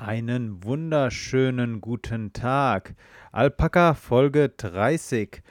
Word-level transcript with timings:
Einen 0.00 0.64
wunderschönen 0.64 1.82
guten 1.82 2.32
Tag. 2.32 2.94
Alpaka 3.32 3.92
Folge 3.92 4.48
30, 4.48 5.42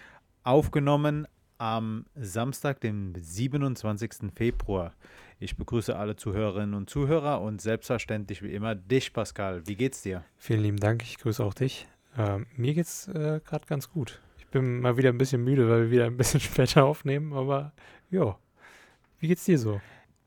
aufgenommen 0.44 1.28
am 1.60 2.08
Samstag, 2.16 2.82
dem 2.82 3.14
27. 3.16 4.32
Februar. 4.34 4.96
Ich 5.40 5.56
begrüße 5.56 5.96
alle 5.96 6.16
Zuhörerinnen 6.16 6.74
und 6.74 6.90
Zuhörer 6.90 7.42
und 7.42 7.62
selbstverständlich 7.62 8.42
wie 8.42 8.52
immer 8.52 8.74
dich, 8.74 9.14
Pascal. 9.14 9.68
Wie 9.68 9.76
geht's 9.76 10.02
dir? 10.02 10.24
Vielen 10.40 10.64
lieben 10.64 10.80
Dank, 10.80 11.04
ich 11.04 11.20
grüße 11.20 11.44
auch 11.44 11.54
dich. 11.54 11.86
Ähm, 12.18 12.48
mir 12.58 12.74
geht's 12.74 13.08
äh, 13.10 13.42
gerade 13.46 13.68
ganz 13.68 13.92
gut. 13.92 14.20
Ich 14.40 14.48
bin 14.48 14.82
mal 14.82 14.98
wieder 14.98 15.10
ein 15.10 15.20
bisschen 15.20 15.44
müde, 15.44 15.70
weil 15.70 15.84
wir 15.84 15.92
wieder 15.92 16.06
ein 16.06 16.18
bisschen 16.18 16.40
später 16.40 16.86
aufnehmen, 16.86 17.34
aber 17.34 17.72
ja. 18.10 18.36
Wie 19.20 19.28
geht's 19.28 19.46
dir 19.46 19.60
so? 19.60 19.80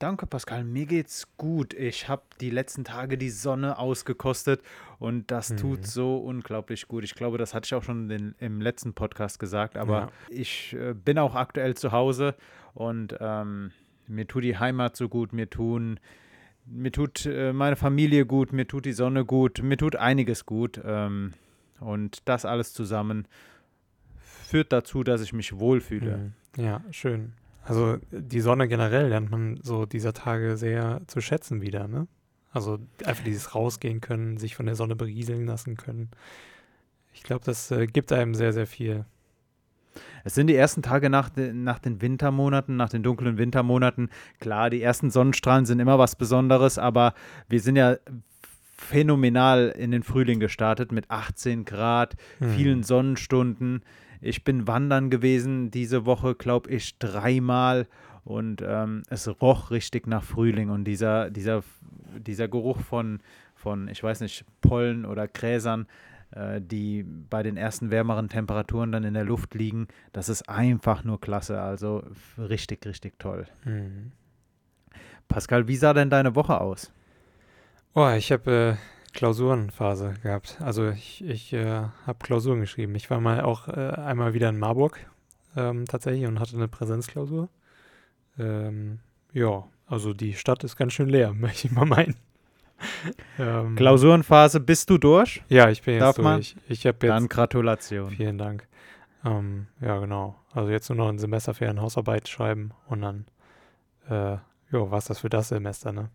Danke, 0.03 0.27
Pascal. 0.27 0.65
Mir 0.65 0.87
geht's 0.87 1.29
gut. 1.37 1.75
Ich 1.75 2.09
habe 2.09 2.23
die 2.41 2.51
letzten 2.51 2.83
Tage 2.83 3.17
die 3.17 3.31
Sonne 3.31 3.79
ausgekostet 3.79 4.61
und 4.99 5.31
das 5.31 5.51
Mhm. 5.51 5.57
tut 5.59 5.87
so 5.87 6.17
unglaublich 6.17 6.89
gut. 6.89 7.05
Ich 7.05 7.15
glaube, 7.15 7.39
das 7.39 7.55
hatte 7.55 7.67
ich 7.67 7.75
auch 7.75 7.85
schon 7.85 8.09
den, 8.09 8.35
im 8.41 8.61
letzten 8.61 8.95
Podcast 8.95 9.39
gesagt, 9.39 9.77
aber 9.77 9.99
Ja. 10.01 10.09
ich 10.29 10.73
äh, 10.75 10.93
bin 10.95 11.19
auch 11.21 11.37
aktuell 11.37 11.77
zu 11.77 11.93
Hause 11.93 12.35
und 12.75 13.17
ähm, 13.21 13.71
mir 14.09 14.27
tut 14.27 14.43
die 14.43 14.59
Heimat 14.59 14.97
so 14.97 15.09
gut, 15.09 15.33
mir 15.33 15.49
tun. 15.49 16.01
Mir 16.67 16.91
tut 16.91 17.25
äh, 17.27 17.53
meine 17.53 17.77
Familie 17.77 18.27
gut, 18.27 18.53
mir 18.53 18.67
tut 18.67 18.87
die 18.87 18.93
Sonne 18.93 19.25
gut, 19.25 19.63
mir 19.63 19.77
tut 19.77 19.95
einiges 19.95 20.47
gut. 20.47 20.81
Ähm, 20.85 21.35
und 21.79 22.23
das 22.29 22.45
alles 22.45 22.73
zusammen 22.73 23.29
führt 24.19 24.73
dazu, 24.73 25.05
dass 25.05 25.23
ich 25.23 25.33
mich 25.33 25.61
wohlfühle. 25.61 26.33
Mhm. 26.57 26.63
Ja, 26.65 26.81
schön. 26.91 27.35
Also 27.65 27.99
die 28.11 28.41
Sonne 28.41 28.67
generell 28.69 29.09
lernt 29.09 29.31
man 29.31 29.59
so 29.63 29.87
dieser 29.87 30.13
Tage 30.13 30.57
sehr 30.57 31.01
zu 31.07 31.21
schätzen 31.21 31.63
wieder, 31.63 31.87
ne? 31.89 32.09
Also 32.51 32.79
einfach 33.05 33.25
dieses 33.25 33.55
rausgehen 33.55 34.01
können, 34.01 34.37
sich 34.37 34.57
von 34.57 34.67
der 34.67 34.75
Sonne 34.75 34.95
berieseln 34.97 35.47
lassen 35.47 35.77
können. 35.77 36.11
Ich 37.15 37.23
glaube, 37.23 37.45
das 37.45 37.71
äh, 37.71 37.87
gibt 37.87 38.13
einem 38.13 38.35
sehr, 38.35 38.53
sehr 38.53 38.67
viel. 38.67 39.07
Es 40.25 40.35
sind 40.35 40.47
die 40.49 40.55
ersten 40.57 40.83
Tage 40.83 41.09
nach, 41.09 41.31
nach 41.37 41.79
den 41.79 42.01
Wintermonaten, 42.03 42.77
nach 42.77 42.89
den 42.89 43.03
dunklen 43.03 43.39
Wintermonaten. 43.39 44.11
Klar, 44.41 44.71
die 44.71 44.83
ersten 44.83 45.11
Sonnenstrahlen 45.11 45.67
sind 45.67 45.81
immer 45.81 45.99
was 45.99 46.17
Besonderes, 46.17 46.79
aber 46.79 47.15
wir 47.49 47.61
sind 47.61 47.77
ja 47.77 47.97
phänomenal 48.77 49.75
in 49.77 49.91
den 49.91 50.03
Frühling 50.03 50.41
gestartet 50.41 50.93
mit 50.93 51.11
18 51.11 51.65
Grad, 51.65 52.17
Mhm. 52.41 52.49
vielen 52.51 52.83
Sonnenstunden. 52.83 53.83
Ich 54.23 54.45
bin 54.45 54.67
wandern 54.67 55.11
gewesen 55.11 55.71
diese 55.71 56.07
Woche, 56.07 56.35
glaube 56.35 56.71
ich, 56.71 56.99
dreimal 56.99 57.87
und 58.25 58.63
ähm, 58.65 59.03
es 59.11 59.29
roch 59.43 59.71
richtig 59.71 60.07
nach 60.07 60.23
Frühling 60.23 60.71
und 60.71 60.85
dieser, 60.85 61.29
dieser, 61.31 61.65
dieser 62.17 62.49
Geruch 62.49 62.81
von, 62.81 63.21
von, 63.55 63.89
ich 63.89 64.03
weiß 64.03 64.21
nicht, 64.21 64.45
Pollen 64.61 65.05
oder 65.05 65.27
Gräsern, 65.27 65.87
äh, 66.31 66.61
die 66.61 67.03
bei 67.03 67.43
den 67.43 67.57
ersten 67.57 67.91
wärmeren 67.91 68.29
Temperaturen 68.29 68.93
dann 68.93 69.05
in 69.05 69.15
der 69.15 69.25
Luft 69.25 69.55
liegen, 69.55 69.89
das 70.13 70.29
ist 70.29 70.49
einfach 70.49 71.03
nur 71.05 71.21
klasse. 71.21 71.61
Also 71.61 72.05
richtig, 72.39 72.87
richtig 72.87 73.19
toll. 73.19 73.47
Mhm. 73.65 74.13
Pascal, 75.29 75.67
wie 75.67 75.77
sah 75.77 75.95
denn 75.95 76.11
deine 76.11 76.37
Woche 76.37 76.61
aus? 76.61 76.93
Oh, 77.95 78.09
ich 78.17 78.31
habe 78.31 78.79
äh, 78.79 79.02
Klausurenphase 79.13 80.15
gehabt. 80.23 80.59
Also 80.61 80.89
ich, 80.89 81.25
ich 81.25 81.53
äh, 81.53 81.83
habe 82.07 82.19
Klausuren 82.21 82.61
geschrieben. 82.61 82.95
Ich 82.95 83.11
war 83.11 83.21
mal 83.21 83.43
auch 83.43 83.69
äh, 83.69 83.73
einmal 83.73 84.35
wieder 84.35 84.49
in 84.49 84.59
Marburg 84.59 84.99
ähm, 85.57 85.87
tatsächlich 85.87 86.27
und 86.27 86.41
hatte 86.41 86.57
eine 86.57 86.69
Präsenzklausur. 86.69 87.49
Ähm, 88.39 89.01
ja, 89.33 89.65
also 89.87 90.15
die 90.15 90.35
Stadt 90.35 90.65
ist 90.65 90.77
ganz 90.77 90.93
schön 90.95 91.09
leer, 91.09 91.33
möchte 91.35 91.67
ich 91.67 91.73
mal 91.73 91.85
meinen. 91.85 92.17
ähm, 93.39 93.77
Klausurenphase, 93.77 94.59
bist 94.61 94.91
du 94.91 94.99
durch? 94.99 95.43
Ja, 95.49 95.69
ich 95.69 95.83
bin 95.83 95.95
jetzt 95.95 96.03
Darf 96.03 96.19
man? 96.19 96.37
durch. 96.37 96.57
Ich 96.69 96.87
habe 96.87 96.99
jetzt. 97.07 97.15
Dann 97.15 97.29
Gratulation. 97.29 98.11
Vielen 98.11 98.39
Dank. 98.39 98.67
Ähm, 99.25 99.69
ja, 99.81 99.99
genau. 99.99 100.37
Also 100.53 100.71
jetzt 100.71 100.89
nur 100.89 100.97
noch 100.97 101.09
ein 101.09 101.19
Semesterferien 101.19 101.81
Hausarbeit 101.81 102.29
schreiben 102.29 102.73
und 102.89 103.03
dann, 103.03 103.27
äh, 104.09 104.39
jo, 104.73 104.91
was 104.91 105.05
das 105.05 105.21
für 105.21 105.29
das 105.29 105.49
Semester, 105.49 105.93
ne? 105.93 106.11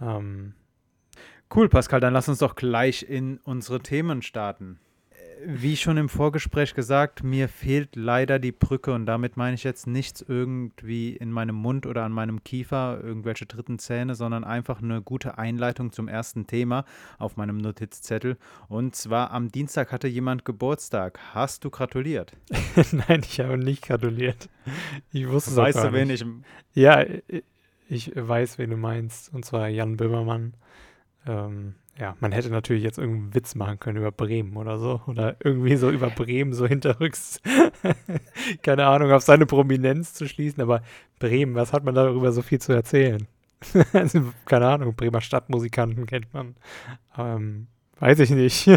Ähm, 0.00 0.54
Cool, 1.56 1.68
Pascal, 1.68 2.00
dann 2.00 2.12
lass 2.12 2.28
uns 2.28 2.40
doch 2.40 2.56
gleich 2.56 3.06
in 3.08 3.38
unsere 3.44 3.78
Themen 3.78 4.22
starten. 4.22 4.80
Wie 5.46 5.76
schon 5.76 5.96
im 5.98 6.08
Vorgespräch 6.08 6.74
gesagt, 6.74 7.22
mir 7.22 7.48
fehlt 7.48 7.94
leider 7.94 8.40
die 8.40 8.50
Brücke 8.50 8.92
und 8.92 9.06
damit 9.06 9.36
meine 9.36 9.54
ich 9.54 9.62
jetzt 9.62 9.86
nichts 9.86 10.24
irgendwie 10.26 11.14
in 11.14 11.30
meinem 11.30 11.54
Mund 11.54 11.86
oder 11.86 12.02
an 12.02 12.10
meinem 12.10 12.42
Kiefer, 12.42 12.98
irgendwelche 13.00 13.46
dritten 13.46 13.78
Zähne, 13.78 14.16
sondern 14.16 14.42
einfach 14.42 14.82
eine 14.82 15.00
gute 15.00 15.38
Einleitung 15.38 15.92
zum 15.92 16.08
ersten 16.08 16.48
Thema 16.48 16.84
auf 17.18 17.36
meinem 17.36 17.58
Notizzettel. 17.58 18.36
Und 18.68 18.96
zwar 18.96 19.30
am 19.30 19.52
Dienstag 19.52 19.92
hatte 19.92 20.08
jemand 20.08 20.44
Geburtstag. 20.44 21.20
Hast 21.34 21.64
du 21.64 21.70
gratuliert? 21.70 22.32
Nein, 22.90 23.20
ich 23.22 23.38
habe 23.38 23.58
nicht 23.58 23.86
gratuliert. 23.86 24.48
Ich 25.12 25.28
wusste 25.28 25.52
es 25.52 25.58
auch 25.58 25.62
Weißt 25.62 25.78
gar 25.78 25.90
du, 25.90 25.92
wen 25.92 26.08
nicht. 26.08 26.22
ich. 26.22 26.82
Ja, 26.82 27.04
ich 27.88 28.10
weiß, 28.12 28.58
wen 28.58 28.70
du 28.70 28.76
meinst. 28.76 29.32
Und 29.32 29.44
zwar 29.44 29.68
Jan 29.68 29.96
Böhmermann. 29.96 30.54
Ähm, 31.26 31.74
ja, 31.98 32.16
man 32.20 32.32
hätte 32.32 32.50
natürlich 32.50 32.82
jetzt 32.82 32.98
irgendeinen 32.98 33.34
Witz 33.34 33.54
machen 33.54 33.78
können 33.78 33.98
über 33.98 34.10
Bremen 34.10 34.56
oder 34.56 34.78
so. 34.78 35.00
Oder 35.06 35.36
irgendwie 35.40 35.76
so 35.76 35.90
über 35.90 36.10
Bremen 36.10 36.52
so 36.52 36.66
hinterrücks. 36.66 37.40
Keine 38.62 38.86
Ahnung, 38.86 39.12
auf 39.12 39.22
seine 39.22 39.46
Prominenz 39.46 40.12
zu 40.14 40.26
schließen. 40.26 40.60
Aber 40.62 40.82
Bremen, 41.20 41.54
was 41.54 41.72
hat 41.72 41.84
man 41.84 41.94
darüber 41.94 42.32
so 42.32 42.42
viel 42.42 42.60
zu 42.60 42.72
erzählen? 42.72 43.26
also, 43.92 44.32
keine 44.44 44.68
Ahnung, 44.68 44.94
Bremer 44.94 45.22
Stadtmusikanten 45.22 46.04
kennt 46.04 46.34
man. 46.34 46.54
Ähm, 47.16 47.68
weiß 47.98 48.18
ich 48.18 48.30
nicht. 48.30 48.68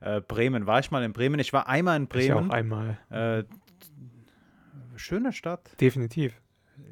Äh, 0.00 0.20
Bremen. 0.20 0.66
War 0.66 0.78
ich 0.78 0.90
mal 0.90 1.02
in 1.02 1.12
Bremen? 1.12 1.40
Ich 1.40 1.52
war 1.52 1.68
einmal 1.68 1.96
in 1.96 2.08
Ich 2.14 2.32
auch 2.32 2.36
Bremen. 2.36 2.50
einmal. 2.52 2.98
Äh, 3.10 3.44
schöne 4.96 5.32
Stadt. 5.32 5.70
Definitiv. 5.80 6.34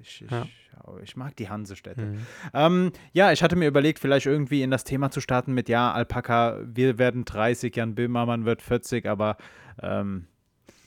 Ich, 0.06 0.22
ich, 0.22 0.30
Ja. 0.30 0.46
ich 1.02 1.16
mag 1.16 1.36
die 1.36 1.48
Hansestädte. 1.48 2.02
Mhm. 2.02 2.26
Ähm, 2.54 2.92
ja, 3.12 3.32
ich 3.32 3.42
hatte 3.42 3.56
mir 3.56 3.66
überlegt, 3.66 3.98
vielleicht 3.98 4.26
irgendwie 4.26 4.62
in 4.62 4.70
das 4.70 4.84
Thema 4.84 5.10
zu 5.10 5.20
starten 5.20 5.52
mit, 5.52 5.68
ja, 5.68 5.92
Alpaka, 5.92 6.60
wir 6.64 6.98
werden 6.98 7.24
30, 7.24 7.74
Jan 7.74 7.94
Böhmermann 7.94 8.44
wird 8.44 8.62
40, 8.62 9.06
aber 9.06 9.36
ähm, 9.82 10.26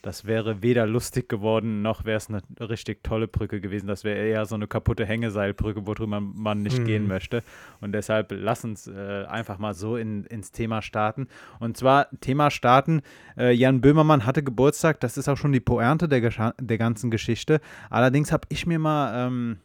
das 0.02 0.26
wäre 0.26 0.62
weder 0.64 0.86
lustig 0.88 1.28
geworden, 1.28 1.82
noch 1.82 2.06
wäre 2.06 2.18
es 2.18 2.30
eine 2.30 2.42
richtig 2.70 3.04
tolle 3.04 3.28
Brücke 3.28 3.60
gewesen. 3.60 3.88
Das 3.88 4.04
wäre 4.04 4.18
eher 4.18 4.46
so 4.46 4.56
eine 4.56 4.68
kaputte 4.68 5.06
Hängeseilbrücke, 5.06 5.86
worüber 5.86 6.20
man 6.22 6.60
nicht 6.62 6.80
Mhm. 6.80 6.86
gehen 6.86 7.08
möchte. 7.08 7.44
Und 7.82 7.92
deshalb 7.92 8.32
lass 8.32 8.64
uns 8.64 8.88
äh, 8.88 9.26
einfach 9.28 9.58
mal 9.58 9.74
so 9.74 9.98
in, 9.98 10.24
ins 10.26 10.52
Thema 10.52 10.82
starten. 10.82 11.28
Und 11.60 11.76
zwar 11.78 12.08
Thema 12.22 12.50
starten, 12.52 13.02
äh, 13.38 13.52
Jan 13.54 13.82
Böhmermann 13.82 14.26
hatte 14.26 14.42
Geburtstag, 14.44 15.00
das 15.02 15.18
ist 15.18 15.28
auch 15.28 15.38
schon 15.38 15.52
die 15.52 15.60
Pointe 15.60 16.08
der, 16.08 16.22
Gescha- 16.22 16.54
der 16.62 16.78
ganzen 16.78 17.12
Geschichte. 17.12 17.60
Allerdings 17.90 18.32
habe 18.32 18.48
ich 18.50 18.66
mir 18.66 18.80
mal... 18.80 19.28
Ähm, 19.28 19.58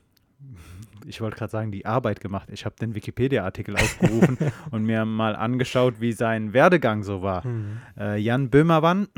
ich 1.07 1.21
wollte 1.21 1.37
gerade 1.37 1.51
sagen, 1.51 1.71
die 1.71 1.85
Arbeit 1.85 2.21
gemacht. 2.23 2.49
Ich 2.51 2.65
habe 2.65 2.77
den 2.81 2.95
Wikipedia-Artikel 2.95 3.77
aufgerufen 3.77 4.39
und 4.71 4.85
mir 4.85 5.05
mal 5.05 5.37
angeschaut, 5.37 6.01
wie 6.01 6.13
sein 6.13 6.55
Werdegang 6.55 7.03
so 7.03 7.21
war. 7.21 7.47
Mhm. 7.47 7.79
Äh, 7.99 8.17
Jan 8.19 8.49
Böhmermann 8.49 9.09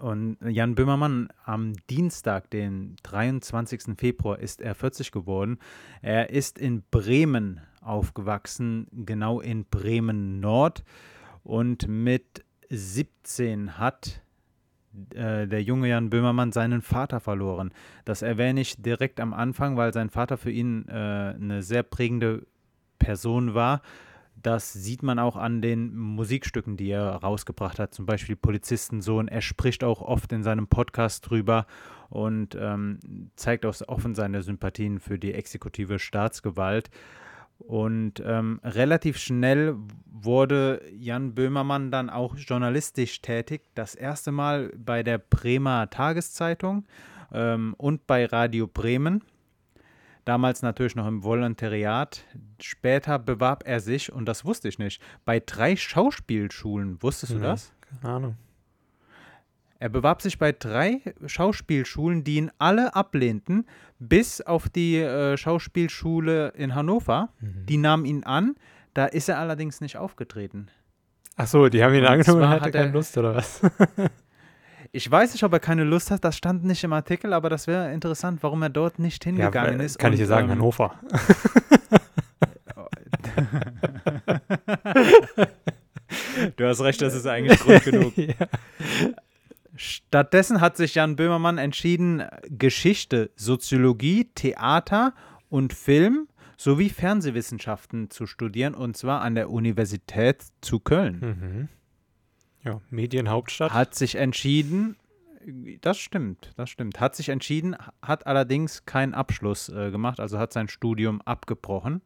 und 0.00 0.36
Jan 0.46 0.74
Böhmermann 0.74 1.28
am 1.44 1.74
Dienstag, 1.90 2.50
den 2.50 2.96
23. 3.02 3.98
Februar, 3.98 4.38
ist 4.38 4.60
er 4.60 4.74
40 4.74 5.12
geworden. 5.12 5.58
Er 6.02 6.30
ist 6.30 6.58
in 6.58 6.82
Bremen 6.90 7.60
aufgewachsen, 7.80 8.86
genau 8.92 9.40
in 9.40 9.64
Bremen 9.64 10.40
Nord. 10.40 10.84
Und 11.42 11.88
mit 11.88 12.44
17 12.70 13.78
hat 13.78 14.22
äh, 15.14 15.46
der 15.46 15.62
junge 15.62 15.88
Jan 15.88 16.10
Böhmermann 16.10 16.52
seinen 16.52 16.82
Vater 16.82 17.20
verloren. 17.20 17.72
Das 18.04 18.22
erwähne 18.22 18.60
ich 18.60 18.80
direkt 18.80 19.20
am 19.20 19.32
Anfang, 19.32 19.76
weil 19.76 19.92
sein 19.92 20.10
Vater 20.10 20.36
für 20.36 20.50
ihn 20.50 20.86
äh, 20.88 20.92
eine 20.92 21.62
sehr 21.62 21.82
prägende 21.82 22.46
Person 22.98 23.54
war. 23.54 23.82
Das 24.42 24.72
sieht 24.72 25.02
man 25.02 25.18
auch 25.18 25.36
an 25.36 25.62
den 25.62 25.96
Musikstücken, 25.96 26.76
die 26.76 26.90
er 26.90 27.16
rausgebracht 27.16 27.78
hat, 27.78 27.94
zum 27.94 28.06
Beispiel 28.06 28.36
Polizistensohn. 28.36 29.28
Er 29.28 29.40
spricht 29.40 29.82
auch 29.82 30.00
oft 30.00 30.32
in 30.32 30.42
seinem 30.42 30.68
Podcast 30.68 31.28
drüber 31.28 31.66
und 32.08 32.56
ähm, 32.58 32.98
zeigt 33.36 33.66
auch 33.66 33.74
offen 33.86 34.14
seine 34.14 34.42
Sympathien 34.42 35.00
für 35.00 35.18
die 35.18 35.34
exekutive 35.34 35.98
Staatsgewalt. 35.98 36.90
Und 37.58 38.22
ähm, 38.24 38.60
relativ 38.62 39.18
schnell 39.18 39.74
wurde 40.06 40.80
Jan 40.96 41.34
Böhmermann 41.34 41.90
dann 41.90 42.08
auch 42.08 42.36
journalistisch 42.36 43.20
tätig. 43.20 43.62
Das 43.74 43.94
erste 43.94 44.30
Mal 44.30 44.72
bei 44.76 45.02
der 45.02 45.18
Bremer 45.18 45.90
Tageszeitung 45.90 46.86
ähm, 47.32 47.74
und 47.76 48.06
bei 48.06 48.26
Radio 48.26 48.68
Bremen. 48.68 49.24
Damals 50.28 50.60
natürlich 50.60 50.94
noch 50.94 51.06
im 51.06 51.24
Volontariat. 51.24 52.22
Später 52.60 53.18
bewarb 53.18 53.62
er 53.66 53.80
sich, 53.80 54.12
und 54.12 54.26
das 54.26 54.44
wusste 54.44 54.68
ich 54.68 54.78
nicht, 54.78 55.00
bei 55.24 55.40
drei 55.40 55.74
Schauspielschulen. 55.74 57.02
Wusstest 57.02 57.32
du 57.32 57.36
Nee. 57.38 57.44
das? 57.44 57.72
Keine 58.02 58.14
Ahnung. 58.14 58.36
Er 59.78 59.88
bewarb 59.88 60.20
sich 60.20 60.38
bei 60.38 60.52
drei 60.52 61.00
Schauspielschulen, 61.24 62.24
die 62.24 62.34
ihn 62.36 62.50
alle 62.58 62.94
ablehnten, 62.94 63.64
bis 64.00 64.42
auf 64.42 64.68
die 64.68 64.96
äh, 64.98 65.38
Schauspielschule 65.38 66.48
in 66.56 66.74
Hannover. 66.74 67.30
Mhm. 67.40 67.64
Die 67.64 67.78
nahmen 67.78 68.04
ihn 68.04 68.22
an. 68.24 68.56
Da 68.92 69.06
ist 69.06 69.30
er 69.30 69.38
allerdings 69.38 69.80
nicht 69.80 69.96
aufgetreten. 69.96 70.66
Ach 71.36 71.46
so, 71.46 71.70
die 71.70 71.82
haben 71.82 71.94
ihn 71.94 72.00
Und 72.00 72.06
angenommen 72.06 72.42
und 72.42 72.48
er 72.48 72.50
hatte 72.50 72.64
hat 72.66 72.72
keine 72.72 72.86
er- 72.88 72.92
Lust, 72.92 73.16
oder 73.16 73.34
was? 73.36 73.62
Ich 74.92 75.10
weiß 75.10 75.32
nicht, 75.32 75.44
ob 75.44 75.52
er 75.52 75.60
keine 75.60 75.84
Lust 75.84 76.10
hat, 76.10 76.24
das 76.24 76.36
stand 76.36 76.64
nicht 76.64 76.82
im 76.82 76.92
Artikel, 76.92 77.32
aber 77.32 77.50
das 77.50 77.66
wäre 77.66 77.92
interessant, 77.92 78.42
warum 78.42 78.62
er 78.62 78.70
dort 78.70 78.98
nicht 78.98 79.22
hingegangen 79.22 79.80
äh, 79.80 79.84
ist. 79.84 79.98
Kann 79.98 80.12
ich 80.12 80.18
dir 80.18 80.26
sagen, 80.26 80.46
ähm, 80.46 80.52
Hannover. 80.52 80.94
Du 86.56 86.66
hast 86.66 86.80
recht, 86.80 87.02
das 87.02 87.14
ist 87.14 87.26
eigentlich 87.26 87.58
Grund 87.58 87.84
genug. 87.84 88.16
ja. 88.16 88.34
Stattdessen 89.76 90.60
hat 90.60 90.76
sich 90.76 90.94
Jan 90.94 91.16
Böhmermann 91.16 91.58
entschieden, 91.58 92.24
Geschichte, 92.48 93.30
Soziologie, 93.36 94.30
Theater 94.34 95.14
und 95.48 95.72
Film 95.72 96.28
sowie 96.56 96.88
Fernsehwissenschaften 96.88 98.10
zu 98.10 98.26
studieren, 98.26 98.74
und 98.74 98.96
zwar 98.96 99.20
an 99.20 99.36
der 99.36 99.50
Universität 99.50 100.44
zu 100.60 100.80
Köln. 100.80 101.20
Mhm. 101.20 101.68
Ja, 102.68 102.82
Medienhauptstadt. 102.90 103.72
Hat 103.72 103.94
sich 103.94 104.16
entschieden, 104.16 104.98
das 105.80 105.96
stimmt, 105.96 106.52
das 106.56 106.68
stimmt, 106.68 107.00
hat 107.00 107.16
sich 107.16 107.30
entschieden, 107.30 107.74
hat 108.02 108.26
allerdings 108.26 108.84
keinen 108.84 109.14
Abschluss 109.14 109.70
äh, 109.70 109.90
gemacht, 109.90 110.20
also 110.20 110.38
hat 110.38 110.52
sein 110.52 110.68
Studium 110.68 111.22
abgebrochen. 111.22 112.02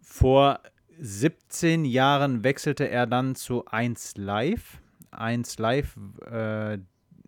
Vor 0.00 0.60
17 0.98 1.84
Jahren 1.84 2.42
wechselte 2.42 2.88
er 2.88 3.06
dann 3.06 3.34
zu 3.34 3.66
1 3.66 4.16
Live. 4.16 4.80
1 5.10 5.58
Live 5.58 5.98
äh, 6.30 6.78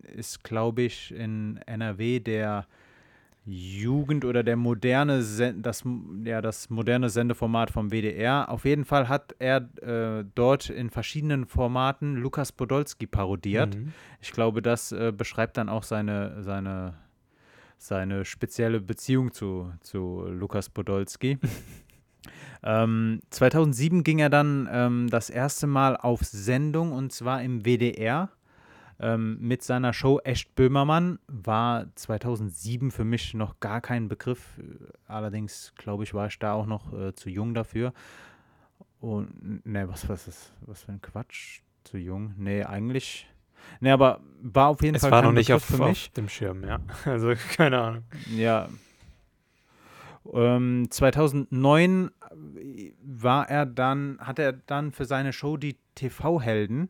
ist, 0.01 0.43
glaube 0.43 0.81
ich, 0.81 1.13
in 1.13 1.57
NRW 1.67 2.19
der 2.19 2.65
Jugend 3.45 4.23
oder 4.23 4.43
der 4.43 4.55
moderne 4.55 5.23
Sen 5.23 5.63
das, 5.63 5.83
ja, 6.23 6.41
das 6.41 6.69
moderne 6.69 7.09
Sendeformat 7.09 7.71
vom 7.71 7.89
WDR. 7.89 8.49
Auf 8.49 8.65
jeden 8.65 8.85
Fall 8.85 9.09
hat 9.09 9.35
er 9.39 9.67
äh, 9.81 10.23
dort 10.35 10.69
in 10.69 10.91
verschiedenen 10.91 11.45
Formaten 11.45 12.15
Lukas 12.15 12.51
Podolski 12.51 13.07
parodiert. 13.07 13.75
Mhm. 13.75 13.93
Ich 14.21 14.31
glaube, 14.31 14.61
das 14.61 14.91
äh, 14.91 15.11
beschreibt 15.15 15.57
dann 15.57 15.69
auch 15.69 15.83
seine, 15.83 16.43
seine, 16.43 16.93
seine 17.77 18.25
spezielle 18.25 18.79
Beziehung 18.79 19.33
zu, 19.33 19.73
zu 19.81 20.23
Lukas 20.27 20.69
Podolski. 20.69 21.39
ähm, 22.63 23.21
2007 23.31 24.03
ging 24.03 24.19
er 24.19 24.29
dann 24.29 24.69
ähm, 24.71 25.07
das 25.09 25.31
erste 25.31 25.65
Mal 25.65 25.97
auf 25.97 26.21
Sendung 26.21 26.91
und 26.91 27.11
zwar 27.11 27.41
im 27.41 27.65
WDR 27.65 28.29
ähm, 29.01 29.37
mit 29.41 29.63
seiner 29.63 29.93
Show 29.93 30.19
Echt 30.19 30.53
Böhmermann. 30.55 31.17
War 31.27 31.87
2007 31.95 32.91
für 32.91 33.03
mich 33.03 33.33
noch 33.33 33.59
gar 33.59 33.81
kein 33.81 34.07
Begriff. 34.07 34.59
Allerdings, 35.07 35.73
glaube 35.75 36.03
ich, 36.03 36.13
war 36.13 36.27
ich 36.27 36.37
da 36.37 36.53
auch 36.53 36.67
noch 36.67 36.93
äh, 36.93 37.13
zu 37.15 37.29
jung 37.29 37.55
dafür. 37.55 37.93
Und, 38.99 39.65
ne, 39.65 39.89
was, 39.89 40.07
was, 40.07 40.27
ist, 40.27 40.53
was 40.61 40.83
für 40.83 40.91
ein 40.91 41.01
Quatsch? 41.01 41.61
Zu 41.83 41.97
jung? 41.97 42.35
Nee, 42.37 42.63
eigentlich. 42.63 43.27
Ne, 43.79 43.91
aber 43.91 44.21
war 44.39 44.67
auf 44.67 44.83
jeden 44.83 44.95
Es 44.95 45.01
Fall 45.01 45.09
war 45.09 45.21
kein 45.21 45.29
noch 45.29 45.33
nicht 45.33 45.47
Begriff 45.47 45.63
auf, 45.71 45.77
für 45.77 45.83
auf 45.83 45.89
mich. 45.89 46.11
dem 46.11 46.29
Schirm, 46.29 46.63
ja. 46.63 46.79
Also, 47.05 47.33
keine 47.55 47.81
Ahnung. 47.81 48.03
Ja. 48.29 48.69
Ähm, 50.31 50.85
2009 50.91 52.11
war 53.03 53.49
er 53.49 53.65
dann, 53.65 54.19
hat 54.19 54.37
er 54.37 54.53
dann 54.53 54.91
für 54.91 55.05
seine 55.05 55.33
Show 55.33 55.57
die 55.57 55.77
TV-Helden 55.95 56.89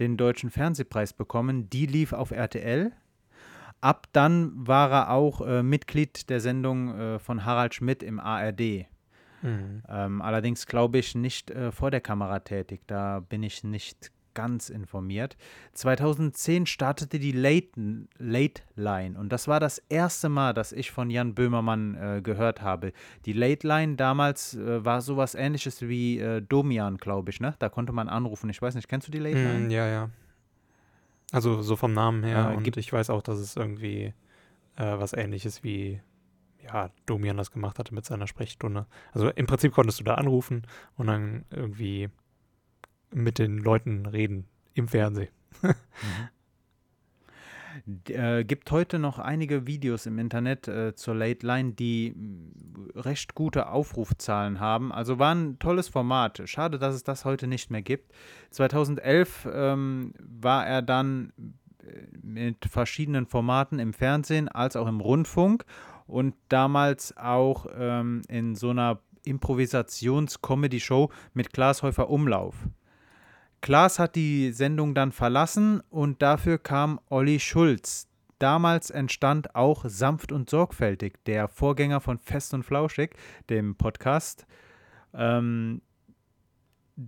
den 0.00 0.16
deutschen 0.16 0.50
Fernsehpreis 0.50 1.12
bekommen. 1.12 1.70
Die 1.70 1.86
lief 1.86 2.12
auf 2.12 2.30
RTL. 2.30 2.92
Ab 3.80 4.06
dann 4.12 4.52
war 4.54 4.90
er 4.90 5.10
auch 5.10 5.40
äh, 5.40 5.62
Mitglied 5.62 6.30
der 6.30 6.40
Sendung 6.40 6.98
äh, 6.98 7.18
von 7.18 7.44
Harald 7.44 7.74
Schmidt 7.74 8.02
im 8.02 8.18
ARD. 8.18 8.86
Mhm. 9.42 9.82
Ähm, 9.88 10.22
allerdings 10.22 10.66
glaube 10.66 10.98
ich 10.98 11.14
nicht 11.14 11.50
äh, 11.50 11.70
vor 11.70 11.90
der 11.90 12.00
Kamera 12.00 12.40
tätig. 12.40 12.80
Da 12.86 13.20
bin 13.20 13.42
ich 13.42 13.62
nicht 13.62 14.10
ganz 14.38 14.68
informiert. 14.70 15.36
2010 15.74 16.66
startete 16.66 17.18
die 17.18 17.32
Late, 17.32 18.06
Late 18.18 18.62
Line 18.76 19.18
und 19.18 19.32
das 19.32 19.48
war 19.48 19.58
das 19.58 19.78
erste 19.88 20.28
Mal, 20.28 20.54
dass 20.54 20.70
ich 20.70 20.92
von 20.92 21.10
Jan 21.10 21.34
Böhmermann 21.34 21.96
äh, 21.96 22.22
gehört 22.22 22.62
habe. 22.62 22.92
Die 23.26 23.32
Late 23.32 23.66
Line 23.66 23.96
damals 23.96 24.54
äh, 24.54 24.84
war 24.84 25.00
sowas 25.00 25.34
ähnliches 25.34 25.82
wie 25.82 26.20
äh, 26.20 26.40
Domian, 26.40 26.98
glaube 26.98 27.30
ich, 27.30 27.40
ne? 27.40 27.56
Da 27.58 27.68
konnte 27.68 27.92
man 27.92 28.08
anrufen. 28.08 28.48
Ich 28.48 28.62
weiß 28.62 28.76
nicht, 28.76 28.86
kennst 28.88 29.08
du 29.08 29.10
die 29.10 29.18
Late 29.18 29.42
Line? 29.42 29.64
Mhm, 29.64 29.70
ja, 29.70 29.86
ja. 29.88 30.10
Also, 31.32 31.60
so 31.62 31.74
vom 31.74 31.92
Namen 31.92 32.22
her. 32.22 32.50
Äh, 32.52 32.56
und 32.56 32.62
gibt- 32.62 32.76
ich 32.76 32.92
weiß 32.92 33.10
auch, 33.10 33.22
dass 33.22 33.38
es 33.40 33.56
irgendwie 33.56 34.14
äh, 34.76 34.98
was 35.00 35.14
ähnliches 35.14 35.64
wie, 35.64 36.00
ja, 36.64 36.90
Domian 37.06 37.36
das 37.36 37.50
gemacht 37.50 37.80
hatte 37.80 37.92
mit 37.92 38.04
seiner 38.04 38.28
Sprechstunde. 38.28 38.86
Also, 39.12 39.30
im 39.30 39.46
Prinzip 39.46 39.72
konntest 39.72 39.98
du 39.98 40.04
da 40.04 40.14
anrufen 40.14 40.62
und 40.96 41.08
dann 41.08 41.44
irgendwie 41.50 42.08
mit 43.12 43.38
den 43.38 43.58
Leuten 43.58 44.06
reden 44.06 44.46
im 44.74 44.88
Fernsehen. 44.88 45.28
D- 47.84 48.14
Äh, 48.14 48.44
gibt 48.44 48.70
heute 48.70 48.98
noch 48.98 49.18
einige 49.18 49.66
Videos 49.66 50.06
im 50.06 50.18
Internet 50.18 50.66
äh, 50.68 50.94
zur 50.94 51.14
Late 51.14 51.46
Line, 51.46 51.72
die 51.72 52.12
mh, 52.14 53.02
recht 53.02 53.34
gute 53.34 53.68
Aufrufzahlen 53.68 54.58
haben. 54.60 54.90
Also 54.92 55.18
war 55.18 55.34
ein 55.34 55.58
tolles 55.58 55.88
Format. 55.88 56.42
Schade, 56.46 56.78
dass 56.78 56.94
es 56.94 57.04
das 57.04 57.24
heute 57.24 57.46
nicht 57.46 57.70
mehr 57.70 57.82
gibt. 57.82 58.12
2011 58.50 59.48
ähm, 59.52 60.12
war 60.18 60.66
er 60.66 60.82
dann 60.82 61.32
äh, 61.82 62.06
mit 62.22 62.64
verschiedenen 62.64 63.26
Formaten 63.26 63.78
im 63.78 63.92
Fernsehen 63.92 64.48
als 64.48 64.74
auch 64.76 64.88
im 64.88 65.00
Rundfunk 65.00 65.64
und 66.06 66.34
damals 66.48 67.16
auch 67.16 67.66
ähm, 67.76 68.22
in 68.28 68.54
so 68.56 68.70
einer 68.70 69.00
Improvisations-Comedy-Show 69.24 71.10
mit 71.34 71.52
Klaas 71.52 71.82
Häufer 71.82 72.08
Umlauf. 72.10 72.56
Klaas 73.60 73.98
hat 73.98 74.14
die 74.14 74.52
Sendung 74.52 74.94
dann 74.94 75.12
verlassen 75.12 75.82
und 75.90 76.22
dafür 76.22 76.58
kam 76.58 77.00
Olli 77.08 77.40
Schulz. 77.40 78.08
Damals 78.38 78.90
entstand 78.90 79.56
auch 79.56 79.84
Sanft 79.86 80.30
und 80.30 80.48
Sorgfältig, 80.48 81.24
der 81.24 81.48
Vorgänger 81.48 82.00
von 82.00 82.18
Fest 82.18 82.54
und 82.54 82.62
Flauschig, 82.62 83.16
dem 83.50 83.74
Podcast. 83.74 84.46
Ähm, 85.12 85.82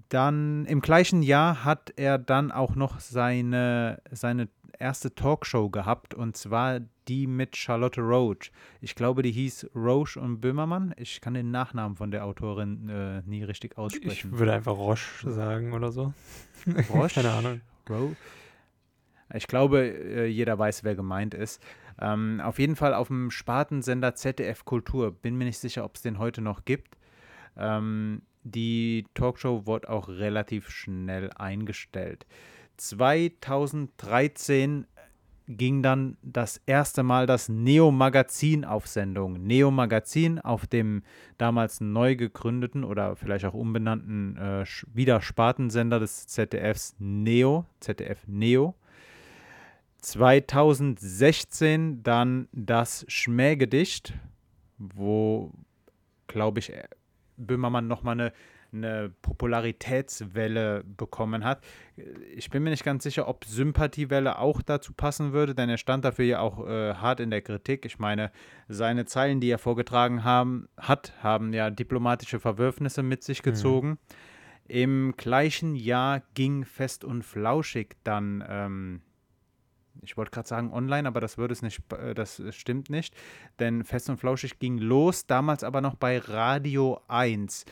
dann 0.09 0.67
im 0.67 0.81
gleichen 0.81 1.23
Jahr 1.23 1.65
hat 1.65 1.93
er 1.97 2.19
dann 2.19 2.53
auch 2.53 2.75
noch 2.75 3.01
seine, 3.01 4.01
seine 4.11 4.49
erste 4.79 5.15
Talkshow 5.15 5.69
gehabt 5.71 6.15
und 6.15 6.37
zwar 6.37 6.81
die 7.09 7.27
mit 7.27 7.57
Charlotte 7.57 8.01
Roach. 8.01 8.53
Ich 8.81 8.95
glaube, 8.95 9.23
die 9.23 9.33
hieß 9.33 9.71
Roche 9.75 10.21
und 10.21 10.41
Böhmermann. 10.41 10.95
Ich 10.97 11.21
kann 11.21 11.35
den 11.35 11.51
Nachnamen 11.51 11.97
von 11.97 12.11
der 12.11 12.25
Autorin 12.25 12.89
äh, 12.89 13.23
nie 13.27 13.43
richtig 13.43 13.77
aussprechen. 13.79 14.31
Ich 14.33 14.39
würde 14.39 14.53
einfach 14.53 14.77
Roche 14.77 15.31
sagen 15.31 15.73
oder 15.73 15.91
so. 15.91 16.13
Roche? 16.91 17.15
Keine 17.15 17.31
Ahnung. 17.33 17.61
Bro. 17.85 18.15
Ich 19.35 19.47
glaube, 19.47 19.81
äh, 19.81 20.27
jeder 20.27 20.59
weiß, 20.59 20.85
wer 20.85 20.95
gemeint 20.95 21.35
ist. 21.35 21.63
Ähm, 22.01 22.41
auf 22.43 22.59
jeden 22.59 22.77
Fall 22.77 22.95
auf 22.95 23.09
dem 23.09 23.31
Spartensender 23.31 24.15
ZDF 24.15 24.65
Kultur. 24.65 25.13
Bin 25.13 25.37
mir 25.37 25.45
nicht 25.45 25.59
sicher, 25.59 25.85
ob 25.85 25.97
es 25.97 26.03
den 26.03 26.19
heute 26.19 26.41
noch 26.41 26.65
gibt. 26.65 26.97
Ähm, 27.57 28.23
die 28.43 29.07
Talkshow 29.15 29.67
wurde 29.67 29.89
auch 29.91 30.09
relativ 30.09 30.71
schnell 30.71 31.31
eingestellt. 31.33 32.27
2013 32.81 34.87
ging 35.47 35.83
dann 35.83 36.17
das 36.23 36.61
erste 36.67 37.03
Mal 37.03 37.27
das 37.27 37.49
Neo 37.49 37.91
Magazin 37.91 38.65
auf 38.65 38.87
Sendung. 38.87 39.45
Neo 39.45 39.73
Magazin 39.73 40.39
auf 40.39 40.67
dem 40.67 41.03
damals 41.39 41.81
neu 41.81 42.17
gegründeten 42.17 42.85
oder 42.85 43.17
vielleicht 43.17 43.45
auch 43.45 43.53
umbenannten 43.55 44.37
äh, 44.37 44.65
wieder 44.93 45.21
des 45.99 46.29
ZDFs 46.29 46.95
Neo, 46.99 47.67
ZDF 47.81 48.27
Neo. 48.27 48.75
2016 49.99 52.03
dann 52.03 52.49
das 52.53 53.05
Schmähgedicht, 53.09 54.15
wo, 54.79 55.53
glaube 56.29 56.61
ich, 56.61 56.73
äh, 56.73 56.85
Böhmermann 57.37 57.89
nochmal 57.89 58.13
eine, 58.13 58.33
eine 58.73 59.13
Popularitätswelle 59.23 60.85
bekommen 60.85 61.45
hat. 61.45 61.63
Ich 62.35 62.51
bin 62.51 62.63
mir 62.63 62.71
nicht 62.71 62.85
ganz 62.85 63.03
sicher, 63.03 63.29
ob 63.29 63.45
Sympathiewelle 63.45 64.39
auch 64.39 64.63
dazu 64.63 64.93
passen 64.93 65.33
würde, 65.33 65.55
denn 65.55 65.69
er 65.69 65.79
stand 65.79 66.05
dafür 66.05 66.25
ja 66.25 66.41
auch 66.41 66.67
äh, 66.67 66.95
hart 66.95 67.21
in 67.21 67.31
der 67.31 67.43
Kritik. 67.43 67.85
Ich 67.85 67.99
meine, 67.99 68.31
seine 68.69 69.05
Zeilen, 69.07 69.41
die 69.41 69.51
er 69.51 69.59
vorgetragen 69.59 70.25
haben, 70.25 70.69
hat, 70.77 71.13
haben 71.23 71.53
ja 71.53 71.71
diplomatische 71.71 72.41
Verwürfnisse 72.41 73.03
mit 73.03 73.25
sich 73.25 73.43
gezogen. 73.43 73.99
Im 74.71 75.15
gleichen 75.17 75.75
Jahr 75.75 76.23
ging 76.35 76.65
Fest 76.65 77.05
und 77.05 77.25
Flauschig 77.25 77.97
dann, 78.05 78.45
ähm, 78.49 79.03
ich 80.01 80.17
wollte 80.17 80.31
gerade 80.31 80.47
sagen 80.47 80.73
online, 80.73 81.09
aber 81.09 81.21
das 81.21 81.39
würde 81.39 81.53
es 81.53 81.61
nicht, 81.61 81.81
äh, 81.93 82.15
das 82.15 82.41
stimmt 82.51 82.89
nicht, 82.89 83.17
denn 83.59 83.83
Fest 83.83 84.09
und 84.11 84.19
Flauschig 84.19 84.61
ging 84.61 84.79
los, 84.79 85.27
damals 85.27 85.65
aber 85.65 85.81
noch 85.81 85.97
bei 85.97 86.19
Radio 86.19 87.01
1. 87.09 87.65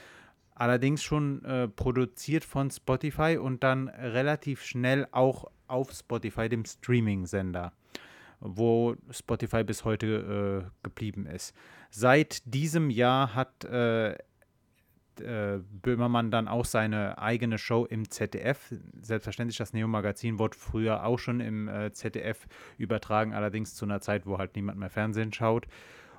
Allerdings 0.58 1.04
schon 1.04 1.44
äh, 1.44 1.68
produziert 1.68 2.44
von 2.44 2.68
Spotify 2.68 3.38
und 3.40 3.62
dann 3.62 3.88
relativ 3.88 4.64
schnell 4.64 5.06
auch 5.12 5.44
auf 5.68 5.92
Spotify, 5.92 6.48
dem 6.48 6.64
Streaming-Sender, 6.64 7.72
wo 8.40 8.96
Spotify 9.10 9.62
bis 9.62 9.84
heute 9.84 10.66
äh, 10.66 10.70
geblieben 10.82 11.26
ist. 11.26 11.54
Seit 11.90 12.42
diesem 12.52 12.90
Jahr 12.90 13.36
hat 13.36 13.64
äh, 13.66 14.14
äh, 15.20 15.60
Böhmermann 15.82 16.32
dann 16.32 16.48
auch 16.48 16.64
seine 16.64 17.18
eigene 17.18 17.58
Show 17.58 17.84
im 17.84 18.10
ZDF. 18.10 18.74
Selbstverständlich, 19.00 19.58
das 19.58 19.72
Neo-Magazin 19.72 20.40
wurde 20.40 20.58
früher 20.58 21.04
auch 21.04 21.20
schon 21.20 21.38
im 21.38 21.68
äh, 21.68 21.92
ZDF 21.92 22.48
übertragen, 22.78 23.32
allerdings 23.32 23.76
zu 23.76 23.84
einer 23.84 24.00
Zeit, 24.00 24.26
wo 24.26 24.38
halt 24.38 24.56
niemand 24.56 24.80
mehr 24.80 24.90
Fernsehen 24.90 25.32
schaut. 25.32 25.68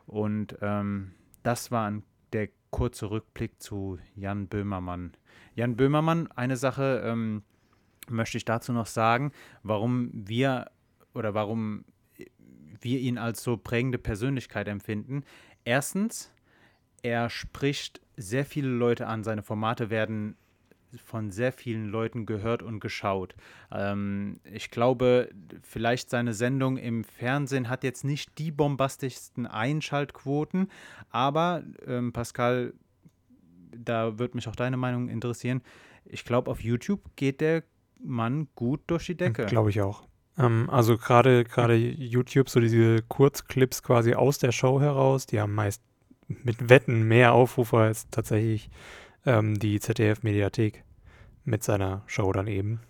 Und 0.06 0.58
ähm, 0.62 1.12
das 1.44 1.72
war 1.72 1.90
ein, 1.90 2.04
der 2.32 2.50
kurze 2.72 3.10
Rückblick 3.10 3.62
zu 3.62 4.00
Jan 4.16 4.48
Böhmermann. 4.48 5.14
Jan 5.56 5.76
Böhmermann, 5.76 6.32
eine 6.32 6.58
Sache 6.58 7.02
ähm, 7.06 7.44
möchte 8.10 8.38
ich 8.38 8.46
dazu 8.46 8.72
noch 8.74 8.86
sagen, 8.86 9.32
warum 9.64 10.12
wir 10.14 10.72
oder 11.14 11.34
warum 11.34 11.86
wir 12.82 13.00
ihn 13.00 13.18
als 13.18 13.44
so 13.44 13.58
prägende 13.58 13.98
Persönlichkeit 13.98 14.68
empfinden. 14.68 15.24
Erstens, 15.66 16.32
er 17.02 17.30
spricht 17.30 18.02
sehr 18.18 18.46
viele 18.46 18.70
Leute 18.70 19.08
an. 19.08 19.24
Seine 19.24 19.44
Formate 19.44 19.90
werden 19.90 20.36
von 21.06 21.32
sehr 21.32 21.52
vielen 21.52 21.88
Leuten 21.88 22.26
gehört 22.26 22.64
und 22.64 22.80
geschaut. 22.80 23.36
Ähm, 23.72 24.40
ich 24.44 24.72
glaube, 24.72 25.30
vielleicht 25.62 26.10
seine 26.10 26.34
Sendung 26.34 26.78
im 26.78 27.04
Fernsehen 27.04 27.70
hat 27.70 27.84
jetzt 27.84 28.04
nicht 28.04 28.38
die 28.38 28.52
bombastischsten 28.52 29.46
Einschaltquoten, 29.46 30.70
aber 31.10 31.64
ähm, 31.86 32.14
Pascal, 32.14 32.74
da 33.76 34.18
würde 34.20 34.36
mich 34.36 34.48
auch 34.48 34.56
deine 34.56 34.78
Meinung 34.78 35.10
interessieren. 35.10 35.62
Ich 36.06 36.26
glaube, 36.26 36.50
auf 36.50 36.62
YouTube 36.62 37.02
geht 37.16 37.42
der 37.42 37.64
Mann 38.04 38.48
gut 38.56 38.82
durch 38.88 39.06
die 39.06 39.16
Decke. 39.16 39.46
Glaube 39.46 39.70
ich 39.70 39.82
auch. 39.82 40.08
Ähm, 40.38 40.70
also 40.70 40.98
gerade 40.98 41.44
gerade 41.44 41.76
YouTube, 41.76 42.50
so 42.50 42.60
diese 42.60 43.02
Kurzclips 43.04 43.84
quasi 43.84 44.14
aus 44.14 44.40
der 44.40 44.52
Show 44.52 44.80
heraus, 44.80 45.26
die 45.26 45.40
haben 45.40 45.54
meist 45.54 45.84
mit 46.28 46.70
Wetten 46.70 47.04
mehr 47.04 47.34
Aufrufe 47.34 47.78
als 47.78 48.10
tatsächlich 48.10 48.70
ähm, 49.26 49.60
die 49.60 49.80
ZDF-Mediathek 49.80 50.84
mit 51.46 51.64
seiner 51.64 52.04
Show 52.08 52.32
dann 52.32 52.48
eben. 52.48 52.82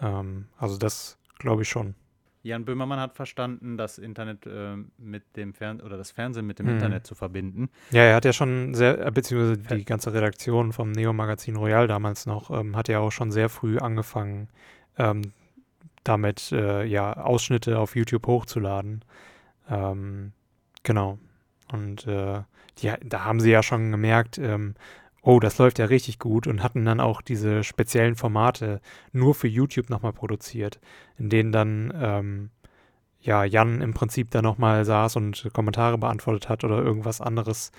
Ähm, 0.00 0.46
also 0.58 0.78
das 0.78 1.18
glaube 1.38 1.62
ich 1.62 1.68
schon. 1.68 1.94
Jan 2.42 2.64
Böhmermann 2.64 3.00
hat 3.00 3.14
verstanden, 3.14 3.76
das 3.76 3.98
Internet 3.98 4.46
äh, 4.46 4.76
mit 4.96 5.36
dem 5.36 5.54
Fernsehen 5.54 5.84
oder 5.84 5.96
das 5.96 6.10
Fernsehen 6.12 6.46
mit 6.46 6.58
dem 6.58 6.66
hm. 6.66 6.74
Internet 6.74 7.06
zu 7.06 7.14
verbinden. 7.14 7.68
Ja, 7.90 8.02
er 8.02 8.14
hat 8.14 8.24
ja 8.24 8.32
schon 8.32 8.74
sehr, 8.74 9.06
äh, 9.06 9.10
beziehungsweise 9.10 9.58
die 9.58 9.84
ganze 9.84 10.12
Redaktion 10.12 10.72
vom 10.72 10.92
Neo-Magazin 10.92 11.56
Royal 11.56 11.88
damals 11.88 12.26
noch, 12.26 12.50
ähm, 12.50 12.76
hat 12.76 12.88
ja 12.88 13.00
auch 13.00 13.10
schon 13.10 13.32
sehr 13.32 13.48
früh 13.48 13.78
angefangen, 13.78 14.48
ähm, 14.98 15.32
damit 16.04 16.52
äh, 16.52 16.84
ja 16.84 17.12
Ausschnitte 17.12 17.78
auf 17.78 17.96
YouTube 17.96 18.26
hochzuladen. 18.26 19.04
Ähm, 19.68 20.32
genau. 20.84 21.18
Und 21.72 22.06
äh, 22.06 22.42
die, 22.78 22.92
da 23.04 23.24
haben 23.24 23.40
sie 23.40 23.50
ja 23.50 23.62
schon 23.62 23.90
gemerkt, 23.90 24.38
ähm, 24.38 24.74
oh, 25.28 25.40
das 25.40 25.58
läuft 25.58 25.78
ja 25.78 25.84
richtig 25.84 26.18
gut 26.18 26.46
und 26.46 26.62
hatten 26.62 26.86
dann 26.86 27.00
auch 27.00 27.20
diese 27.20 27.62
speziellen 27.62 28.14
Formate 28.14 28.80
nur 29.12 29.34
für 29.34 29.46
YouTube 29.46 29.90
nochmal 29.90 30.14
produziert, 30.14 30.80
in 31.18 31.28
denen 31.28 31.52
dann 31.52 31.92
ähm, 32.00 32.50
ja 33.20 33.44
Jan 33.44 33.82
im 33.82 33.92
Prinzip 33.92 34.30
da 34.30 34.40
nochmal 34.40 34.86
saß 34.86 35.16
und 35.16 35.50
Kommentare 35.52 35.98
beantwortet 35.98 36.48
hat 36.48 36.64
oder 36.64 36.78
irgendwas 36.78 37.20
anderes 37.20 37.72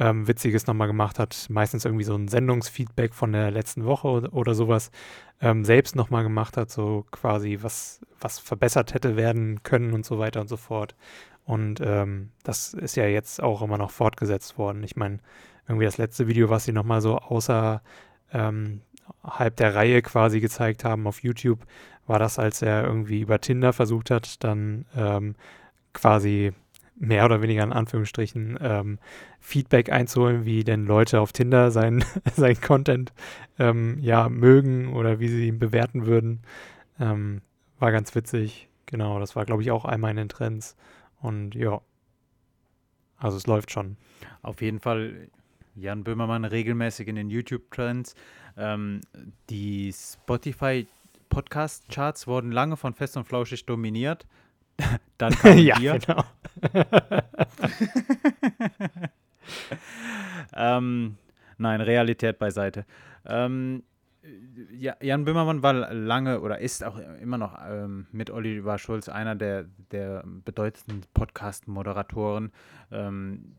ähm, 0.00 0.26
Witziges 0.26 0.66
nochmal 0.66 0.88
gemacht 0.88 1.20
hat, 1.20 1.46
meistens 1.50 1.84
irgendwie 1.84 2.02
so 2.02 2.16
ein 2.16 2.26
Sendungsfeedback 2.26 3.14
von 3.14 3.30
der 3.30 3.52
letzten 3.52 3.84
Woche 3.84 4.08
oder, 4.08 4.32
oder 4.34 4.54
sowas 4.56 4.90
ähm, 5.40 5.64
selbst 5.64 5.94
nochmal 5.94 6.24
gemacht 6.24 6.56
hat, 6.56 6.68
so 6.68 7.06
quasi 7.12 7.60
was, 7.62 8.00
was 8.18 8.40
verbessert 8.40 8.92
hätte 8.92 9.14
werden 9.14 9.62
können 9.62 9.92
und 9.92 10.04
so 10.04 10.18
weiter 10.18 10.40
und 10.40 10.48
so 10.48 10.56
fort. 10.56 10.96
Und 11.44 11.80
ähm, 11.80 12.30
das 12.42 12.74
ist 12.74 12.96
ja 12.96 13.06
jetzt 13.06 13.40
auch 13.40 13.62
immer 13.62 13.78
noch 13.78 13.92
fortgesetzt 13.92 14.58
worden. 14.58 14.82
Ich 14.82 14.96
meine, 14.96 15.20
irgendwie 15.68 15.84
das 15.84 15.98
letzte 15.98 16.26
Video, 16.26 16.48
was 16.48 16.64
sie 16.64 16.72
nochmal 16.72 17.00
so 17.00 17.18
außer 17.18 17.82
ähm, 18.32 18.80
der 19.58 19.74
Reihe 19.74 20.02
quasi 20.02 20.40
gezeigt 20.40 20.84
haben 20.84 21.06
auf 21.06 21.22
YouTube, 21.22 21.60
war 22.06 22.18
das, 22.18 22.38
als 22.38 22.62
er 22.62 22.84
irgendwie 22.84 23.20
über 23.20 23.40
Tinder 23.40 23.72
versucht 23.72 24.10
hat, 24.10 24.42
dann 24.42 24.86
ähm, 24.96 25.34
quasi 25.92 26.52
mehr 26.96 27.24
oder 27.24 27.42
weniger 27.42 27.62
in 27.62 27.72
Anführungsstrichen 27.72 28.58
ähm, 28.60 28.98
Feedback 29.40 29.92
einzuholen, 29.92 30.44
wie 30.44 30.64
denn 30.64 30.84
Leute 30.84 31.20
auf 31.20 31.32
Tinder 31.32 31.70
sein, 31.70 32.04
sein 32.34 32.60
Content 32.60 33.12
ähm, 33.58 33.98
ja 34.00 34.28
mögen 34.28 34.92
oder 34.94 35.20
wie 35.20 35.28
sie 35.28 35.46
ihn 35.46 35.58
bewerten 35.58 36.06
würden. 36.06 36.40
Ähm, 36.98 37.42
war 37.78 37.92
ganz 37.92 38.14
witzig. 38.14 38.68
Genau, 38.86 39.20
das 39.20 39.36
war, 39.36 39.44
glaube 39.44 39.62
ich, 39.62 39.70
auch 39.70 39.84
einmal 39.84 40.10
in 40.10 40.16
den 40.16 40.28
Trends. 40.28 40.76
Und 41.20 41.54
ja, 41.54 41.80
also 43.18 43.36
es 43.36 43.46
läuft 43.46 43.70
schon. 43.70 43.96
Auf 44.42 44.62
jeden 44.62 44.80
Fall 44.80 45.28
Jan 45.80 46.04
Böhmermann 46.04 46.44
regelmäßig 46.44 47.08
in 47.08 47.16
den 47.16 47.30
YouTube-Trends. 47.30 48.14
Ähm, 48.56 49.00
die 49.50 49.92
Spotify-Podcast-Charts 49.92 52.26
wurden 52.26 52.52
lange 52.52 52.76
von 52.76 52.94
Fest 52.94 53.16
und 53.16 53.24
Flauschig 53.24 53.64
dominiert. 53.66 54.26
Dann 55.18 55.32
kam 55.34 55.58
ja, 55.58 55.80
wir. 55.80 55.98
genau. 55.98 56.22
ähm, 60.54 61.16
nein, 61.56 61.80
Realität 61.80 62.38
beiseite. 62.38 62.84
Ähm, 63.24 63.82
Jan 65.00 65.24
Böhmermann 65.24 65.62
war 65.62 65.92
lange 65.92 66.40
oder 66.40 66.58
ist 66.58 66.84
auch 66.84 66.98
immer 67.20 67.38
noch 67.38 67.58
ähm, 67.66 68.06
mit 68.12 68.30
Oliver 68.30 68.78
Schulz 68.78 69.08
einer 69.08 69.34
der, 69.34 69.66
der 69.90 70.24
bedeutendsten 70.44 71.02
Podcast-Moderatoren, 71.14 72.52
ähm, 72.90 73.56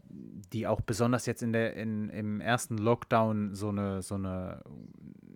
die 0.53 0.67
auch 0.67 0.81
besonders 0.81 1.25
jetzt 1.25 1.41
in 1.41 1.53
der, 1.53 1.75
in, 1.75 2.09
im 2.09 2.41
ersten 2.41 2.77
Lockdown 2.77 3.55
so 3.55 3.69
eine, 3.69 4.01
so 4.01 4.15
eine, 4.15 4.61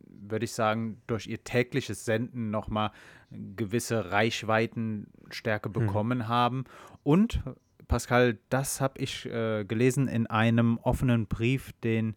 würde 0.07 0.45
ich 0.45 0.53
sagen, 0.53 1.01
durch 1.07 1.27
ihr 1.27 1.43
tägliches 1.43 2.05
Senden 2.05 2.49
nochmal 2.49 2.91
gewisse 3.31 4.11
Reichweitenstärke 4.11 5.69
hm. 5.69 5.73
bekommen 5.73 6.21
hm. 6.21 6.27
haben. 6.27 6.63
Und 7.03 7.41
Pascal, 7.87 8.37
das 8.49 8.81
habe 8.81 8.99
ich 8.99 9.25
äh, 9.25 9.65
gelesen 9.65 10.07
in 10.07 10.27
einem 10.27 10.77
offenen 10.77 11.27
Brief, 11.27 11.73
den 11.83 12.15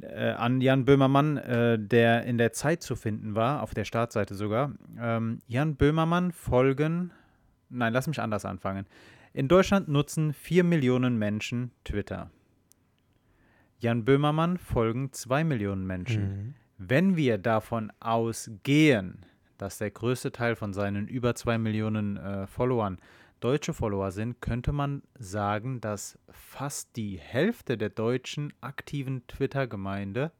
äh, 0.00 0.30
an 0.30 0.60
Jan 0.60 0.84
Böhmermann, 0.84 1.36
äh, 1.38 1.78
der 1.78 2.24
in 2.24 2.38
der 2.38 2.52
Zeit 2.52 2.82
zu 2.82 2.96
finden 2.96 3.34
war, 3.34 3.62
auf 3.62 3.74
der 3.74 3.84
Startseite 3.84 4.34
sogar. 4.34 4.72
Ähm, 5.00 5.40
Jan 5.46 5.76
Böhmermann 5.76 6.32
folgen, 6.32 7.12
nein, 7.68 7.92
lass 7.92 8.06
mich 8.06 8.20
anders 8.20 8.44
anfangen. 8.44 8.86
In 9.32 9.48
Deutschland 9.48 9.88
nutzen 9.88 10.32
4 10.32 10.64
Millionen 10.64 11.18
Menschen 11.18 11.72
Twitter. 11.84 12.30
Jan 13.78 14.04
Böhmermann 14.04 14.58
folgen 14.58 15.12
2 15.12 15.44
Millionen 15.44 15.86
Menschen. 15.86 16.22
Mhm. 16.22 16.54
Wenn 16.78 17.16
wir 17.16 17.38
davon 17.38 17.92
ausgehen, 18.00 19.24
dass 19.56 19.78
der 19.78 19.90
größte 19.90 20.32
Teil 20.32 20.56
von 20.56 20.72
seinen 20.72 21.08
über 21.08 21.34
2 21.34 21.58
Millionen 21.58 22.16
äh, 22.16 22.46
Followern 22.46 22.98
deutsche 23.40 23.72
Follower 23.72 24.10
sind, 24.10 24.40
könnte 24.40 24.72
man 24.72 25.02
sagen, 25.18 25.80
dass 25.80 26.18
fast 26.30 26.96
die 26.96 27.18
Hälfte 27.18 27.78
der 27.78 27.90
deutschen 27.90 28.52
aktiven 28.60 29.26
Twitter-Gemeinde 29.26 30.32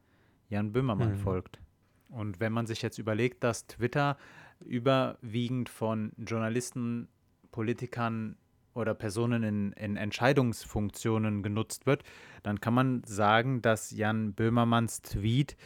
Jan 0.49 0.73
Böhmermann 0.73 1.12
mhm. 1.12 1.19
folgt. 1.19 1.61
Und 2.09 2.40
wenn 2.40 2.52
man 2.52 2.67
sich 2.67 2.83
jetzt 2.83 2.99
überlegt, 2.99 3.45
dass 3.45 3.67
Twitter 3.67 4.17
überwiegend 4.64 5.69
von 5.69 6.12
Journalisten, 6.17 7.09
Politikern 7.52 8.37
oder 8.75 8.95
Personen 8.95 9.43
in, 9.43 9.73
in 9.73 9.97
Entscheidungsfunktionen 9.97 11.43
genutzt 11.43 11.87
wird, 11.87 12.05
dann 12.43 12.61
kann 12.61 12.75
man 12.75 13.02
sagen, 13.05 13.61
dass 13.62 13.90
Jan 13.90 14.35
Böhmermanns 14.35 15.02
Tweet 15.02 15.57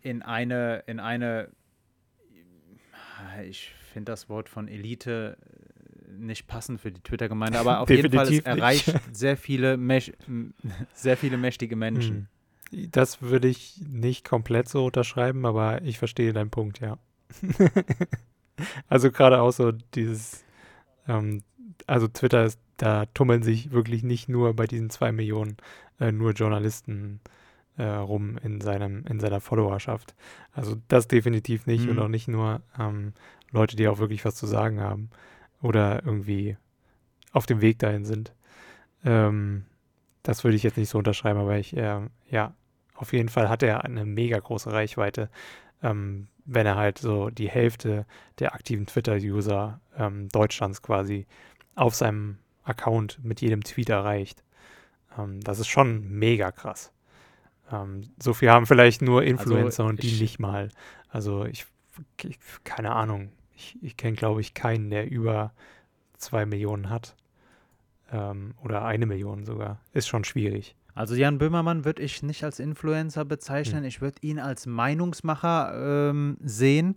in 0.00 0.22
eine, 0.22 0.84
in 0.86 1.00
eine, 1.00 1.50
ich 3.42 3.74
finde 3.92 4.12
das 4.12 4.28
Wort 4.28 4.48
von 4.48 4.68
Elite 4.68 5.36
nicht 6.18 6.46
passend 6.46 6.80
für 6.80 6.90
die 6.90 7.00
Twitter-Gemeinde, 7.00 7.58
aber 7.58 7.80
auf 7.80 7.90
jeden 7.90 8.12
Fall, 8.12 8.32
es 8.32 8.40
erreicht 8.40 8.92
sehr 9.12 9.36
viele, 9.36 9.78
sehr 10.94 11.16
viele 11.16 11.36
mächtige 11.36 11.76
Menschen. 11.76 12.28
Hm. 12.70 12.90
Das 12.90 13.22
würde 13.22 13.48
ich 13.48 13.80
nicht 13.86 14.24
komplett 14.24 14.68
so 14.68 14.86
unterschreiben, 14.86 15.46
aber 15.46 15.82
ich 15.82 15.98
verstehe 15.98 16.32
deinen 16.32 16.50
Punkt, 16.50 16.80
ja. 16.80 16.98
also 18.88 19.10
gerade 19.12 19.40
auch 19.40 19.52
so 19.52 19.72
dieses, 19.72 20.44
ähm, 21.06 21.42
also 21.86 22.08
Twitter 22.08 22.44
ist, 22.44 22.58
da 22.76 23.06
tummeln 23.06 23.42
sich 23.42 23.70
wirklich 23.70 24.02
nicht 24.02 24.28
nur 24.28 24.54
bei 24.54 24.66
diesen 24.66 24.90
zwei 24.90 25.12
Millionen 25.12 25.56
äh, 26.00 26.10
nur 26.10 26.32
Journalisten 26.32 27.20
äh, 27.76 27.84
rum 27.84 28.38
in 28.42 28.60
seinem, 28.60 29.04
in 29.06 29.20
seiner 29.20 29.40
Followerschaft. 29.40 30.14
Also 30.52 30.76
das 30.88 31.06
definitiv 31.06 31.66
nicht 31.66 31.84
mhm. 31.84 31.90
und 31.90 31.98
auch 32.00 32.08
nicht 32.08 32.28
nur 32.28 32.62
ähm, 32.78 33.12
Leute, 33.50 33.76
die 33.76 33.88
auch 33.88 33.98
wirklich 33.98 34.24
was 34.24 34.34
zu 34.34 34.46
sagen 34.46 34.80
haben 34.80 35.10
oder 35.64 36.04
irgendwie 36.04 36.56
auf 37.32 37.46
dem 37.46 37.60
Weg 37.62 37.78
dahin 37.78 38.04
sind. 38.04 38.32
Ähm, 39.04 39.64
das 40.22 40.44
würde 40.44 40.56
ich 40.56 40.62
jetzt 40.62 40.76
nicht 40.76 40.90
so 40.90 40.98
unterschreiben, 40.98 41.40
aber 41.40 41.56
ich, 41.56 41.76
äh, 41.76 42.00
ja, 42.30 42.54
auf 42.94 43.12
jeden 43.12 43.30
Fall 43.30 43.48
hat 43.48 43.62
er 43.62 43.84
eine 43.84 44.04
mega 44.04 44.38
große 44.38 44.70
Reichweite, 44.70 45.30
ähm, 45.82 46.28
wenn 46.44 46.66
er 46.66 46.76
halt 46.76 46.98
so 46.98 47.30
die 47.30 47.48
Hälfte 47.48 48.06
der 48.38 48.54
aktiven 48.54 48.86
Twitter-User 48.86 49.80
ähm, 49.96 50.28
Deutschlands 50.28 50.82
quasi 50.82 51.26
auf 51.74 51.94
seinem 51.94 52.38
Account 52.62 53.18
mit 53.22 53.40
jedem 53.40 53.64
Tweet 53.64 53.88
erreicht. 53.88 54.44
Ähm, 55.18 55.40
das 55.40 55.58
ist 55.58 55.68
schon 55.68 56.08
mega 56.10 56.52
krass. 56.52 56.92
Ähm, 57.72 58.10
so 58.22 58.34
viel 58.34 58.50
haben 58.50 58.66
vielleicht 58.66 59.00
nur 59.00 59.22
Also 59.22 59.30
Influencer 59.30 59.86
und 59.86 60.02
die 60.02 60.08
ich, 60.08 60.20
nicht 60.20 60.38
mal. 60.38 60.68
Also 61.08 61.46
ich, 61.46 61.66
ich 62.22 62.38
keine 62.64 62.92
Ahnung. 62.92 63.32
Ich, 63.56 63.78
ich 63.82 63.96
kenne, 63.96 64.16
glaube 64.16 64.40
ich, 64.40 64.54
keinen, 64.54 64.90
der 64.90 65.10
über 65.10 65.52
zwei 66.16 66.46
Millionen 66.46 66.90
hat. 66.90 67.14
Ähm, 68.12 68.54
oder 68.62 68.84
eine 68.84 69.06
Million 69.06 69.44
sogar. 69.44 69.80
Ist 69.92 70.08
schon 70.08 70.24
schwierig. 70.24 70.76
also 70.94 71.14
Jan 71.14 71.38
Böhmermann 71.38 71.84
würde 71.84 72.02
ich 72.02 72.22
nicht 72.22 72.44
als 72.44 72.58
Influencer 72.60 73.22
Hm. 73.22 73.28
bezeichnen. 73.28 73.84
Ich 73.84 74.00
würde 74.00 74.18
ihn 74.20 74.38
als 74.38 74.66
Meinungsmacher 74.66 76.10
ähm, 76.10 76.36
sehen. 76.42 76.96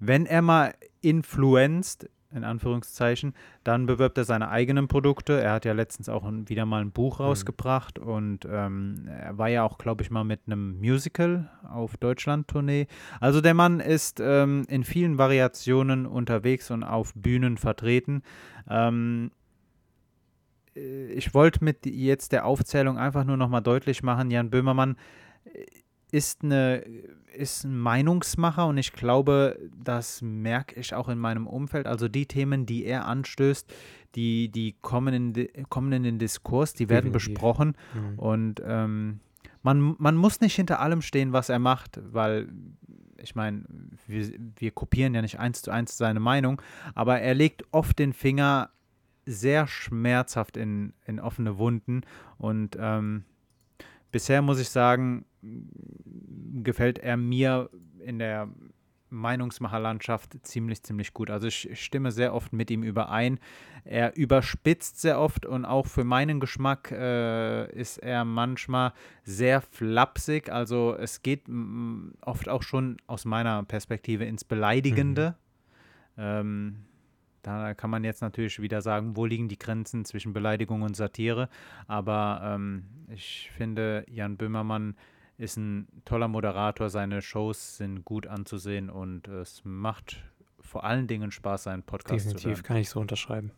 Wenn 0.00 0.26
er 0.26 0.42
mal 0.42 0.74
influenzt, 1.00 2.08
in 2.32 2.44
Anführungszeichen, 2.44 3.34
dann 3.64 3.86
bewirbt 3.86 4.18
er 4.18 4.24
seine 4.24 4.48
eigenen 4.48 4.88
Produkte. 4.88 5.40
Er 5.40 5.52
hat 5.52 5.64
ja 5.64 5.72
letztens 5.72 6.08
auch 6.08 6.24
ein, 6.24 6.48
wieder 6.48 6.66
mal 6.66 6.80
ein 6.82 6.92
Buch 6.92 7.18
Hm. 7.18 7.26
rausgebracht 7.26 7.98
und 7.98 8.46
ähm, 8.50 9.08
er 9.08 9.38
war 9.38 9.48
ja 9.48 9.62
auch, 9.62 9.78
glaube 9.78 10.02
ich, 10.02 10.10
mal 10.10 10.24
mit 10.24 10.40
einem 10.46 10.78
Musical 10.78 11.50
auf 11.68 11.96
Deutschland-Tournee. 11.96 12.86
Also 13.20 13.40
der 13.40 13.54
Mann 13.54 13.80
ist 13.80 14.20
ähm, 14.20 14.64
in 14.68 14.84
vielen 14.84 15.18
Variationen 15.18 16.06
unterwegs 16.06 16.70
und 16.70 16.82
auf 16.82 17.12
Bühnen 17.14 17.56
vertreten. 17.56 18.22
Ähm, 18.68 19.30
äh, 20.76 21.06
ich 21.12 21.34
wollte 21.34 21.64
mit 21.64 21.86
jetzt 21.86 22.32
der 22.32 22.44
Aufzählung 22.44 22.98
einfach 22.98 23.24
nur 23.24 23.36
nochmal 23.36 23.62
deutlich 23.62 24.02
machen, 24.02 24.30
Jan 24.30 24.50
Böhmermann 24.50 24.96
äh, 25.44 25.64
ist, 26.16 26.42
eine, 26.42 26.76
ist 27.34 27.64
ein 27.64 27.78
Meinungsmacher 27.78 28.66
und 28.66 28.78
ich 28.78 28.94
glaube, 28.94 29.58
das 29.76 30.22
merke 30.22 30.80
ich 30.80 30.94
auch 30.94 31.10
in 31.10 31.18
meinem 31.18 31.46
Umfeld. 31.46 31.86
Also 31.86 32.08
die 32.08 32.24
Themen, 32.24 32.64
die 32.64 32.86
er 32.86 33.06
anstößt, 33.06 33.70
die, 34.14 34.48
die 34.48 34.76
kommen, 34.80 35.34
in, 35.34 35.68
kommen 35.68 35.92
in 35.92 36.04
den 36.04 36.18
Diskurs, 36.18 36.72
die 36.72 36.88
werden 36.88 37.12
Definitiv. 37.12 37.34
besprochen 37.34 37.76
Hm. 37.92 38.18
und 38.18 38.62
ähm, 38.64 39.20
man, 39.62 39.94
man 39.98 40.16
muss 40.16 40.40
nicht 40.40 40.54
hinter 40.56 40.80
allem 40.80 41.02
stehen, 41.02 41.34
was 41.34 41.50
er 41.50 41.58
macht, 41.58 42.00
weil 42.12 42.48
ich 43.18 43.34
meine, 43.34 43.64
wir, 44.06 44.30
wir 44.56 44.70
kopieren 44.70 45.14
ja 45.14 45.20
nicht 45.20 45.38
eins 45.38 45.60
zu 45.60 45.70
eins 45.70 45.98
seine 45.98 46.20
Meinung, 46.20 46.62
aber 46.94 47.20
er 47.20 47.34
legt 47.34 47.64
oft 47.72 47.98
den 47.98 48.14
Finger 48.14 48.70
sehr 49.26 49.66
schmerzhaft 49.66 50.56
in, 50.56 50.94
in 51.04 51.20
offene 51.20 51.58
Wunden 51.58 52.02
und 52.38 52.76
ähm, 52.80 53.24
bisher 54.12 54.40
muss 54.40 54.58
ich 54.58 54.70
sagen, 54.70 55.26
gefällt 56.62 56.98
er 56.98 57.16
mir 57.16 57.70
in 57.98 58.18
der 58.18 58.48
Meinungsmacherlandschaft 59.10 60.36
ziemlich, 60.42 60.82
ziemlich 60.82 61.14
gut. 61.14 61.30
Also 61.30 61.46
ich 61.46 61.68
stimme 61.80 62.10
sehr 62.10 62.34
oft 62.34 62.52
mit 62.52 62.70
ihm 62.70 62.82
überein. 62.82 63.38
Er 63.84 64.16
überspitzt 64.16 65.00
sehr 65.00 65.20
oft 65.20 65.46
und 65.46 65.64
auch 65.64 65.86
für 65.86 66.04
meinen 66.04 66.40
Geschmack 66.40 66.90
äh, 66.90 67.70
ist 67.72 67.98
er 67.98 68.24
manchmal 68.24 68.92
sehr 69.22 69.60
flapsig. 69.60 70.50
Also 70.50 70.96
es 70.98 71.22
geht 71.22 71.44
oft 72.20 72.48
auch 72.48 72.62
schon 72.62 72.96
aus 73.06 73.24
meiner 73.24 73.62
Perspektive 73.62 74.24
ins 74.24 74.44
Beleidigende. 74.44 75.36
Ähm, 76.18 76.86
da 77.42 77.74
kann 77.74 77.90
man 77.90 78.02
jetzt 78.02 78.22
natürlich 78.22 78.60
wieder 78.60 78.82
sagen, 78.82 79.16
wo 79.16 79.24
liegen 79.24 79.48
die 79.48 79.58
Grenzen 79.58 80.04
zwischen 80.04 80.32
Beleidigung 80.32 80.82
und 80.82 80.96
Satire. 80.96 81.48
Aber 81.86 82.40
ähm, 82.42 82.86
ich 83.08 83.52
finde, 83.56 84.04
Jan 84.08 84.36
Böhmermann 84.36 84.96
ist 85.38 85.56
ein 85.56 85.88
toller 86.04 86.28
Moderator. 86.28 86.88
Seine 86.90 87.22
Shows 87.22 87.76
sind 87.76 88.04
gut 88.04 88.26
anzusehen 88.26 88.90
und 88.90 89.28
es 89.28 89.62
macht 89.64 90.22
vor 90.60 90.84
allen 90.84 91.06
Dingen 91.06 91.30
Spaß, 91.30 91.64
seinen 91.64 91.82
Podcast 91.82 92.28
zu 92.28 92.34
Definitiv 92.34 92.58
hören. 92.58 92.62
kann 92.64 92.76
ich 92.78 92.90
so 92.90 93.00
unterschreiben. 93.00 93.52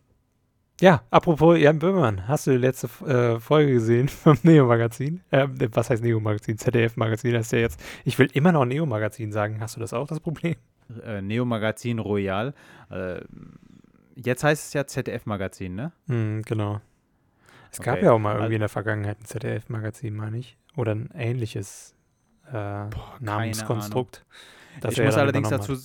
Ja, 0.81 1.03
apropos 1.11 1.59
Jan 1.59 1.81
Böhmermann, 1.81 2.29
hast 2.29 2.47
du 2.47 2.53
die 2.53 2.57
letzte 2.57 2.87
äh, 3.05 3.41
Folge 3.41 3.73
gesehen 3.73 4.09
vom 4.09 4.39
Neo-Magazin? 4.45 5.23
Äh, 5.31 5.49
was 5.73 5.91
heißt 5.91 6.05
Neo-Magazin? 6.05 6.57
ZDF-Magazin 6.57 7.35
heißt 7.35 7.53
ja 7.53 7.59
jetzt. 7.59 7.81
Ich 8.05 8.19
will 8.19 8.29
immer 8.33 8.53
noch 8.53 8.65
Neo-Magazin 8.65 9.33
sagen. 9.33 9.61
Hast 9.61 9.75
du 9.75 9.81
das 9.81 9.93
auch, 9.93 10.07
das 10.07 10.21
Problem? 10.21 10.55
Äh, 11.05 11.21
Neo 11.21 11.45
Magazin 11.45 11.99
Royal. 11.99 12.55
Äh, 12.91 13.21
jetzt 14.15 14.45
heißt 14.45 14.69
es 14.69 14.73
ja 14.73 14.87
ZDF-Magazin, 14.87 15.75
ne? 15.75 15.93
Hm, 16.07 16.43
genau. 16.43 16.81
Es 17.71 17.81
gab 17.81 17.97
Okay. 17.97 18.05
ja 18.07 18.13
auch 18.13 18.19
mal 18.19 18.33
Al- 18.33 18.39
irgendwie 18.39 18.55
in 18.55 18.61
der 18.61 18.69
Vergangenheit 18.69 19.21
ein 19.21 19.25
ZDF-Magazin, 19.25 20.15
meine 20.15 20.39
ich. 20.39 20.57
Oder 20.77 20.95
ein 20.95 21.11
ähnliches 21.15 21.95
äh, 22.53 22.85
Namenskonstrukt. 23.21 24.25
das 24.81 24.95
ich 24.97 25.05
muss 25.05 25.17
allerdings 25.17 25.49
dazu, 25.49 25.77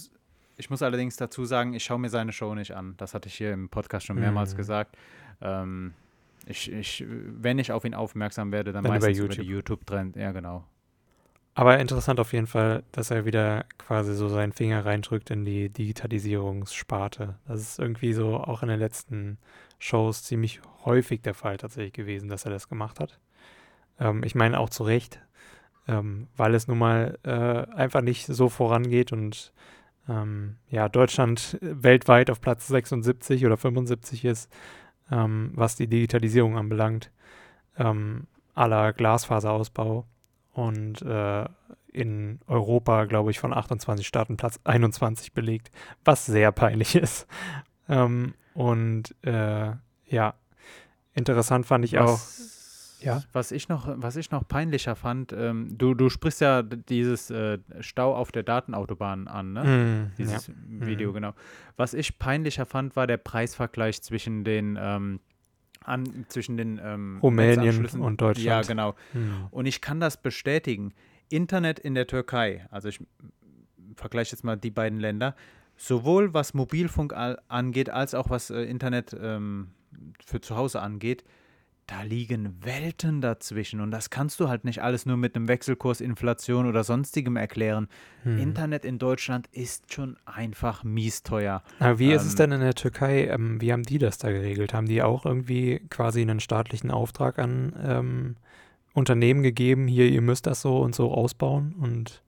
ich 0.58 0.70
muss 0.70 0.82
allerdings 0.82 1.16
dazu 1.18 1.46
sagen, 1.46 1.74
ich 1.74 1.84
schaue 1.84 2.00
mir 2.00 2.10
seine 2.10 2.32
Show 2.32 2.54
nicht 2.56 2.72
an. 2.76 2.94
Das 2.98 3.14
hatte 3.14 3.28
ich 3.28 3.36
hier 3.36 3.52
im 3.54 3.70
Podcast 3.70 4.06
schon 4.06 4.20
mehrmals 4.20 4.54
Mhm. 4.54 4.58
gesagt. 4.58 4.96
Ähm, 5.42 5.94
ich, 6.46 6.72
ich, 6.72 7.06
wenn 7.08 7.58
ich 7.60 7.72
auf 7.72 7.86
ihn 7.86 7.94
aufmerksam 7.94 8.52
werde, 8.52 8.72
dann, 8.72 8.84
Dann 8.84 8.96
über 8.98 9.06
meistens 9.06 9.18
über, 9.20 9.28
YouTube. 9.34 9.46
die 9.46 9.52
YouTube-Trend. 9.52 10.16
Ja, 10.16 10.32
genau. 10.32 10.64
Aber 11.56 11.80
interessant 11.80 12.20
auf 12.20 12.34
jeden 12.34 12.48
Fall, 12.48 12.84
dass 12.92 13.12
er 13.12 13.26
wieder 13.26 13.66
quasi 13.78 14.16
so 14.16 14.28
seinen 14.28 14.54
Finger 14.54 14.86
reindrückt 14.86 15.30
in 15.30 15.46
die 15.46 15.70
Digitalisierungssparte. 15.70 17.36
Das 17.48 17.62
ist 17.62 17.80
irgendwie 17.80 18.14
so 18.14 18.38
auch 18.38 18.64
in 18.64 18.70
den 18.70 18.80
letzten 18.80 19.38
Shows 19.78 20.24
ziemlich 20.24 20.62
häufig 20.86 21.22
der 21.22 21.36
Fall 21.36 21.58
tatsächlich 21.58 21.94
gewesen, 21.94 22.28
dass 22.30 22.46
er 22.46 22.52
das 22.52 22.70
gemacht 22.70 23.00
hat. 23.00 23.20
Ähm, 24.00 24.24
ich 24.24 24.34
meine 24.34 24.60
auch 24.60 24.70
zu 24.70 24.84
Recht, 24.84 25.22
ähm, 25.88 26.28
weil 26.36 26.56
es 26.56 26.68
nun 26.68 26.80
mal 26.80 27.20
äh, 27.24 27.72
einfach 27.76 28.02
nicht 28.02 28.26
so 28.26 28.50
vorangeht 28.50 29.12
und 29.12 29.54
ähm, 30.10 30.58
ja, 30.70 30.90
Deutschland 30.90 31.58
weltweit 31.62 32.32
auf 32.32 32.42
Platz 32.42 32.68
76 32.68 33.46
oder 33.46 33.58
75 33.58 34.26
ist, 34.26 34.52
ähm, 35.12 35.52
was 35.54 35.76
die 35.76 35.88
Digitalisierung 35.88 36.58
anbelangt, 36.58 37.12
ähm, 37.78 38.28
aller 38.56 38.92
Glasfaserausbau 38.94 40.06
und 40.54 41.02
äh, 41.02 41.46
in 41.92 42.40
Europa, 42.48 43.06
glaube 43.06 43.32
ich, 43.32 43.40
von 43.40 43.54
28 43.54 44.08
Staaten 44.08 44.38
Platz 44.38 44.60
21 44.64 45.34
belegt, 45.34 45.70
was 46.06 46.26
sehr 46.26 46.52
peinlich 46.52 46.96
ist. 47.06 47.28
Ähm, 47.90 48.34
und 48.54 49.16
äh, 49.26 49.72
ja, 50.08 50.34
interessant 51.14 51.66
fand 51.66 51.86
ich 51.86 51.98
auch. 52.00 52.14
Was, 52.14 53.00
Ja. 53.02 53.22
was, 53.34 53.52
ich 53.52 53.68
noch, 53.70 53.88
was 53.98 54.16
ich 54.16 54.32
noch 54.32 54.48
peinlicher 54.48 54.96
fand, 54.96 55.34
ähm, 55.34 55.78
du, 55.78 55.94
du 55.94 56.10
sprichst 56.10 56.42
ja 56.42 56.62
dieses 56.64 57.30
äh, 57.30 57.60
Stau 57.82 58.16
auf 58.16 58.32
der 58.32 58.44
Datenautobahn 58.44 59.28
an, 59.28 59.54
ne? 59.54 59.64
Mm, 59.64 60.04
ja. 60.06 60.12
Dieses 60.18 60.52
Video, 60.68 61.10
Mhm. 61.10 61.14
genau. 61.16 61.34
Was 61.76 61.94
ich 61.94 62.18
peinlicher 62.20 62.66
fand, 62.66 62.96
war 62.96 63.06
der 63.08 63.18
Preisvergleich 63.18 64.02
zwischen 64.02 64.44
den, 64.44 64.78
ähm, 64.82 65.20
an, 65.86 66.26
zwischen 66.30 66.58
den 66.58 66.80
ähm, 66.84 67.20
Rumänien 67.22 67.86
und 67.86 68.22
Ja, 68.22 68.28
Deutschland. 68.28 68.68
genau. 68.68 68.92
Mm. 69.14 69.48
Und 69.52 69.66
ich 69.66 69.82
kann 69.82 70.00
das 70.00 70.22
bestätigen. 70.22 70.94
Internet 71.30 71.80
in 71.80 71.96
der 71.96 72.08
Türkei, 72.08 72.68
also 72.70 72.90
ich 72.90 73.00
vergleiche 73.96 74.34
jetzt 74.34 74.44
mal 74.44 74.56
die 74.56 74.72
beiden 74.72 75.00
Länder, 75.00 75.36
sowohl 75.78 76.34
was 76.34 76.54
Mobilfunk 76.54 77.14
angeht, 77.14 77.90
als 77.90 78.14
auch 78.14 78.30
was 78.30 78.50
äh, 78.50 78.62
Internet 78.64 79.16
ähm, 79.20 79.72
für 80.24 80.42
zu 80.42 80.56
Hause 80.56 80.82
angeht, 80.82 81.24
da 81.94 82.02
liegen 82.02 82.56
Welten 82.64 83.22
dazwischen. 83.22 83.80
Und 83.80 83.92
das 83.92 84.10
kannst 84.10 84.40
du 84.40 84.50
halt 84.50 84.66
nicht 84.66 84.82
alles 84.82 85.06
nur 85.06 85.16
mit 85.16 85.36
einem 85.36 85.48
Wechselkurs, 85.48 86.02
Inflation 86.02 86.66
oder 86.66 86.84
sonstigem 86.84 87.36
erklären. 87.36 87.88
Mm. 88.24 88.40
Internet 88.40 88.84
in 88.84 88.98
Deutschland 88.98 89.48
ist 89.52 89.94
schon 89.94 90.18
einfach 90.26 90.84
mies 90.84 91.22
teuer. 91.22 91.62
Aber 91.78 92.00
wie 92.00 92.12
ist 92.12 92.24
es 92.24 92.32
ähm, 92.32 92.38
denn 92.38 92.52
in 92.54 92.62
der 92.62 92.74
Türkei? 92.74 93.28
Ähm, 93.28 93.62
wie 93.62 93.72
haben 93.72 93.84
die 93.84 94.00
das 94.00 94.18
da 94.18 94.32
geregelt? 94.32 94.74
Haben 94.74 94.88
die 94.88 95.04
auch 95.04 95.26
irgendwie 95.26 95.82
quasi 95.90 96.22
einen 96.22 96.40
staatlichen 96.40 96.90
Auftrag 96.90 97.38
an 97.38 97.74
ähm, 97.84 98.36
Unternehmen 98.94 99.44
gegeben? 99.44 99.88
Hier, 99.88 100.10
ihr 100.10 100.22
müsst 100.22 100.48
das 100.48 100.62
so 100.62 100.80
und 100.80 100.96
so 100.96 101.12
ausbauen? 101.12 101.76
Und 101.80 102.24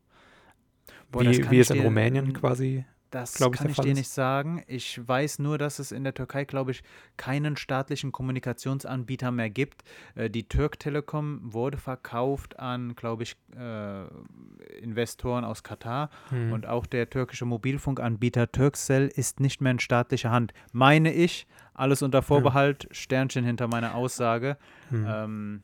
Boah, 1.12 1.23
wie, 1.23 1.49
wie 1.49 1.60
es 1.60 1.71
in 1.71 1.80
Rumänien 1.80 2.25
ähm, 2.25 2.34
quasi? 2.34 2.86
Das 3.15 3.39
ich, 3.39 3.51
kann 3.54 3.69
ich 3.69 3.78
dir 3.78 3.93
nicht 3.93 4.10
sagen. 4.10 4.62
Ich 4.67 4.99
weiß 5.08 5.39
nur, 5.39 5.58
dass 5.58 5.80
es 5.80 5.93
in 5.93 6.04
der 6.04 6.13
Türkei, 6.13 6.43
glaube 6.43 6.71
ich, 6.71 6.84
keinen 7.15 7.56
staatlichen 7.56 8.12
Kommunikationsanbieter 8.12 9.32
mehr 9.32 9.49
gibt. 9.49 9.86
Äh, 10.15 10.30
die 10.30 10.49
Türk 10.49 10.80
Telekom 10.80 11.39
wurde 11.41 11.78
verkauft 11.78 12.60
an, 12.60 12.93
glaube 12.97 13.23
ich, 13.23 13.38
äh, 13.58 14.04
Investoren 14.82 15.45
aus 15.45 15.63
Katar. 15.63 16.10
Hm. 16.28 16.51
Und 16.51 16.67
auch 16.67 16.86
der 16.86 17.10
türkische 17.10 17.45
Mobilfunkanbieter 17.45 18.51
Turkcell 18.51 19.08
ist 19.08 19.39
nicht 19.39 19.62
mehr 19.62 19.71
in 19.71 19.80
staatlicher 19.80 20.32
Hand. 20.32 20.54
Meine 20.73 21.13
ich, 21.13 21.47
alles 21.73 22.01
unter 22.01 22.21
Vorbehalt, 22.21 22.89
Sternchen 22.91 23.45
hinter 23.45 23.69
meiner 23.69 23.95
Aussage. 23.95 24.58
Hm. 24.89 25.06
Ähm, 25.08 25.63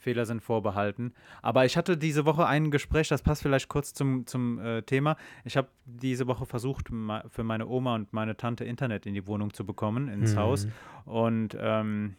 Fehler 0.00 0.26
sind 0.26 0.42
vorbehalten. 0.42 1.12
Aber 1.42 1.64
ich 1.64 1.76
hatte 1.76 1.96
diese 1.96 2.24
Woche 2.24 2.46
ein 2.46 2.70
Gespräch, 2.70 3.08
das 3.08 3.22
passt 3.22 3.42
vielleicht 3.42 3.68
kurz 3.68 3.94
zum, 3.94 4.26
zum 4.26 4.58
äh, 4.58 4.82
Thema. 4.82 5.16
Ich 5.44 5.56
habe 5.56 5.68
diese 5.84 6.26
Woche 6.26 6.46
versucht, 6.46 6.88
für 7.28 7.44
meine 7.44 7.66
Oma 7.68 7.94
und 7.94 8.12
meine 8.12 8.36
Tante 8.36 8.64
Internet 8.64 9.06
in 9.06 9.14
die 9.14 9.26
Wohnung 9.26 9.52
zu 9.52 9.64
bekommen, 9.64 10.08
ins 10.08 10.32
Hm. 10.32 10.38
Haus. 10.38 10.68
Und 11.04 11.56
ähm, 11.60 12.16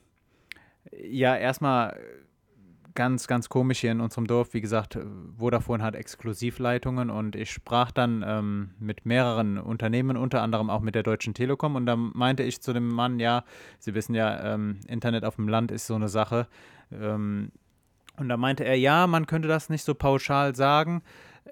ja, 0.92 1.36
erstmal 1.36 2.00
ganz, 2.96 3.28
ganz 3.28 3.50
komisch 3.50 3.80
hier 3.80 3.92
in 3.92 4.02
unserem 4.02 4.28
Dorf. 4.28 4.54
Wie 4.54 4.62
gesagt, 4.62 4.98
Vodafone 5.38 5.84
hat 5.84 5.96
Exklusivleitungen 5.96 7.10
und 7.10 7.36
ich 7.36 7.52
sprach 7.52 7.92
dann 7.92 8.24
ähm, 8.26 8.72
mit 8.80 9.06
mehreren 9.06 9.58
Unternehmen, 9.58 10.18
unter 10.18 10.42
anderem 10.42 10.70
auch 10.70 10.82
mit 10.82 10.96
der 10.96 11.04
Deutschen 11.04 11.34
Telekom. 11.34 11.76
Und 11.76 11.86
da 11.86 11.96
meinte 11.96 12.44
ich 12.44 12.62
zu 12.62 12.74
dem 12.74 12.90
Mann, 12.90 13.20
ja, 13.20 13.44
Sie 13.80 13.94
wissen 13.94 14.14
ja, 14.16 14.54
ähm, 14.54 14.80
Internet 14.88 15.26
auf 15.26 15.36
dem 15.36 15.48
Land 15.48 15.72
ist 15.72 15.88
so 15.88 15.96
eine 15.96 16.10
Sache. 16.10 16.48
Ähm, 16.92 17.52
Und 18.18 18.30
da 18.30 18.38
meinte 18.38 18.64
er, 18.64 18.78
ja, 18.78 19.08
man 19.08 19.26
könnte 19.26 19.48
das 19.48 19.70
nicht 19.70 19.84
so 19.84 19.96
pauschal 19.96 20.56
sagen. 20.56 21.02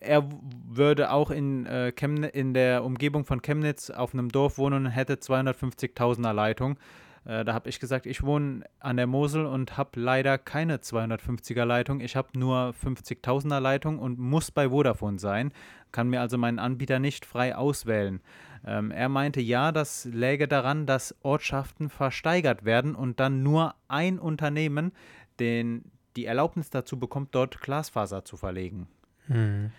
Er 0.01 0.29
würde 0.67 1.11
auch 1.11 1.31
in, 1.31 1.65
äh, 1.65 1.91
in 2.33 2.53
der 2.53 2.83
Umgebung 2.83 3.25
von 3.25 3.41
Chemnitz 3.41 3.89
auf 3.89 4.13
einem 4.13 4.29
Dorf 4.29 4.57
wohnen 4.57 4.85
und 4.85 4.91
hätte 4.91 5.15
250.000er 5.15 6.33
Leitung. 6.33 6.77
Äh, 7.25 7.43
da 7.43 7.53
habe 7.53 7.69
ich 7.69 7.79
gesagt, 7.79 8.05
ich 8.05 8.23
wohne 8.23 8.63
an 8.79 8.97
der 8.97 9.07
Mosel 9.07 9.45
und 9.45 9.77
habe 9.77 9.99
leider 9.99 10.37
keine 10.37 10.77
250er 10.77 11.65
Leitung. 11.65 11.99
Ich 12.01 12.15
habe 12.15 12.37
nur 12.37 12.73
50.000er 12.83 13.59
Leitung 13.59 13.99
und 13.99 14.19
muss 14.19 14.51
bei 14.51 14.69
Vodafone 14.69 15.19
sein, 15.19 15.51
kann 15.91 16.09
mir 16.09 16.21
also 16.21 16.37
meinen 16.37 16.59
Anbieter 16.59 16.99
nicht 16.99 17.25
frei 17.25 17.55
auswählen. 17.55 18.21
Ähm, 18.65 18.91
er 18.91 19.09
meinte, 19.09 19.41
ja, 19.41 19.71
das 19.71 20.05
läge 20.05 20.47
daran, 20.47 20.85
dass 20.85 21.15
Ortschaften 21.21 21.89
versteigert 21.89 22.65
werden 22.65 22.95
und 22.95 23.19
dann 23.19 23.43
nur 23.43 23.75
ein 23.87 24.19
Unternehmen 24.19 24.91
den, 25.39 25.91
die 26.15 26.25
Erlaubnis 26.25 26.69
dazu 26.69 26.99
bekommt, 26.99 27.35
dort 27.35 27.61
Glasfaser 27.61 28.25
zu 28.25 28.37
verlegen. 28.37 28.87
Hm. 29.27 29.71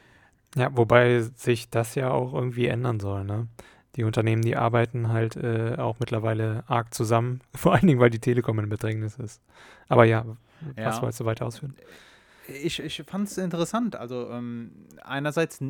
Ja, 0.57 0.77
wobei 0.77 1.21
sich 1.21 1.71
das 1.71 1.95
ja 1.95 2.11
auch 2.11 2.35
irgendwie 2.35 2.66
ändern 2.66 3.01
soll, 3.01 3.25
ne? 3.25 3.47
Die 3.97 4.05
Unternehmen, 4.05 4.43
die 4.43 4.57
arbeiten 4.57 5.09
halt 5.09 5.35
äh, 5.37 5.75
auch 5.77 5.99
mittlerweile 5.99 6.62
arg 6.69 6.95
zusammen, 6.95 7.40
vor 7.55 7.75
allen 7.75 7.87
Dingen, 7.87 8.01
weil 8.01 8.11
die 8.11 8.21
Telekom 8.21 8.59
in 8.59 8.69
Bedrängnis 8.69 9.16
ist. 9.16 9.43
Aber 9.88 10.05
ja, 10.05 10.25
ja. 10.77 10.87
was 10.87 11.03
wolltest 11.03 11.21
du 11.21 11.25
weiter 11.25 11.47
ausführen? 11.47 11.75
Ich, 12.47 12.81
ich 12.81 13.03
fand 13.07 13.29
es 13.29 13.38
interessant. 13.38 13.97
Also 13.97 14.31
ähm, 14.31 14.73
einerseits 15.03 15.61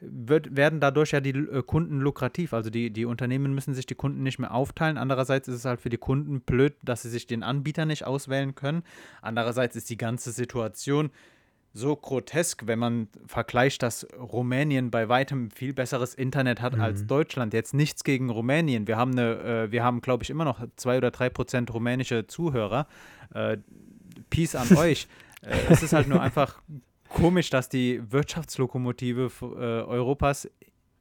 wird, 0.00 0.56
werden 0.56 0.80
dadurch 0.80 1.12
ja 1.12 1.20
die 1.20 1.30
äh, 1.30 1.62
Kunden 1.62 2.00
lukrativ. 2.00 2.52
Also 2.52 2.70
die, 2.70 2.90
die 2.90 3.04
Unternehmen 3.04 3.54
müssen 3.54 3.74
sich 3.74 3.86
die 3.86 3.94
Kunden 3.94 4.22
nicht 4.22 4.38
mehr 4.38 4.52
aufteilen. 4.52 4.98
Andererseits 4.98 5.48
ist 5.48 5.54
es 5.54 5.64
halt 5.64 5.80
für 5.80 5.88
die 5.88 5.98
Kunden 5.98 6.40
blöd, 6.40 6.74
dass 6.82 7.02
sie 7.02 7.10
sich 7.10 7.26
den 7.26 7.42
Anbieter 7.42 7.86
nicht 7.86 8.04
auswählen 8.04 8.54
können. 8.54 8.82
Andererseits 9.22 9.76
ist 9.76 9.88
die 9.88 9.96
ganze 9.96 10.32
Situation 10.32 11.10
so 11.72 11.94
grotesk, 11.94 12.66
wenn 12.66 12.78
man 12.78 13.08
vergleicht, 13.26 13.82
dass 13.82 14.06
Rumänien 14.18 14.90
bei 14.90 15.08
weitem 15.10 15.50
viel 15.50 15.74
besseres 15.74 16.14
Internet 16.14 16.62
hat 16.62 16.74
mhm. 16.74 16.80
als 16.80 17.06
Deutschland. 17.06 17.52
Jetzt 17.52 17.74
nichts 17.74 18.02
gegen 18.02 18.30
Rumänien. 18.30 18.86
Wir 18.86 18.96
haben 18.96 19.12
eine, 19.12 19.68
äh, 19.70 19.80
haben, 19.80 20.00
glaube 20.00 20.24
ich, 20.24 20.30
immer 20.30 20.44
noch 20.44 20.66
zwei 20.76 20.96
oder 20.96 21.10
drei 21.10 21.28
Prozent 21.28 21.72
rumänische 21.72 22.26
Zuhörer. 22.26 22.86
Äh, 23.34 23.58
Peace 24.30 24.54
an 24.54 24.74
euch. 24.76 25.06
Äh, 25.42 25.54
es 25.70 25.82
ist 25.82 25.92
halt 25.92 26.08
nur 26.08 26.20
einfach 26.20 26.62
komisch, 27.16 27.50
dass 27.50 27.68
die 27.68 28.00
Wirtschaftslokomotive 28.12 29.30
äh, 29.40 29.46
Europas 29.88 30.48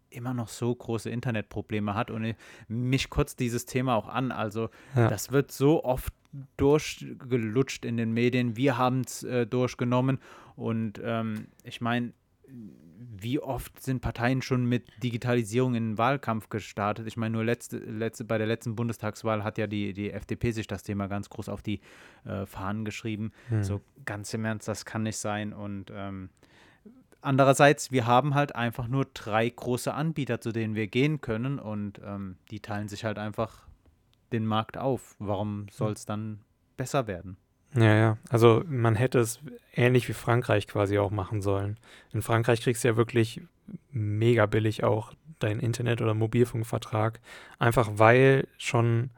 immer 0.09 0.33
noch 0.33 0.47
so 0.47 0.73
große 0.73 1.09
Internetprobleme 1.09 1.93
hat 1.93 2.09
und 2.09 2.35
mich 2.69 3.09
kotzt 3.09 3.39
dieses 3.39 3.65
Thema 3.65 3.95
auch 3.95 4.07
an. 4.07 4.31
Also 4.31 4.69
ja. 4.95 5.09
das 5.09 5.31
wird 5.31 5.51
so 5.51 5.83
oft 5.83 6.13
durchgelutscht 6.55 7.83
in 7.83 7.97
den 7.97 8.13
Medien. 8.13 8.55
Wir 8.55 8.77
haben 8.77 9.01
es 9.01 9.23
äh, 9.23 9.45
durchgenommen 9.45 10.19
und 10.55 11.01
ähm, 11.03 11.47
ich 11.63 11.81
meine, 11.81 12.13
wie 13.17 13.39
oft 13.39 13.81
sind 13.81 14.01
Parteien 14.01 14.41
schon 14.41 14.65
mit 14.65 14.87
Digitalisierung 15.03 15.75
in 15.75 15.91
den 15.91 15.97
Wahlkampf 15.97 16.49
gestartet? 16.49 17.07
Ich 17.07 17.17
meine, 17.17 17.33
nur 17.33 17.43
letzte, 17.43 17.77
letzte, 17.77 18.23
bei 18.23 18.37
der 18.37 18.47
letzten 18.47 18.75
Bundestagswahl 18.75 19.43
hat 19.43 19.57
ja 19.57 19.67
die, 19.67 19.93
die 19.93 20.11
FDP 20.11 20.51
sich 20.51 20.67
das 20.67 20.83
Thema 20.83 21.07
ganz 21.07 21.29
groß 21.29 21.49
auf 21.49 21.61
die 21.61 21.81
äh, 22.25 22.45
Fahnen 22.45 22.85
geschrieben. 22.85 23.31
Hm. 23.49 23.63
So 23.63 23.81
ganz 24.05 24.33
im 24.33 24.45
Ernst, 24.45 24.67
das 24.67 24.85
kann 24.85 25.03
nicht 25.03 25.17
sein. 25.17 25.53
Und 25.53 25.91
ähm, 25.93 26.29
andererseits, 27.21 27.91
wir 27.91 28.05
haben 28.05 28.35
halt 28.35 28.55
einfach 28.55 28.87
nur 28.87 29.05
drei 29.13 29.49
große 29.49 29.93
Anbieter, 29.93 30.41
zu 30.41 30.51
denen 30.51 30.75
wir 30.75 30.87
gehen 30.87 31.21
können 31.21 31.59
und 31.59 31.99
ähm, 32.03 32.37
die 32.51 32.59
teilen 32.59 32.87
sich 32.87 33.05
halt 33.05 33.17
einfach 33.17 33.67
den 34.31 34.45
Markt 34.45 34.77
auf. 34.77 35.15
Warum 35.19 35.67
soll 35.71 35.93
es 35.93 36.05
dann 36.05 36.41
besser 36.77 37.07
werden? 37.07 37.37
Ja, 37.75 37.95
ja. 37.95 38.17
Also 38.29 38.63
man 38.67 38.95
hätte 38.95 39.19
es 39.19 39.39
ähnlich 39.73 40.07
wie 40.07 40.13
Frankreich 40.13 40.67
quasi 40.67 40.97
auch 40.97 41.11
machen 41.11 41.41
sollen. 41.41 41.77
In 42.13 42.21
Frankreich 42.21 42.61
kriegst 42.61 42.83
du 42.83 42.87
ja 42.87 42.97
wirklich 42.97 43.41
mega 43.91 44.45
billig 44.45 44.83
auch 44.83 45.13
deinen 45.39 45.59
Internet- 45.59 46.01
oder 46.01 46.13
Mobilfunkvertrag, 46.13 47.19
einfach 47.59 47.89
weil 47.95 48.47
schon 48.57 49.09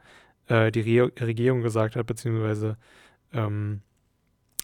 äh, 0.48 0.72
die 0.72 0.98
Re 0.98 1.12
Regierung 1.20 1.62
gesagt 1.62 1.94
hat, 1.94 2.06
beziehungsweise 2.06 2.76
ähm, 3.32 3.82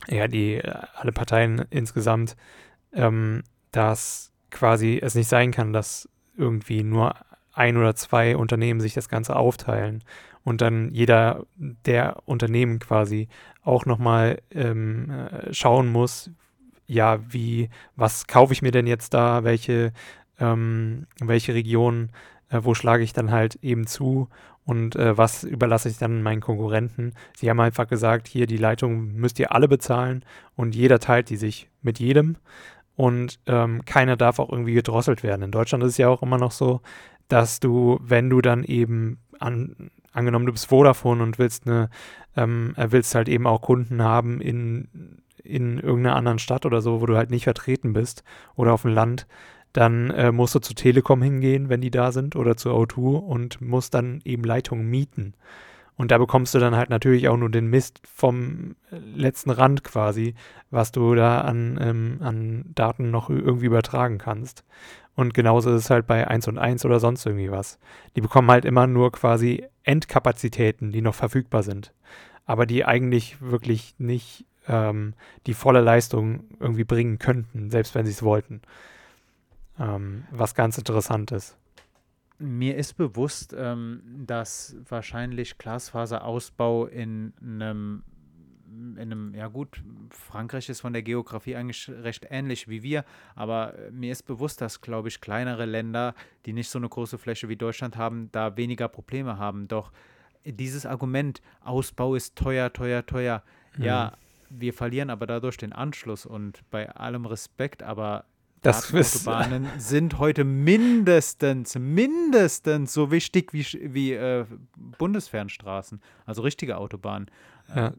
ja, 0.09 0.27
die 0.27 0.55
äh, 0.55 0.75
alle 0.95 1.13
Parteien 1.13 1.65
insgesamt, 1.71 2.37
ähm, 2.93 3.45
dass 3.71 4.33
quasi 4.51 4.99
es 5.01 5.15
nicht 5.15 5.29
sein 5.29 5.53
kann, 5.53 5.73
dass 5.73 6.09
irgendwie 6.37 6.83
nur 6.83 7.15
ein 7.53 7.77
oder 7.77 7.95
zwei 7.95 8.37
Unternehmen 8.37 8.81
sich 8.81 8.95
das 8.95 9.09
Ganze 9.09 9.37
aufteilen 9.37 10.03
und 10.45 10.61
dann 10.61 10.91
jeder 10.93 11.47
der 11.57 12.23
Unternehmen 12.27 12.79
quasi 12.79 13.29
auch 13.63 13.87
nochmal 13.87 14.41
ähm, 14.51 15.11
äh, 15.11 15.53
schauen 15.53 15.91
muss, 15.91 16.31
ja, 16.87 17.19
wie, 17.33 17.71
was 17.97 18.27
kaufe 18.27 18.53
ich 18.53 18.63
mir 18.63 18.71
denn 18.71 18.87
jetzt 18.87 19.15
da, 19.15 19.43
welche, 19.43 19.93
ähm, 20.39 21.07
welche 21.19 21.55
Regionen, 21.55 22.11
äh, 22.51 22.61
wo 22.63 22.75
schlage 22.75 23.03
ich 23.03 23.15
dann 23.15 23.31
halt 23.31 23.57
eben 23.63 23.87
zu 23.87 24.29
und 24.67 24.97
äh, 24.97 25.17
was 25.17 25.45
überlasse 25.45 25.89
ich 25.89 25.99
dann 25.99 26.23
meinen 26.23 26.41
Konkurrenten. 26.41 27.15
Sie 27.37 27.49
haben 27.49 27.61
einfach 27.61 27.89
gesagt, 27.89 28.29
hier 28.29 28.47
die 28.47 28.59
Leitung 28.59 29.15
müsst 29.15 29.39
ihr 29.39 29.53
alle 29.53 29.69
bezahlen 29.69 30.25
und 30.57 30.75
jeder 30.75 30.99
teilt 30.99 31.31
die 31.31 31.37
sich 31.37 31.69
mit 31.81 31.99
jedem 31.99 32.37
und 32.97 33.41
ähm, 33.47 33.85
keiner 33.85 34.17
darf 34.17 34.39
auch 34.39 34.51
irgendwie 34.51 34.75
gedrosselt 34.75 35.23
werden. 35.23 35.43
In 35.43 35.51
Deutschland 35.51 35.83
ist 35.85 35.93
es 35.93 35.99
ja 35.99 36.09
auch 36.09 36.23
immer 36.23 36.39
noch 36.39 36.53
so, 36.53 36.81
dass 37.29 37.61
du, 37.61 37.99
wenn 38.03 38.31
du 38.31 38.41
dann 38.41 38.65
eben 38.65 39.19
an, 39.39 39.91
angenommen, 40.13 40.47
du 40.47 40.53
bist 40.53 40.67
Vodafone 40.67 41.23
und 41.23 41.39
willst 41.39 41.67
eine, 41.67 41.91
ähm, 42.37 42.75
äh, 42.77 42.89
willst 42.91 43.15
halt 43.15 43.29
eben 43.29 43.47
auch 43.47 43.63
Kunden 43.63 44.03
haben 44.03 44.41
in, 44.41 44.89
in 45.43 45.79
irgendeiner 45.79 46.17
anderen 46.17 46.39
Stadt 46.39 46.67
oder 46.67 46.81
so, 46.81 47.01
wo 47.01 47.07
du 47.07 47.17
halt 47.17 47.31
nicht 47.31 47.45
vertreten 47.45 47.93
bist 47.93 48.25
oder 48.55 48.73
auf 48.73 48.83
dem 48.83 48.93
Land, 48.93 49.27
dann 49.73 50.11
äh, 50.11 50.33
musst 50.33 50.55
du 50.55 50.61
zu 50.61 50.75
Telekom 50.75 51.21
hingehen, 51.21 51.69
wenn 51.69 51.81
die 51.81 51.91
da 51.91 52.13
sind, 52.13 52.37
oder 52.37 52.57
zu 52.57 52.71
O2 52.71 53.19
und 53.19 53.61
musst 53.61 53.93
dann 53.95 54.21
eben 54.25 54.45
Leitungen 54.45 54.89
mieten. 54.89 55.35
Und 55.97 56.11
da 56.11 56.19
bekommst 56.19 56.55
du 56.55 56.59
dann 56.59 56.77
halt 56.77 56.91
natürlich 56.91 57.29
auch 57.29 57.37
nur 57.37 57.51
den 57.51 57.69
Mist 57.69 58.01
vom 58.13 58.75
letzten 58.91 59.51
Rand 59.51 59.85
quasi, 59.85 60.35
was 60.71 60.91
du 60.91 61.15
da 61.15 61.43
an, 61.43 61.79
ähm, 61.81 62.17
an 62.21 62.65
Daten 62.75 63.11
noch 63.11 63.31
irgendwie 63.31 63.67
übertragen 63.67 64.19
kannst. 64.19 64.65
Und 65.17 65.35
genauso 65.35 65.71
ist 65.71 65.85
es 65.85 65.91
halt 65.91 66.07
bei 66.07 66.27
1 66.27 66.49
und 66.49 66.59
1 66.59 66.85
oder 66.85 66.99
sonst 66.99 67.25
irgendwie 67.25 67.51
was. 67.51 67.79
Die 68.17 68.21
bekommen 68.21 68.51
halt 68.51 68.65
immer 68.65 68.87
nur 68.87 69.13
quasi 69.13 69.65
Endkapazitäten, 69.85 70.91
die 70.91 71.03
noch 71.03 71.15
verfügbar 71.15 71.63
sind. 71.63 71.93
Aber 72.47 72.67
die 72.67 72.85
eigentlich 72.85 73.41
wirklich 73.41 73.95
nicht 73.99 74.45
ähm, 74.67 75.15
die 75.47 75.55
volle 75.55 75.81
Leistung 75.81 76.45
irgendwie 76.59 76.85
bringen 76.85 77.19
könnten, 77.19 77.71
selbst 77.71 77.95
wenn 77.95 78.07
sie 78.07 78.13
es 78.13 78.23
wollten. 78.23 78.63
Ähm, 79.79 80.25
was 80.31 80.55
ganz 80.55 80.79
interessant 80.79 81.33
ist. 81.33 81.57
Mir 82.39 82.77
ist 82.77 82.95
bewusst, 82.95 83.55
ähm, 83.57 84.03
dass 84.27 84.77
wahrscheinlich 84.89 85.59
Glasfaserausbau 85.59 86.87
in 86.87 87.33
einem 87.41 88.03
in 88.97 88.99
einem, 88.99 89.35
ja 89.35 89.49
gut, 89.49 89.83
Frankreich 90.11 90.69
ist 90.69 90.81
von 90.81 90.93
der 90.93 91.03
Geografie 91.03 91.57
eigentlich 91.57 91.89
recht 91.89 92.27
ähnlich 92.31 92.69
wie 92.69 92.83
wir, 92.83 93.05
aber 93.35 93.79
äh, 93.79 93.91
mir 93.91 94.13
ist 94.13 94.25
bewusst, 94.25 94.61
dass, 94.61 94.81
glaube 94.81 95.09
ich, 95.09 95.21
kleinere 95.21 95.65
Länder, 95.65 96.15
die 96.47 96.53
nicht 96.53 96.69
so 96.69 96.79
eine 96.79 96.89
große 96.89 97.19
Fläche 97.19 97.49
wie 97.49 97.57
Deutschland 97.57 97.97
haben, 97.97 98.29
da 98.33 98.57
weniger 98.57 98.89
Probleme 98.89 99.39
haben. 99.39 99.69
Doch 99.69 99.93
dieses 100.45 100.87
Argument, 100.87 101.41
Ausbau 101.61 102.15
ist 102.15 102.37
teuer, 102.37 102.73
teuer, 102.73 103.07
teuer, 103.07 103.43
mhm. 103.77 103.85
ja, 103.85 104.13
wir 104.51 104.73
verlieren 104.73 105.11
aber 105.11 105.27
dadurch 105.27 105.57
den 105.57 105.73
Anschluss 105.73 106.27
und 106.27 106.61
bei 106.71 106.89
allem 106.91 107.27
Respekt, 107.27 107.83
aber 107.83 108.25
das 108.65 108.95
Autobahnen 108.95 109.69
sind 109.79 110.19
heute 110.19 110.45
mindestens, 110.45 111.79
mindestens 111.79 112.95
so 112.95 113.11
wichtig 113.11 113.53
wie, 113.53 113.65
wie 113.93 114.13
äh, 114.13 114.47
Bundesfernstraßen, 114.99 116.01
also 116.25 116.43
richtige 116.43 116.79
Autobahnen. 116.79 117.31
Ja. 117.75 117.93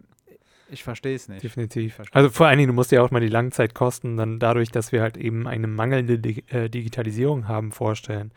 Ich 0.69 0.83
verstehe 0.83 1.15
es 1.15 1.29
nicht. 1.29 1.43
Definitiv. 1.43 2.01
Also 2.11 2.29
vor 2.29 2.47
allen 2.47 2.57
Dingen, 2.57 2.69
du 2.69 2.73
musst 2.73 2.91
ja 2.91 3.01
auch 3.01 3.11
mal 3.11 3.19
die 3.19 3.27
Langzeitkosten 3.27 4.17
dann 4.17 4.39
dadurch, 4.39 4.69
dass 4.69 4.91
wir 4.91 5.01
halt 5.01 5.17
eben 5.17 5.47
eine 5.47 5.67
mangelnde 5.67 6.19
Di 6.19 6.43
äh, 6.49 6.69
Digitalisierung 6.69 7.47
haben, 7.47 7.71
vorstellen. 7.71 8.31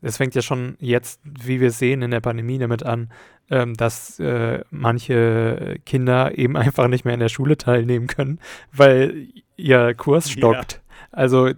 Es 0.00 0.16
fängt 0.16 0.34
ja 0.34 0.42
schon 0.42 0.76
jetzt, 0.80 1.20
wie 1.24 1.60
wir 1.60 1.70
sehen, 1.70 2.02
in 2.02 2.10
der 2.10 2.20
Pandemie 2.20 2.58
damit 2.58 2.84
an, 2.84 3.10
ähm, 3.50 3.74
dass 3.74 4.18
äh, 4.18 4.64
manche 4.70 5.80
Kinder 5.86 6.36
eben 6.36 6.56
einfach 6.58 6.88
nicht 6.88 7.04
mehr 7.04 7.14
in 7.14 7.20
der 7.20 7.28
Schule 7.28 7.56
teilnehmen 7.56 8.06
können, 8.06 8.40
weil 8.72 9.28
ihr 9.56 9.94
Kurs 9.94 10.30
stockt. 10.30 10.74
Ja. 10.74 10.78
Also 11.12 11.50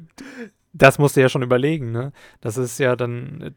das 0.73 0.99
musst 0.99 1.17
du 1.17 1.21
ja 1.21 1.29
schon 1.29 1.43
überlegen. 1.43 1.93
Ne? 1.93 2.13
Das 2.41 2.57
ist 2.57 2.79
ja 2.79 2.97
dann, 2.97 3.55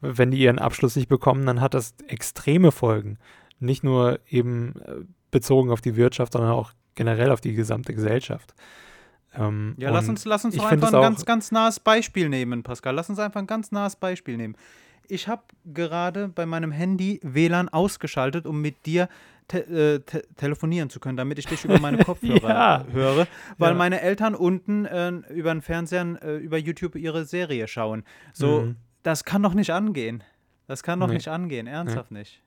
wenn 0.00 0.30
die 0.30 0.38
ihren 0.38 0.58
Abschluss 0.58 0.96
nicht 0.96 1.08
bekommen, 1.08 1.46
dann 1.46 1.60
hat 1.60 1.74
das 1.74 1.94
extreme 2.08 2.72
Folgen. 2.72 3.18
Nicht 3.60 3.84
nur 3.84 4.18
eben 4.28 4.74
äh, 4.84 5.04
bezogen 5.32 5.70
auf 5.72 5.80
die 5.80 5.96
Wirtschaft, 5.96 6.32
sondern 6.34 6.52
auch 6.52 6.72
generell 6.94 7.30
auf 7.32 7.40
die 7.40 7.54
gesamte 7.54 7.92
Gesellschaft. 7.92 8.54
Ähm, 9.34 9.74
ja, 9.78 9.90
lass 9.90 10.08
uns, 10.08 10.24
lass 10.26 10.44
uns 10.44 10.56
doch 10.56 10.66
einfach 10.66 10.92
ein 10.92 11.00
ganz, 11.00 11.24
ganz 11.24 11.50
nahes 11.50 11.80
Beispiel 11.80 12.28
nehmen, 12.28 12.62
Pascal. 12.62 12.94
Lass 12.94 13.08
uns 13.08 13.18
einfach 13.18 13.40
ein 13.40 13.46
ganz 13.46 13.72
nahes 13.72 13.96
Beispiel 13.96 14.36
nehmen. 14.36 14.56
ich 15.08 15.26
habe 15.28 15.42
gerade 15.64 16.28
bei 16.28 16.46
meinem 16.46 16.70
Handy 16.70 17.18
WLAN 17.22 17.68
ausgeschaltet, 17.68 18.46
um 18.46 18.60
mit 18.60 18.86
dir 18.86 19.08
te 19.48 19.58
äh, 19.58 20.00
te 20.00 20.22
telefonieren 20.36 20.88
zu 20.90 21.00
können, 21.00 21.16
damit 21.16 21.38
ich 21.38 21.46
dich 21.46 21.64
über 21.64 21.80
meine 21.80 21.98
Kopfhörer 22.04 22.48
Ja. 22.48 22.86
höre, 22.92 23.26
weil 23.58 23.70
Ja. 23.72 23.74
meine 23.74 24.00
Eltern 24.00 24.34
unten 24.34 24.84
äh, 24.86 25.08
über 25.30 25.52
den 25.52 25.60
Fernseher, 25.62 26.18
äh, 26.22 26.36
über 26.36 26.56
YouTube 26.58 26.94
ihre 26.96 27.24
Serie 27.24 27.66
schauen. 27.68 28.04
So, 28.32 28.60
Mhm. 28.60 28.76
das 29.02 29.24
kann 29.24 29.42
doch 29.42 29.54
nicht 29.54 29.70
angehen. 29.70 30.22
Das 30.68 30.82
kann 30.82 31.00
doch 31.00 31.08
Nee. 31.08 31.14
nicht 31.14 31.28
angehen, 31.28 31.66
ernsthaft 31.66 32.10
nicht. 32.12 32.40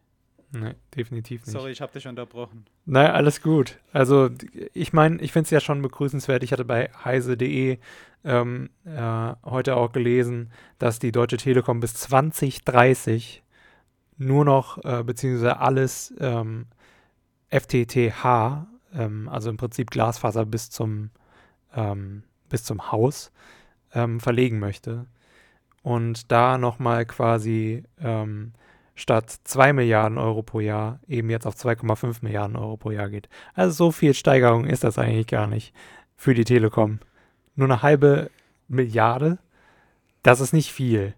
Nee, 0.59 0.75
definitiv 0.95 1.45
nicht. 1.45 1.51
Sorry, 1.51 1.71
ich 1.71 1.81
habe 1.81 1.91
dich 1.91 2.07
unterbrochen. 2.07 2.65
Naja, 2.85 3.13
alles 3.13 3.41
gut. 3.41 3.77
Also 3.91 4.29
ich 4.73 4.93
meine, 4.93 5.21
ich 5.21 5.31
finde 5.31 5.45
es 5.45 5.51
ja 5.51 5.59
schon 5.59 5.81
begrüßenswert. 5.81 6.43
Ich 6.43 6.51
hatte 6.51 6.65
bei 6.65 6.89
heise.de 7.03 7.77
ähm, 8.23 8.69
äh, 8.85 9.33
heute 9.43 9.75
auch 9.75 9.91
gelesen, 9.91 10.51
dass 10.79 10.99
die 10.99 11.11
Deutsche 11.11 11.37
Telekom 11.37 11.79
bis 11.79 11.93
2030 11.95 13.43
nur 14.17 14.45
noch, 14.45 14.83
äh, 14.83 15.03
beziehungsweise 15.03 15.59
alles 15.59 16.13
ähm, 16.19 16.67
FTTH, 17.49 18.65
ähm, 18.93 19.29
also 19.29 19.49
im 19.49 19.57
Prinzip 19.57 19.91
Glasfaser 19.91 20.45
bis 20.45 20.69
zum, 20.69 21.09
ähm, 21.75 22.23
bis 22.49 22.63
zum 22.63 22.91
Haus, 22.91 23.31
ähm, 23.93 24.19
verlegen 24.19 24.59
möchte. 24.59 25.05
Und 25.83 26.31
da 26.31 26.57
nochmal 26.57 27.05
quasi 27.05 27.83
ähm, 27.99 28.53
statt 28.95 29.29
2 29.43 29.73
Milliarden 29.73 30.17
Euro 30.17 30.41
pro 30.41 30.62
Jahr 30.62 30.99
eben 31.08 31.29
jetzt 31.29 31.45
auf 31.45 31.55
2,5 31.55 32.17
Milliarden 32.21 32.55
Euro 32.55 32.77
pro 32.77 32.91
Jahr 32.91 33.10
geht. 33.10 33.29
Also 33.53 33.71
so 33.71 33.91
viel 33.91 34.13
Steigerung 34.13 34.65
ist 34.65 34.84
das 34.84 34.97
eigentlich 34.97 35.27
gar 35.27 35.47
nicht 35.47 35.73
für 36.15 36.34
die 36.34 36.45
Telekom. 36.45 36.99
Nur 37.55 37.67
eine 37.67 37.81
halbe 37.81 38.31
Milliarde, 38.67 39.38
das 40.23 40.39
ist 40.39 40.53
nicht 40.53 40.71
viel 40.71 41.13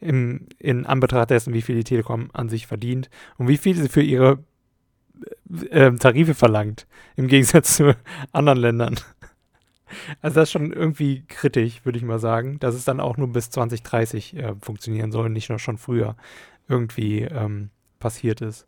im, 0.00 0.46
in 0.58 0.86
Anbetracht 0.86 1.30
dessen, 1.30 1.52
wie 1.52 1.62
viel 1.62 1.76
die 1.76 1.84
Telekom 1.84 2.30
an 2.32 2.48
sich 2.48 2.66
verdient 2.66 3.10
und 3.38 3.48
wie 3.48 3.58
viel 3.58 3.76
sie 3.76 3.88
für 3.88 4.02
ihre 4.02 4.38
äh, 5.70 5.92
Tarife 5.92 6.34
verlangt, 6.34 6.86
im 7.16 7.26
Gegensatz 7.28 7.76
zu 7.76 7.96
anderen 8.32 8.58
Ländern. 8.58 8.96
Also 10.20 10.34
das 10.34 10.48
ist 10.48 10.52
schon 10.52 10.72
irgendwie 10.72 11.22
kritisch, 11.28 11.84
würde 11.84 11.96
ich 11.96 12.04
mal 12.04 12.18
sagen, 12.18 12.58
dass 12.58 12.74
es 12.74 12.84
dann 12.84 12.98
auch 12.98 13.16
nur 13.16 13.28
bis 13.28 13.50
2030 13.50 14.36
äh, 14.36 14.54
funktionieren 14.60 15.12
soll, 15.12 15.30
nicht 15.30 15.48
nur 15.48 15.60
schon 15.60 15.78
früher 15.78 16.16
irgendwie 16.68 17.22
ähm, 17.22 17.70
passiert 17.98 18.40
ist. 18.40 18.66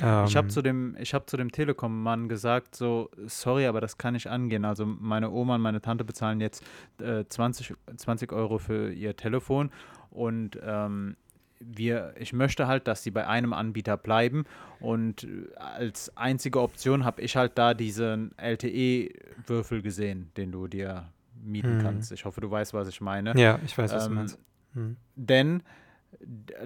Ähm, 0.00 0.26
Ich 0.26 0.36
habe 0.36 0.48
zu 0.48 0.62
dem, 0.62 0.96
ich 1.00 1.12
hab 1.14 1.28
zu 1.28 1.36
dem 1.36 1.50
Telekom-Mann 1.50 2.28
gesagt, 2.28 2.76
so, 2.76 3.10
sorry, 3.26 3.66
aber 3.66 3.80
das 3.80 3.98
kann 3.98 4.14
nicht 4.14 4.28
angehen. 4.28 4.64
Also 4.64 4.86
meine 4.86 5.30
Oma 5.30 5.56
und 5.56 5.60
meine 5.62 5.80
Tante 5.80 6.04
bezahlen 6.04 6.40
jetzt 6.40 6.62
äh, 7.00 7.24
20, 7.28 7.74
20 7.96 8.32
Euro 8.32 8.58
für 8.58 8.92
ihr 8.92 9.16
Telefon 9.16 9.70
und 10.10 10.58
ähm, 10.62 11.16
wir, 11.60 12.14
ich 12.16 12.32
möchte 12.32 12.68
halt, 12.68 12.86
dass 12.86 13.02
sie 13.02 13.10
bei 13.10 13.26
einem 13.26 13.52
Anbieter 13.52 13.96
bleiben 13.96 14.44
und 14.78 15.24
äh, 15.24 15.48
als 15.56 16.16
einzige 16.16 16.60
Option 16.60 17.04
habe 17.04 17.20
ich 17.20 17.34
halt 17.36 17.58
da 17.58 17.74
diesen 17.74 18.30
LTE-Würfel 18.38 19.82
gesehen, 19.82 20.30
den 20.36 20.52
du 20.52 20.68
dir 20.68 21.08
mieten 21.42 21.74
Mhm. 21.74 21.78
kannst. 21.78 22.12
Ich 22.12 22.24
hoffe, 22.24 22.40
du 22.40 22.50
weißt, 22.50 22.74
was 22.74 22.88
ich 22.88 23.00
meine. 23.00 23.36
ja, 23.38 23.58
ich 23.64 23.76
weiß, 23.76 23.92
was 23.92 24.04
du 24.04 24.10
Ähm, 24.10 24.16
meinst. 24.16 24.38
Hm. 24.74 24.96
denn 25.16 25.62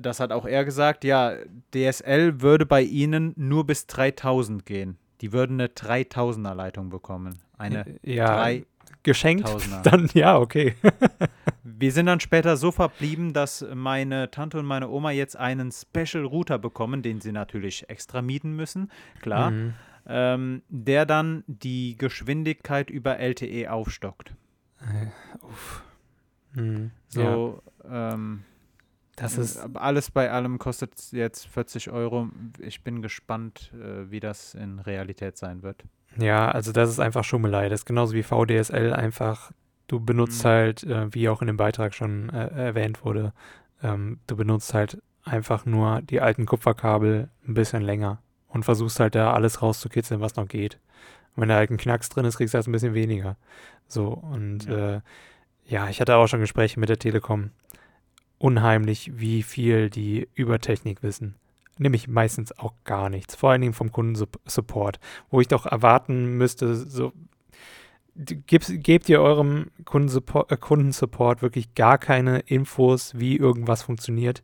das 0.00 0.20
hat 0.20 0.32
auch 0.32 0.46
er 0.46 0.64
gesagt, 0.64 1.04
ja, 1.04 1.34
DSL 1.74 2.40
würde 2.40 2.66
bei 2.66 2.82
ihnen 2.82 3.32
nur 3.36 3.66
bis 3.66 3.86
3000 3.86 4.64
gehen. 4.66 4.98
Die 5.20 5.32
würden 5.32 5.60
eine 5.60 5.68
3000er 5.68 6.54
Leitung 6.54 6.88
bekommen. 6.90 7.38
Eine 7.56 7.98
ja, 8.02 8.42
3000er. 8.42 8.64
geschenkt, 9.02 9.48
dann 9.84 10.10
ja, 10.14 10.38
okay. 10.38 10.74
Wir 11.64 11.92
sind 11.92 12.06
dann 12.06 12.20
später 12.20 12.56
so 12.56 12.70
verblieben, 12.72 13.32
dass 13.32 13.64
meine 13.74 14.30
Tante 14.30 14.58
und 14.58 14.66
meine 14.66 14.88
Oma 14.88 15.10
jetzt 15.10 15.36
einen 15.36 15.70
Special 15.72 16.24
Router 16.24 16.58
bekommen, 16.58 17.02
den 17.02 17.20
sie 17.20 17.32
natürlich 17.32 17.88
extra 17.88 18.22
mieten 18.22 18.52
müssen, 18.56 18.90
klar, 19.20 19.50
Mhm. 19.50 19.74
ähm, 20.06 20.62
der 20.68 21.06
dann 21.06 21.44
die 21.46 21.96
Geschwindigkeit 21.96 22.90
über 22.90 23.18
LTE 23.18 23.70
aufstockt. 23.70 24.34
Äh, 24.80 25.44
uff. 25.44 25.82
Hm. 26.54 26.90
Ja, 27.14 27.34
So, 27.34 27.62
ähm, 27.88 28.42
das 29.16 29.36
ist, 29.38 29.58
Aber 29.58 29.82
alles 29.82 30.10
bei 30.10 30.30
allem 30.30 30.58
kostet 30.58 31.12
jetzt 31.12 31.46
40 31.46 31.90
Euro. 31.90 32.28
Ich 32.58 32.82
bin 32.82 33.02
gespannt, 33.02 33.72
äh, 33.74 34.10
wie 34.10 34.20
das 34.20 34.54
in 34.54 34.78
Realität 34.78 35.36
sein 35.36 35.62
wird. 35.62 35.84
ja, 36.18 36.50
also 36.50 36.72
das 36.72 36.88
ist 36.90 36.98
einfach 37.00 37.24
Schummelei. 37.24 37.68
Das 37.68 37.80
ist 37.80 37.86
genauso 37.86 38.14
wie 38.14 38.22
VDSL 38.22 38.92
einfach. 38.92 39.52
Du 39.88 40.00
benutzt 40.00 40.44
Mhm. 40.44 40.48
halt, 40.48 40.82
äh, 40.84 41.12
wie 41.14 41.28
auch 41.28 41.40
in 41.42 41.46
dem 41.48 41.56
Beitrag 41.56 41.94
schon 41.94 42.30
äh, 42.30 42.48
erwähnt 42.48 43.04
wurde, 43.04 43.32
ähm, 43.82 44.18
du 44.26 44.36
benutzt 44.36 44.72
halt 44.74 45.02
einfach 45.24 45.66
nur 45.66 46.00
die 46.02 46.20
alten 46.20 46.46
Kupferkabel 46.46 47.28
ein 47.46 47.54
bisschen 47.54 47.82
länger 47.82 48.18
und 48.48 48.64
versuchst 48.64 48.98
halt 49.00 49.14
da 49.14 49.32
alles 49.32 49.60
rauszukitzeln, 49.62 50.20
was 50.20 50.36
noch 50.36 50.48
geht. 50.48 50.78
Und 51.34 51.42
wenn 51.42 51.48
da 51.48 51.56
halt 51.56 51.70
ein 51.70 51.76
Knacks 51.78 52.08
drin 52.08 52.24
ist, 52.24 52.36
kriegst 52.38 52.54
du 52.54 52.56
halt 52.58 52.66
ein 52.68 52.72
bisschen 52.72 52.94
weniger. 52.94 53.36
So, 53.88 54.08
und 54.08 54.64
Ja. 54.66 54.96
äh, 54.96 55.00
ja, 55.66 55.88
ich 55.88 56.00
hatte 56.00 56.16
auch 56.16 56.26
schon 56.26 56.40
Gespräche 56.40 56.78
mit 56.80 56.88
der 56.88 56.98
Telekom. 56.98 57.50
Unheimlich, 58.42 59.12
wie 59.20 59.44
viel 59.44 59.88
die 59.88 60.28
über 60.34 60.58
Technik 60.58 61.04
wissen. 61.04 61.36
Nämlich 61.78 62.08
meistens 62.08 62.58
auch 62.58 62.72
gar 62.82 63.08
nichts. 63.08 63.36
Vor 63.36 63.52
allen 63.52 63.60
Dingen 63.60 63.72
vom 63.72 63.92
Kundensupport, 63.92 64.98
wo 65.30 65.40
ich 65.40 65.46
doch 65.46 65.64
erwarten 65.64 66.38
müsste, 66.38 66.74
so 66.74 67.12
gebt, 68.16 68.82
gebt 68.82 69.08
ihr 69.08 69.20
eurem 69.20 69.66
Kundensupport, 69.84 70.50
äh, 70.50 70.56
Kundensupport 70.56 71.40
wirklich 71.40 71.76
gar 71.76 71.98
keine 71.98 72.40
Infos, 72.40 73.16
wie 73.16 73.36
irgendwas 73.36 73.84
funktioniert. 73.84 74.42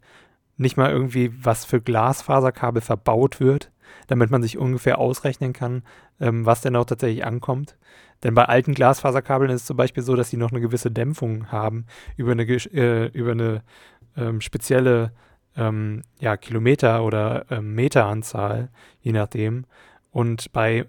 Nicht 0.57 0.77
mal 0.77 0.93
irgendwie, 0.93 1.33
was 1.45 1.65
für 1.65 1.81
Glasfaserkabel 1.81 2.83
verbaut 2.83 3.41
wird, 3.41 3.73
damit 4.07 4.31
man 4.31 4.43
sich 4.43 4.59
ungefähr 4.59 4.99
ausrechnen 4.99 5.53
kann, 5.53 5.83
ähm, 6.21 6.47
was 6.47 6.61
denn 6.61 6.77
auch 6.77 6.85
tatsächlich 6.85 7.25
ankommt. 7.25 7.77
Denn 8.23 8.35
bei 8.35 8.45
alten 8.45 8.75
Glasfaserkabeln 8.75 9.51
ist 9.51 9.63
es 9.63 9.67
zum 9.67 9.77
Beispiel 9.77 10.03
so, 10.03 10.17
dass 10.17 10.31
sie 10.31 10.37
noch 10.37 10.51
eine 10.51 10.61
gewisse 10.61 10.91
Dämpfung 10.91 11.53
haben 11.53 11.87
über 12.17 12.33
eine, 12.33 12.45
äh, 12.45 13.07
über 13.09 13.33
eine 13.33 13.63
ähm, 14.17 14.41
spezielle 14.41 15.13
ähm, 15.57 16.03
ja, 16.21 16.37
Kilometer- 16.37 17.05
oder 17.05 17.47
ähm, 17.51 17.75
Meteranzahl, 17.75 18.71
je 19.01 19.13
nachdem. 19.13 19.65
Und 20.11 20.53
bei 20.53 20.87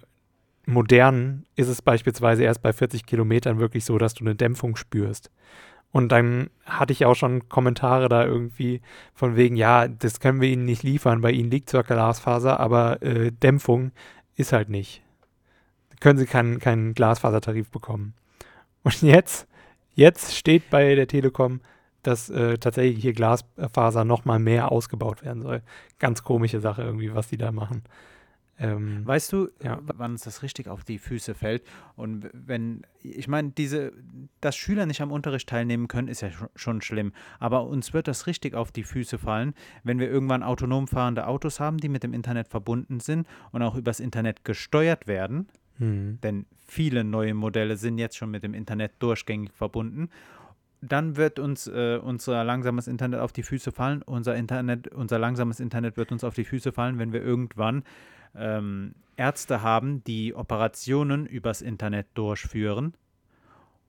modernen 0.65 1.45
ist 1.55 1.67
es 1.67 1.81
beispielsweise 1.81 2.43
erst 2.43 2.61
bei 2.61 2.73
40 2.73 3.05
Kilometern 3.05 3.59
wirklich 3.59 3.85
so, 3.85 3.97
dass 3.97 4.13
du 4.13 4.23
eine 4.23 4.35
Dämpfung 4.35 4.75
spürst. 4.75 5.31
Und 5.91 6.11
dann 6.11 6.49
hatte 6.65 6.93
ich 6.93 7.05
auch 7.05 7.15
schon 7.15 7.49
Kommentare 7.49 8.09
da 8.09 8.23
irgendwie 8.23 8.81
von 9.13 9.35
wegen, 9.35 9.55
ja, 9.55 9.87
das 9.87 10.19
können 10.19 10.39
wir 10.39 10.49
Ihnen 10.49 10.65
nicht 10.65 10.83
liefern, 10.83 11.21
bei 11.21 11.31
Ihnen 11.31 11.49
liegt 11.49 11.69
zwar 11.69 11.83
Glasfaser, 11.83 12.59
aber 12.59 13.01
äh, 13.01 13.31
Dämpfung 13.31 13.91
ist 14.35 14.53
halt 14.53 14.69
nicht. 14.69 15.01
Können 15.99 16.19
Sie 16.19 16.27
keinen, 16.27 16.59
keinen 16.59 16.93
Glasfasertarif 16.93 17.71
bekommen. 17.71 18.13
Und 18.83 19.01
jetzt, 19.01 19.47
jetzt 19.95 20.35
steht 20.35 20.69
bei 20.69 20.93
der 20.95 21.07
Telekom, 21.07 21.61
dass 22.03 22.29
äh, 22.29 22.57
tatsächlich 22.57 23.01
hier 23.01 23.13
Glasfaser 23.13 24.05
nochmal 24.05 24.39
mehr 24.39 24.71
ausgebaut 24.71 25.23
werden 25.23 25.41
soll. 25.41 25.61
Ganz 25.97 26.23
komische 26.23 26.59
Sache 26.59 26.83
irgendwie, 26.83 27.13
was 27.13 27.27
die 27.27 27.37
da 27.37 27.51
machen. 27.51 27.83
Ähm, 28.59 29.05
Weißt 29.07 29.31
du, 29.31 29.47
Ja. 29.63 29.79
wann 29.83 30.11
uns 30.11 30.23
das 30.23 30.43
richtig 30.43 30.67
auf 30.67 30.83
die 30.83 30.99
Füße 30.99 31.33
fällt? 31.33 31.63
Und 31.95 32.29
wenn, 32.33 32.81
ich 33.01 33.27
meine, 33.27 33.51
diese, 33.51 33.93
dass 34.41 34.55
Schüler 34.57 34.85
nicht 34.85 35.01
am 35.01 35.11
Unterricht 35.11 35.47
teilnehmen 35.47 35.87
können, 35.87 36.07
ist 36.09 36.21
ja 36.21 36.27
sch- 36.27 36.49
schon 36.55 36.81
schlimm. 36.81 37.13
Aber 37.39 37.65
uns 37.67 37.93
wird 37.93 38.07
das 38.09 38.27
richtig 38.27 38.55
auf 38.55 38.71
die 38.71 38.83
Füße 38.83 39.17
fallen, 39.17 39.53
wenn 39.83 39.99
wir 39.99 40.09
irgendwann 40.09 40.43
autonom 40.43 40.87
fahrende 40.87 41.25
Autos 41.27 41.59
haben, 41.59 41.77
die 41.77 41.89
mit 41.89 42.03
dem 42.03 42.13
Internet 42.13 42.49
verbunden 42.49 42.99
sind 42.99 43.25
und 43.51 43.61
auch 43.61 43.75
übers 43.75 43.99
Internet 43.99 44.43
gesteuert 44.43 45.07
werden. 45.07 45.47
hm, 45.77 46.19
denn 46.21 46.45
viele 46.67 47.03
neue 47.05 47.33
Modelle 47.33 47.77
sind 47.77 47.97
jetzt 47.97 48.17
schon 48.17 48.29
mit 48.31 48.43
dem 48.43 48.53
Internet 48.53 48.91
durchgängig 48.99 49.51
verbunden. 49.53 50.09
Dann 50.81 51.17
wird 51.17 51.39
uns 51.39 51.67
äh, 51.67 51.97
unser 52.01 52.43
langsames 52.43 52.87
Internet 52.87 53.19
auf 53.21 53.31
die 53.33 53.43
Füße 53.43 53.71
fallen. 53.71 54.01
Unser 54.01 54.35
Internet, 54.35 54.89
unser 54.89 55.19
langsames 55.19 55.59
Internet 55.59 55.97
wird 55.97 56.11
uns 56.11 56.23
auf 56.23 56.35
die 56.35 56.45
Füße 56.45 56.71
fallen, 56.71 56.99
wenn 56.99 57.11
wir 57.13 57.21
irgendwann 57.21 57.83
ähm, 58.39 58.95
Ärzte 59.17 59.61
haben, 59.61 60.03
die 60.05 60.33
Operationen 60.33 61.25
übers 61.25 61.61
Internet 61.61 62.07
durchführen 62.13 62.93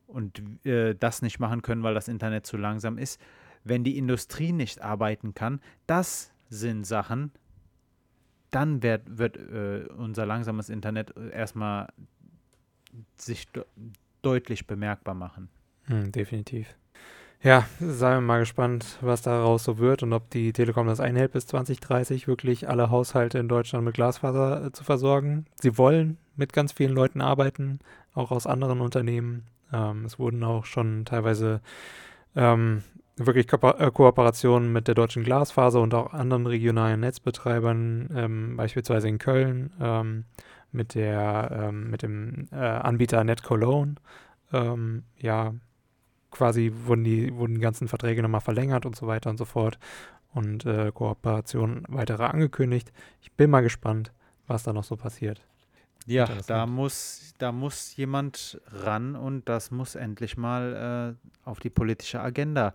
und 0.07 0.43
äh, 0.67 0.95
das 0.95 1.23
nicht 1.23 1.39
machen 1.39 1.63
können, 1.63 1.83
weil 1.83 1.95
das 1.95 2.09
Internet 2.09 2.47
zu 2.47 2.57
langsam 2.57 2.99
ist. 2.99 3.21
Wenn 3.63 3.85
die 3.85 3.97
Industrie 3.97 4.53
nicht 4.53 4.83
arbeiten 4.83 5.35
kann, 5.35 5.61
das 5.87 6.33
sind 6.49 6.85
Sachen, 6.85 7.31
dann 8.51 8.83
wird, 8.83 9.19
wird 9.19 9.37
äh, 9.37 9.87
unser 9.97 10.27
langsames 10.27 10.69
Internet 10.69 11.17
äh, 11.17 11.31
erstmal 11.31 11.89
sich 13.17 13.49
de 13.53 13.65
deutlich 14.23 14.67
bemerkbar 14.67 15.15
machen. 15.15 15.49
hm, 15.87 16.13
definitiv. 16.13 16.77
Ja, 17.43 17.65
seien 17.79 18.19
wir 18.19 18.21
mal 18.21 18.41
gespannt, 18.41 18.99
was 19.01 19.23
daraus 19.23 19.65
so 19.65 19.79
wird 19.79 20.03
und 20.03 20.13
ob 20.13 20.29
die 20.29 20.53
Telekom 20.53 20.87
das 20.87 21.01
einhält 21.01 21.33
bis 21.33 21.47
2030, 21.47 22.29
wirklich 22.29 22.69
alle 22.69 22.91
Haushalte 22.91 23.39
in 23.39 23.49
Deutschland 23.49 23.83
mit 23.87 23.95
Glasfaser 23.95 24.67
äh, 24.67 24.73
zu 24.73 24.85
versorgen. 24.85 25.47
Sie 25.59 25.79
wollen 25.79 26.19
mit 26.37 26.53
ganz 26.53 26.73
vielen 26.73 26.93
Leuten 26.93 27.23
arbeiten, 27.23 27.79
auch 28.13 28.31
aus 28.31 28.47
anderen 28.47 28.83
Unternehmen. 28.83 29.47
Ähm, 29.73 30.05
es 30.05 30.19
wurden 30.19 30.45
auch 30.45 30.67
schon 30.67 31.07
teilweise 31.07 31.63
ähm, 32.37 32.83
wirklich 33.17 33.49
Ko 33.49 33.71
äh, 33.71 33.91
Kooperationen 33.91 34.71
mit 34.71 34.87
der 34.87 34.95
Deutschen 34.95 35.25
Glasfaser 35.25 35.81
und 35.81 35.95
auch 35.95 36.13
anderen 36.13 36.47
regionalen 36.47 37.01
Netzbetreibern, 37.01 38.11
ähm, 38.15 38.57
beispielsweise 38.59 39.09
in 39.09 39.17
Köln, 39.17 39.73
ähm, 39.81 40.25
mit, 40.73 40.95
der, 40.95 41.69
ähm, 41.71 41.89
mit 41.91 42.03
dem 42.03 42.49
äh, 42.53 42.57
Anbieter 42.57 43.25
NetCologne. 43.25 43.95
Ähm, 44.53 45.05
ja, 45.17 45.55
quasi 46.31 46.73
wurden 46.85 47.05
die, 47.05 47.35
wurden 47.35 47.55
die 47.55 47.61
ganzen 47.61 47.89
Verträge 47.89 48.23
nochmal 48.23 48.41
verlängert 48.41 48.87
und 48.87 48.97
so 48.97 49.07
weiter 49.07 49.31
und 49.31 49.37
so 49.37 49.45
fort 49.45 49.79
und 50.33 50.65
äh, 50.67 50.93
Kooperationen 50.93 51.85
weitere 51.89 52.25
angekündigt. 52.25 52.93
Ich 53.21 53.33
bin 53.33 53.51
mal 53.51 53.63
gespannt, 53.63 54.13
was 54.47 54.63
da 54.63 54.73
noch 54.73 54.85
so 54.85 54.97
passiert. 54.97 55.41
Ja, 56.07 56.27
da 56.47 56.67
muss, 56.67 57.35
da 57.39 57.53
muss 57.53 57.95
jemand 57.97 58.61
ran 58.73 59.15
und 59.15 59.49
das 59.49 59.71
muss 59.71 59.95
endlich 59.95 60.37
mal 60.37 61.17
äh, 61.17 61.49
auf 61.49 61.61
die 61.61 61.71
politische 61.71 62.21
Agenda. 62.21 62.73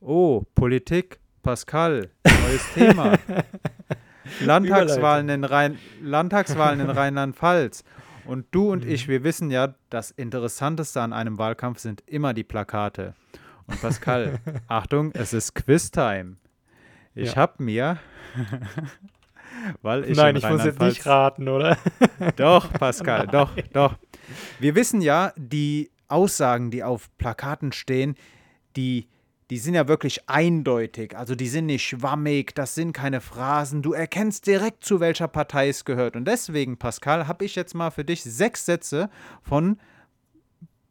Oh, 0.00 0.42
Politik, 0.54 1.18
Pascal, 1.42 2.10
neues 2.24 2.62
Thema. 2.74 3.18
Landtagswahlen 4.40 5.28
in, 5.28 5.44
Rhein 5.44 5.78
Landtagswahlen 6.02 6.80
in 6.80 6.90
Rheinland-Pfalz. 6.90 7.84
Und 8.26 8.46
du 8.50 8.72
und 8.72 8.84
mhm. 8.84 8.90
ich, 8.90 9.08
wir 9.08 9.24
wissen 9.24 9.50
ja, 9.50 9.74
das 9.90 10.10
Interessanteste 10.10 11.00
an 11.00 11.12
einem 11.12 11.38
Wahlkampf 11.38 11.78
sind 11.78 12.02
immer 12.06 12.34
die 12.34 12.44
Plakate. 12.44 13.14
Und 13.66 13.80
Pascal, 13.80 14.38
Achtung, 14.68 15.12
es 15.12 15.32
ist 15.32 15.54
Quiz-Time. 15.54 16.36
Ich 17.14 17.32
ja. 17.32 17.36
habe 17.36 17.62
mir, 17.62 17.98
weil 19.82 20.04
ich 20.04 20.16
Nein, 20.16 20.36
ich 20.36 20.48
muss 20.48 20.64
jetzt 20.64 20.80
nicht 20.80 21.06
raten, 21.06 21.48
oder? 21.48 21.78
Doch, 22.36 22.72
Pascal, 22.72 23.20
Nein. 23.26 23.28
doch, 23.30 23.56
doch. 23.72 23.94
Wir 24.60 24.74
wissen 24.74 25.00
ja, 25.00 25.32
die 25.36 25.90
Aussagen, 26.08 26.70
die 26.70 26.84
auf 26.84 27.08
Plakaten 27.16 27.72
stehen, 27.72 28.16
die 28.76 29.08
die 29.50 29.58
sind 29.58 29.74
ja 29.74 29.86
wirklich 29.86 30.28
eindeutig. 30.28 31.16
Also 31.16 31.34
die 31.34 31.46
sind 31.46 31.66
nicht 31.66 31.86
schwammig, 31.86 32.54
das 32.54 32.74
sind 32.74 32.92
keine 32.92 33.20
Phrasen. 33.20 33.82
Du 33.82 33.92
erkennst 33.92 34.46
direkt, 34.46 34.84
zu 34.84 34.98
welcher 34.98 35.28
Partei 35.28 35.68
es 35.68 35.84
gehört. 35.84 36.16
Und 36.16 36.26
deswegen, 36.26 36.78
Pascal, 36.78 37.28
habe 37.28 37.44
ich 37.44 37.54
jetzt 37.54 37.74
mal 37.74 37.90
für 37.90 38.04
dich 38.04 38.24
sechs 38.24 38.66
Sätze 38.66 39.08
von 39.42 39.78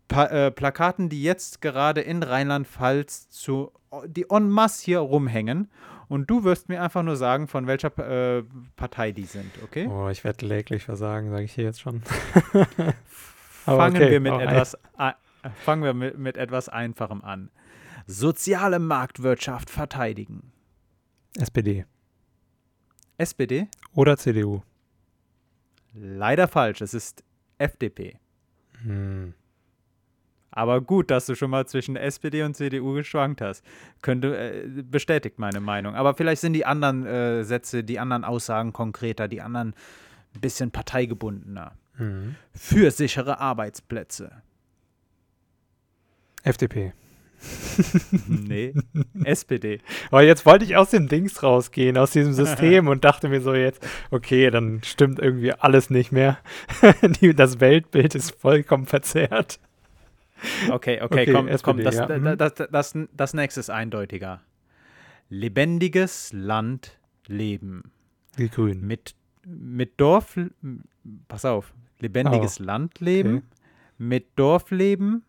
pa 0.08 0.26
äh, 0.26 0.52
Plakaten, 0.52 1.10
die 1.10 1.22
jetzt 1.22 1.62
gerade 1.62 2.02
in 2.02 2.24
Rheinland-Pfalz 2.24 3.30
zu 3.30 3.72
die 4.06 4.26
en 4.30 4.50
masse 4.50 4.84
hier 4.84 5.00
rumhängen. 5.00 5.70
Und 6.08 6.30
du 6.30 6.44
wirst 6.44 6.70
mir 6.70 6.82
einfach 6.82 7.02
nur 7.02 7.16
sagen, 7.16 7.48
von 7.48 7.66
welcher 7.66 7.98
äh, 7.98 8.44
Partei 8.76 9.12
die 9.12 9.24
sind, 9.24 9.52
okay? 9.64 9.88
Oh, 9.88 10.08
ich 10.10 10.24
werde 10.24 10.38
kläglich 10.38 10.84
versagen, 10.84 11.32
sage 11.32 11.44
ich 11.44 11.54
hier 11.54 11.64
jetzt 11.64 11.82
schon. 11.82 12.04
fangen, 13.66 13.96
okay, 13.96 14.12
wir 14.12 14.20
mit 14.20 14.34
etwas, 14.34 14.78
fangen 15.64 15.84
wir 15.84 15.94
mit, 15.94 16.18
mit 16.18 16.38
etwas 16.38 16.70
Einfachem 16.70 17.24
an 17.24 17.50
soziale 18.06 18.80
Marktwirtschaft 18.80 19.70
verteidigen? 19.70 20.52
SPD. 21.38 21.86
SPD? 23.18 23.68
Oder 23.94 24.18
CDU? 24.18 24.62
Leider 25.94 26.48
falsch, 26.48 26.82
es 26.82 26.94
ist 26.94 27.24
FDP. 27.58 28.20
Hm. 28.84 29.34
Aber 30.52 30.80
gut, 30.80 31.12
dass 31.12 31.26
du 31.26 31.36
schon 31.36 31.50
mal 31.50 31.68
zwischen 31.68 31.98
SPD 31.98 32.44
und 32.44 32.56
CDU 32.56 32.94
geschwankt 32.94 33.42
hast. 33.42 33.64
Könnte, 34.02 34.38
äh, 34.38 34.84
bestätigt 34.84 35.38
meine 35.38 35.60
Meinung. 35.60 35.96
Aber 35.96 36.14
vielleicht 36.16 36.42
sind 36.42 36.54
die 36.54 36.66
anderen 36.66 37.06
äh, 37.06 37.44
Sätze, 37.44 37.84
die 37.84 38.00
anderen 38.00 38.24
Aussagen 38.24 38.72
konkreter, 38.72 39.28
die 39.28 39.42
anderen 39.42 39.76
ein 40.34 40.42
bisschen 40.42 40.72
parteigebundener. 40.72 41.74
Mhm. 41.98 42.36
Für 42.54 42.92
sichere 42.92 43.40
Arbeitsplätze. 43.40 44.32
FDP. 46.44 46.94
nee, 48.28 48.74
SPD. 49.24 49.80
Aber 50.10 50.24
jetzt 50.24 50.46
wollte 50.46 50.66
ich 50.66 50.76
aus 50.76 50.90
den 50.90 51.08
Dings 51.08 51.44
rausgehen, 51.44 51.98
aus 51.98 52.12
diesem 52.12 52.34
System 52.34 52.88
und 52.90 53.04
dachte 53.04 53.30
mir 53.30 53.42
so 53.42 53.54
jetzt, 53.54 53.86
okay, 54.12 54.50
dann 54.50 54.82
stimmt 54.84 55.20
irgendwie 55.20 55.54
alles 55.54 55.90
nicht 55.90 56.12
mehr. 56.12 56.38
das 57.36 57.60
Weltbild 57.60 58.16
ist 58.16 58.32
vollkommen 58.32 58.86
verzerrt. 58.86 59.60
Okay, 60.70 61.02
okay, 61.02 61.02
okay 61.02 61.32
komm, 61.32 61.48
SPD, 61.48 61.64
komm 61.64 61.84
das, 61.84 61.96
ja. 61.96 62.18
Mhm. 62.18 62.38
das, 62.38 62.54
das, 62.56 62.70
das, 62.72 62.98
das 63.16 63.34
nächste 63.34 63.60
ist 63.60 63.70
eindeutiger. 63.70 64.42
Lebendiges 65.30 66.32
Land 66.34 66.98
leben. 67.28 67.92
Die 68.38 68.50
Grünen. 68.50 68.86
Mit, 68.86 69.16
mit 69.46 70.00
Dorf, 70.00 70.38
pass 71.28 71.46
auf, 71.46 71.74
lebendiges 72.00 72.60
oh. 72.60 72.64
Land 72.64 73.00
leben, 73.00 73.38
okay. 73.38 73.46
mit 73.98 74.28
Dorfleben 74.36 75.24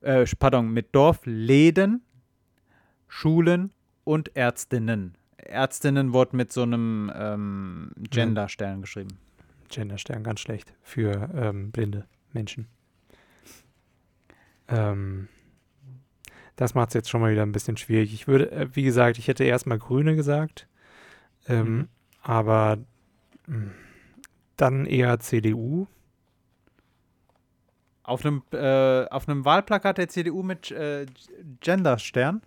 äh, 0.00 0.24
pardon, 0.38 0.72
mit 0.72 0.94
Dorfläden, 0.94 2.02
Schulen 3.08 3.72
und 4.04 4.36
Ärztinnen. 4.36 5.16
Ärztinnen 5.36 6.12
wurde 6.12 6.36
mit 6.36 6.52
so 6.52 6.62
einem 6.62 7.12
ähm, 7.14 7.90
Genderstern 8.10 8.80
geschrieben. 8.80 9.18
Genderstern, 9.68 10.22
ganz 10.22 10.40
schlecht 10.40 10.72
für 10.82 11.30
ähm, 11.34 11.70
blinde 11.70 12.06
Menschen. 12.32 12.68
Ähm, 14.68 15.28
das 16.56 16.74
macht 16.74 16.88
es 16.88 16.94
jetzt 16.94 17.10
schon 17.10 17.20
mal 17.20 17.32
wieder 17.32 17.42
ein 17.42 17.52
bisschen 17.52 17.76
schwierig. 17.76 18.12
Ich 18.14 18.26
würde, 18.26 18.50
äh, 18.50 18.68
wie 18.72 18.82
gesagt, 18.82 19.18
ich 19.18 19.28
hätte 19.28 19.44
erstmal 19.44 19.78
Grüne 19.78 20.16
gesagt, 20.16 20.66
ähm, 21.48 21.76
mhm. 21.76 21.88
aber 22.22 22.78
mh, 23.46 23.56
hm, 23.56 23.70
dann 24.56 24.86
eher 24.86 25.18
CDU. 25.20 25.86
Auf 28.06 28.24
einem, 28.24 28.42
äh, 28.52 29.04
auf 29.08 29.28
einem 29.28 29.44
Wahlplakat 29.44 29.98
der 29.98 30.08
CDU 30.08 30.44
mit 30.44 30.70
äh, 30.70 31.06
Genderstern? 31.60 32.40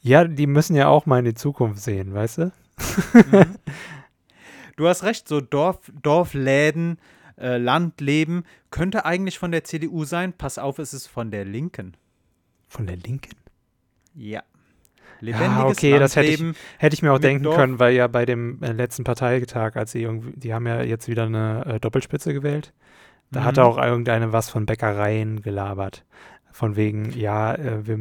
Ja, 0.00 0.24
die 0.24 0.46
müssen 0.46 0.74
ja 0.74 0.88
auch 0.88 1.04
mal 1.04 1.18
in 1.18 1.26
die 1.26 1.34
Zukunft 1.34 1.82
sehen, 1.82 2.14
weißt 2.14 2.38
du? 2.38 2.52
Mhm. 3.14 3.56
Du 4.76 4.88
hast 4.88 5.02
recht, 5.02 5.28
so 5.28 5.42
Dorf, 5.42 5.92
Dorfläden, 6.00 6.96
äh, 7.36 7.58
Landleben 7.58 8.44
könnte 8.70 9.04
eigentlich 9.04 9.38
von 9.38 9.50
der 9.50 9.62
CDU 9.62 10.04
sein. 10.04 10.32
Pass 10.32 10.56
auf, 10.56 10.78
es 10.78 10.94
ist 10.94 11.06
von 11.06 11.30
der 11.30 11.44
Linken. 11.44 11.98
Von 12.66 12.86
der 12.86 12.96
Linken? 12.96 13.36
Ja. 14.14 14.42
Lebendiges 15.20 15.54
ja, 15.54 15.66
okay, 15.66 15.90
Landleben 15.90 16.00
das 16.00 16.16
hätte 16.16 16.28
ich, 16.28 16.56
hätte 16.78 16.94
ich 16.94 17.02
mir 17.02 17.12
auch 17.12 17.18
denken 17.18 17.44
Dorf 17.44 17.56
können, 17.56 17.78
weil 17.78 17.92
ja 17.92 18.06
bei 18.06 18.24
dem 18.24 18.62
äh, 18.62 18.72
letzten 18.72 19.04
Parteitag, 19.04 19.76
als 19.76 19.92
sie 19.92 20.00
irgendwie, 20.00 20.32
die 20.34 20.54
haben 20.54 20.66
ja 20.66 20.82
jetzt 20.82 21.08
wieder 21.08 21.24
eine 21.24 21.62
äh, 21.66 21.78
Doppelspitze 21.78 22.32
gewählt. 22.32 22.72
Da 23.30 23.40
mhm. 23.40 23.44
hat 23.44 23.58
auch 23.58 23.78
irgendeine 23.78 24.32
was 24.32 24.50
von 24.50 24.66
Bäckereien 24.66 25.42
gelabert. 25.42 26.04
Von 26.52 26.76
wegen, 26.76 27.12
ja, 27.12 27.54
äh, 27.54 27.86
wir, 27.86 27.96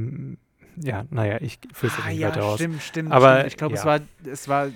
ja, 0.82 1.04
naja, 1.10 1.38
ich 1.42 1.60
führe 1.74 1.94
es 1.94 2.04
ah, 2.04 2.10
nicht 2.10 2.20
ja, 2.20 2.30
weiter 2.30 2.56
stimmt, 2.56 2.76
aus. 2.78 2.84
Stimmt, 2.84 3.12
Aber 3.12 3.34
stimmt. 3.34 3.48
Ich 3.48 3.58
glaube, 3.58 3.76
ja. 3.76 3.80
es 3.80 3.86
war, 3.86 4.00
es 4.32 4.48
war 4.48 4.68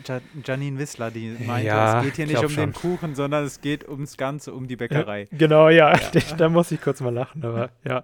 Janine 0.43 0.77
Wissler, 0.77 1.11
die 1.11 1.35
meinte, 1.45 1.67
ja, 1.67 1.99
es 1.99 2.05
geht 2.05 2.15
hier 2.17 2.27
nicht 2.27 2.43
um 2.43 2.49
schon. 2.49 2.71
den 2.71 2.73
Kuchen, 2.73 3.15
sondern 3.15 3.45
es 3.45 3.61
geht 3.61 3.87
ums 3.87 4.17
Ganze, 4.17 4.53
um 4.53 4.67
die 4.67 4.75
Bäckerei. 4.75 5.27
genau, 5.31 5.69
ja. 5.69 5.97
da 6.37 6.49
muss 6.49 6.71
ich 6.71 6.81
kurz 6.81 6.99
mal 7.01 7.13
lachen, 7.13 7.43
aber 7.43 7.69
ja. 7.85 8.03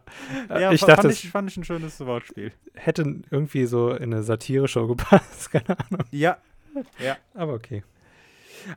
ja 0.49 0.71
ich 0.71 0.81
dachte, 0.81 1.03
fand, 1.03 1.13
ich, 1.13 1.29
fand 1.29 1.51
ich 1.51 1.57
ein 1.57 1.63
schönes 1.63 1.99
Wortspiel. 1.99 2.51
Hätte 2.73 3.21
irgendwie 3.29 3.65
so 3.65 3.91
in 3.91 4.13
eine 4.13 4.23
Satire-Show 4.23 4.87
gepasst, 4.87 5.51
keine 5.51 5.77
Ahnung. 5.77 6.05
Ja, 6.11 6.37
ja. 7.03 7.17
Aber 7.33 7.53
okay. 7.53 7.83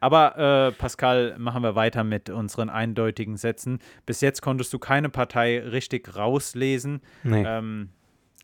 Aber 0.01 0.69
äh, 0.69 0.73
Pascal, 0.73 1.37
machen 1.39 1.63
wir 1.63 1.75
weiter 1.75 2.05
mit 2.05 2.31
unseren 2.31 2.71
eindeutigen 2.71 3.37
Sätzen. 3.37 3.79
Bis 4.07 4.21
jetzt 4.21 4.43
konntest 4.43 4.73
du 4.73 4.79
keine 4.79 5.09
Partei 5.09 5.61
richtig 5.61 6.17
rauslesen. 6.17 7.01
Nee. 7.23 7.45
Ähm, 7.47 7.91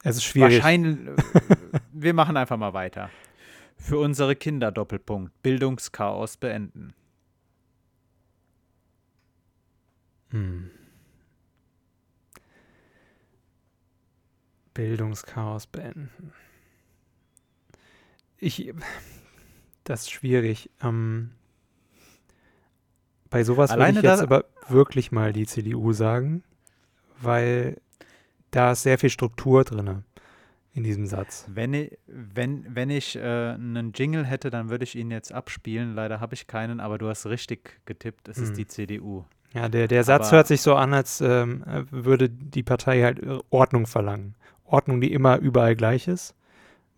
es 0.02 0.16
ist 0.16 0.24
schwierig. 0.24 0.56
Wahrscheinlich, 0.56 0.98
wir 1.92 2.14
machen 2.14 2.36
einfach 2.36 2.56
mal 2.56 2.72
weiter. 2.72 3.10
Für 3.76 3.98
unsere 3.98 4.36
Kinder 4.36 4.72
Doppelpunkt. 4.72 5.42
Bildungschaos 5.42 6.36
beenden. 6.36 6.92
Hm. 10.30 10.70
Bildungschaos 14.74 15.66
beenden. 15.66 16.32
Ich, 18.36 18.72
das 19.88 20.02
ist 20.02 20.10
schwierig. 20.10 20.70
Ähm, 20.82 21.30
bei 23.30 23.44
sowas 23.44 23.74
würde 23.74 23.90
ich 23.90 24.02
jetzt 24.02 24.22
aber 24.22 24.44
wirklich 24.68 25.12
mal 25.12 25.32
die 25.32 25.46
CDU 25.46 25.92
sagen, 25.92 26.42
weil 27.20 27.80
da 28.50 28.72
ist 28.72 28.82
sehr 28.82 28.98
viel 28.98 29.10
Struktur 29.10 29.64
drin 29.64 30.04
in 30.74 30.84
diesem 30.84 31.06
Satz. 31.06 31.46
Wenn 31.48 31.74
ich, 31.74 31.98
wenn, 32.06 32.64
wenn 32.74 32.90
ich 32.90 33.16
äh, 33.16 33.20
einen 33.20 33.92
Jingle 33.92 34.24
hätte, 34.24 34.50
dann 34.50 34.70
würde 34.70 34.84
ich 34.84 34.94
ihn 34.94 35.10
jetzt 35.10 35.32
abspielen. 35.32 35.94
Leider 35.94 36.20
habe 36.20 36.34
ich 36.34 36.46
keinen, 36.46 36.80
aber 36.80 36.98
du 36.98 37.08
hast 37.08 37.26
richtig 37.26 37.80
getippt. 37.86 38.28
Es 38.28 38.36
hm. 38.36 38.44
ist 38.44 38.56
die 38.56 38.66
CDU. 38.66 39.24
Ja, 39.54 39.68
der, 39.68 39.88
der 39.88 40.04
Satz 40.04 40.28
aber 40.28 40.36
hört 40.36 40.46
sich 40.48 40.60
so 40.60 40.74
an, 40.74 40.92
als 40.92 41.22
ähm, 41.22 41.64
würde 41.90 42.28
die 42.28 42.62
Partei 42.62 43.02
halt 43.02 43.20
äh, 43.20 43.38
Ordnung 43.48 43.86
verlangen. 43.86 44.34
Ordnung, 44.64 45.00
die 45.00 45.12
immer 45.12 45.38
überall 45.38 45.74
gleich 45.74 46.08
ist, 46.08 46.34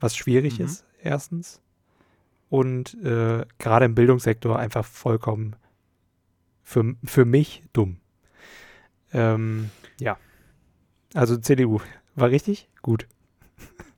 was 0.01 0.17
schwierig 0.17 0.59
mhm. 0.59 0.65
ist, 0.65 0.85
erstens 1.01 1.63
und 2.51 2.95
äh, 3.03 3.47
gerade 3.59 3.85
im 3.87 3.95
Bildungssektor 3.95 4.59
einfach 4.59 4.85
vollkommen 4.85 5.57
für, 6.63 6.95
für 7.05 7.25
mich 7.25 7.63
dumm. 7.73 7.97
Ähm, 9.13 9.71
ja. 9.99 10.19
Also 11.15 11.37
CDU. 11.39 11.81
War 12.15 12.31
richtig? 12.31 12.69
Gut. 12.83 13.07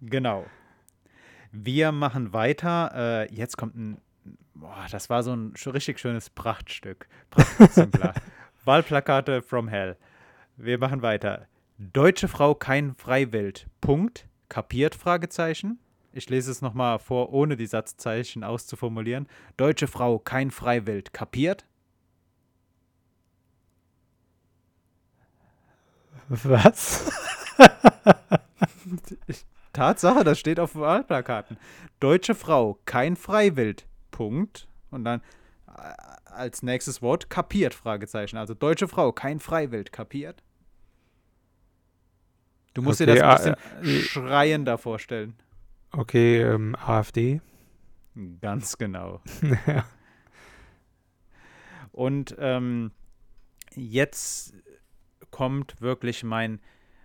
Genau. 0.00 0.46
Wir 1.50 1.92
machen 1.92 2.32
weiter. 2.32 2.92
Äh, 2.94 3.34
jetzt 3.34 3.56
kommt 3.56 3.74
ein, 3.76 4.00
boah, 4.54 4.86
das 4.90 5.10
war 5.10 5.22
so 5.22 5.34
ein 5.34 5.54
richtig 5.66 5.98
schönes 5.98 6.30
Prachtstück. 6.30 7.08
Prachtexemplar. 7.30 8.14
Wahlplakate 8.64 9.42
from 9.42 9.68
Hell. 9.68 9.96
Wir 10.56 10.78
machen 10.78 11.02
weiter. 11.02 11.46
Deutsche 11.78 12.28
Frau 12.28 12.54
kein 12.54 12.94
Freiwild. 12.94 13.66
Punkt. 13.80 14.28
Kapiert? 14.48 14.94
Fragezeichen. 14.94 15.78
Ich 16.12 16.28
lese 16.28 16.50
es 16.50 16.60
nochmal 16.60 16.98
vor, 16.98 17.32
ohne 17.32 17.56
die 17.56 17.66
Satzzeichen 17.66 18.44
auszuformulieren. 18.44 19.26
Deutsche 19.56 19.86
Frau 19.86 20.18
kein 20.18 20.50
Freiwild. 20.50 21.12
Kapiert? 21.12 21.66
Was? 26.28 27.10
Tatsache, 29.72 30.24
das 30.24 30.38
steht 30.38 30.60
auf 30.60 30.74
Wahlplakaten. 30.74 31.56
Deutsche 32.00 32.34
Frau, 32.34 32.78
kein 32.84 33.16
Freiwild. 33.16 33.86
Punkt. 34.10 34.68
Und 34.90 35.04
dann 35.04 35.20
äh, 35.66 35.94
als 36.26 36.62
nächstes 36.62 37.00
Wort 37.00 37.30
kapiert, 37.30 37.74
Fragezeichen. 37.74 38.36
Also 38.36 38.54
deutsche 38.54 38.88
Frau, 38.88 39.12
kein 39.12 39.40
Freiwild. 39.40 39.92
Kapiert? 39.92 40.42
Du 42.74 42.82
musst 42.82 43.00
Okay, 43.00 43.14
dir 43.14 43.22
das 43.22 43.46
ein 43.46 43.54
bisschen 43.80 43.96
äh, 43.96 44.00
schreiender 44.02 44.78
vorstellen. 44.78 45.34
Okay, 45.94 46.40
ähm, 46.40 46.74
AfD. 46.74 47.42
Ganz 48.40 48.78
genau. 48.78 49.20
ja. 49.66 49.84
Und 51.92 52.34
ähm, 52.38 52.92
jetzt 53.74 54.54
kommt 55.30 55.82
wirklich 55.82 56.24
mein, 56.24 56.60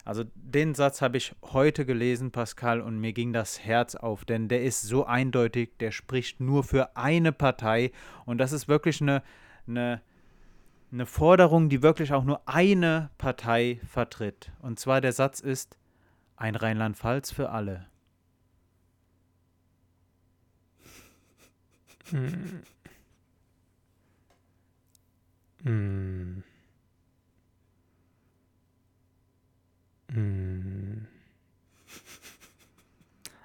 also 0.06 0.24
den 0.36 0.74
Satz 0.74 1.02
habe 1.02 1.18
ich 1.18 1.36
heute 1.44 1.86
gelesen, 1.86 2.32
Pascal, 2.32 2.80
und 2.80 2.98
mir 2.98 3.12
ging 3.12 3.34
das 3.34 3.60
Herz 3.60 3.96
auf, 3.96 4.24
denn 4.24 4.48
der 4.48 4.64
ist 4.64 4.84
so 4.84 5.06
eindeutig, 5.06 5.78
der 5.80 5.92
spricht 5.92 6.40
nur 6.40 6.64
für 6.64 6.96
eine 6.96 7.34
Partei 7.34 7.92
und 8.26 8.38
das 8.38 8.54
ist 8.54 8.70
wirklich 8.70 9.02
eine, 9.02 9.22
eine, 9.68 10.02
eine 10.94 11.06
Forderung, 11.06 11.68
die 11.68 11.84
wirklich 11.84 12.14
auch 12.14 12.24
nur 12.24 12.42
eine 12.48 13.10
Partei 13.18 13.82
vertritt. 13.86 14.54
Und 14.62 14.80
zwar 14.80 15.02
der 15.02 15.12
Satz 15.12 15.42
ist, 15.42 15.78
ein 16.38 16.56
Rheinland-Pfalz 16.56 17.32
für 17.32 17.50
alle. 17.50 17.88
Hm. 22.12 22.64
Hm. 25.64 26.44
Hm. 30.12 31.08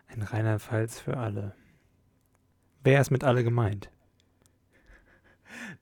Ein 0.09 0.23
Rheinland-Pfalz 0.23 1.01
für 1.01 1.17
alle. 1.17 1.55
Wer 2.85 3.01
ist 3.01 3.11
mit 3.11 3.25
alle 3.25 3.45
gemeint? 3.45 3.91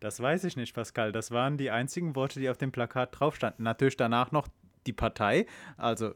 Das 0.01 0.21
weiß 0.21 0.45
ich 0.45 0.57
nicht, 0.57 0.75
Pascal. 0.75 1.13
Das 1.13 1.31
waren 1.31 1.59
die 1.59 1.71
einzigen 1.71 2.17
Worte, 2.17 2.41
die 2.41 2.49
auf 2.49 2.57
dem 2.57 2.73
Plakat 2.73 3.19
drauf 3.19 3.37
standen. 3.37 3.63
Natürlich 3.63 3.97
danach 3.97 4.33
noch 4.33 4.49
die 4.87 4.93
Partei, 4.95 5.47
also, 5.77 6.15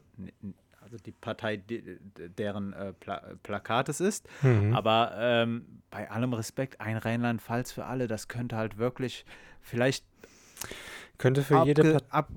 also 0.85 0.97
die 0.97 1.11
Partei, 1.11 1.57
deren 1.57 2.73
äh, 2.73 2.93
Pla 2.93 3.21
Plakat 3.41 3.89
es 3.89 3.99
ist. 3.99 4.27
Mhm. 4.43 4.75
Aber 4.75 5.13
ähm, 5.17 5.65
bei 5.89 6.09
allem 6.11 6.33
Respekt, 6.33 6.79
ein 6.79 6.97
Rheinland-Pfalz 6.97 7.71
für 7.71 7.85
alle, 7.85 8.07
das 8.07 8.27
könnte 8.27 8.55
halt 8.55 8.77
wirklich 8.77 9.25
vielleicht 9.61 10.05
Könnte 11.17 11.41
für 11.41 11.63
jede 11.65 11.93
Partei, 11.93 12.11
ab, 12.11 12.29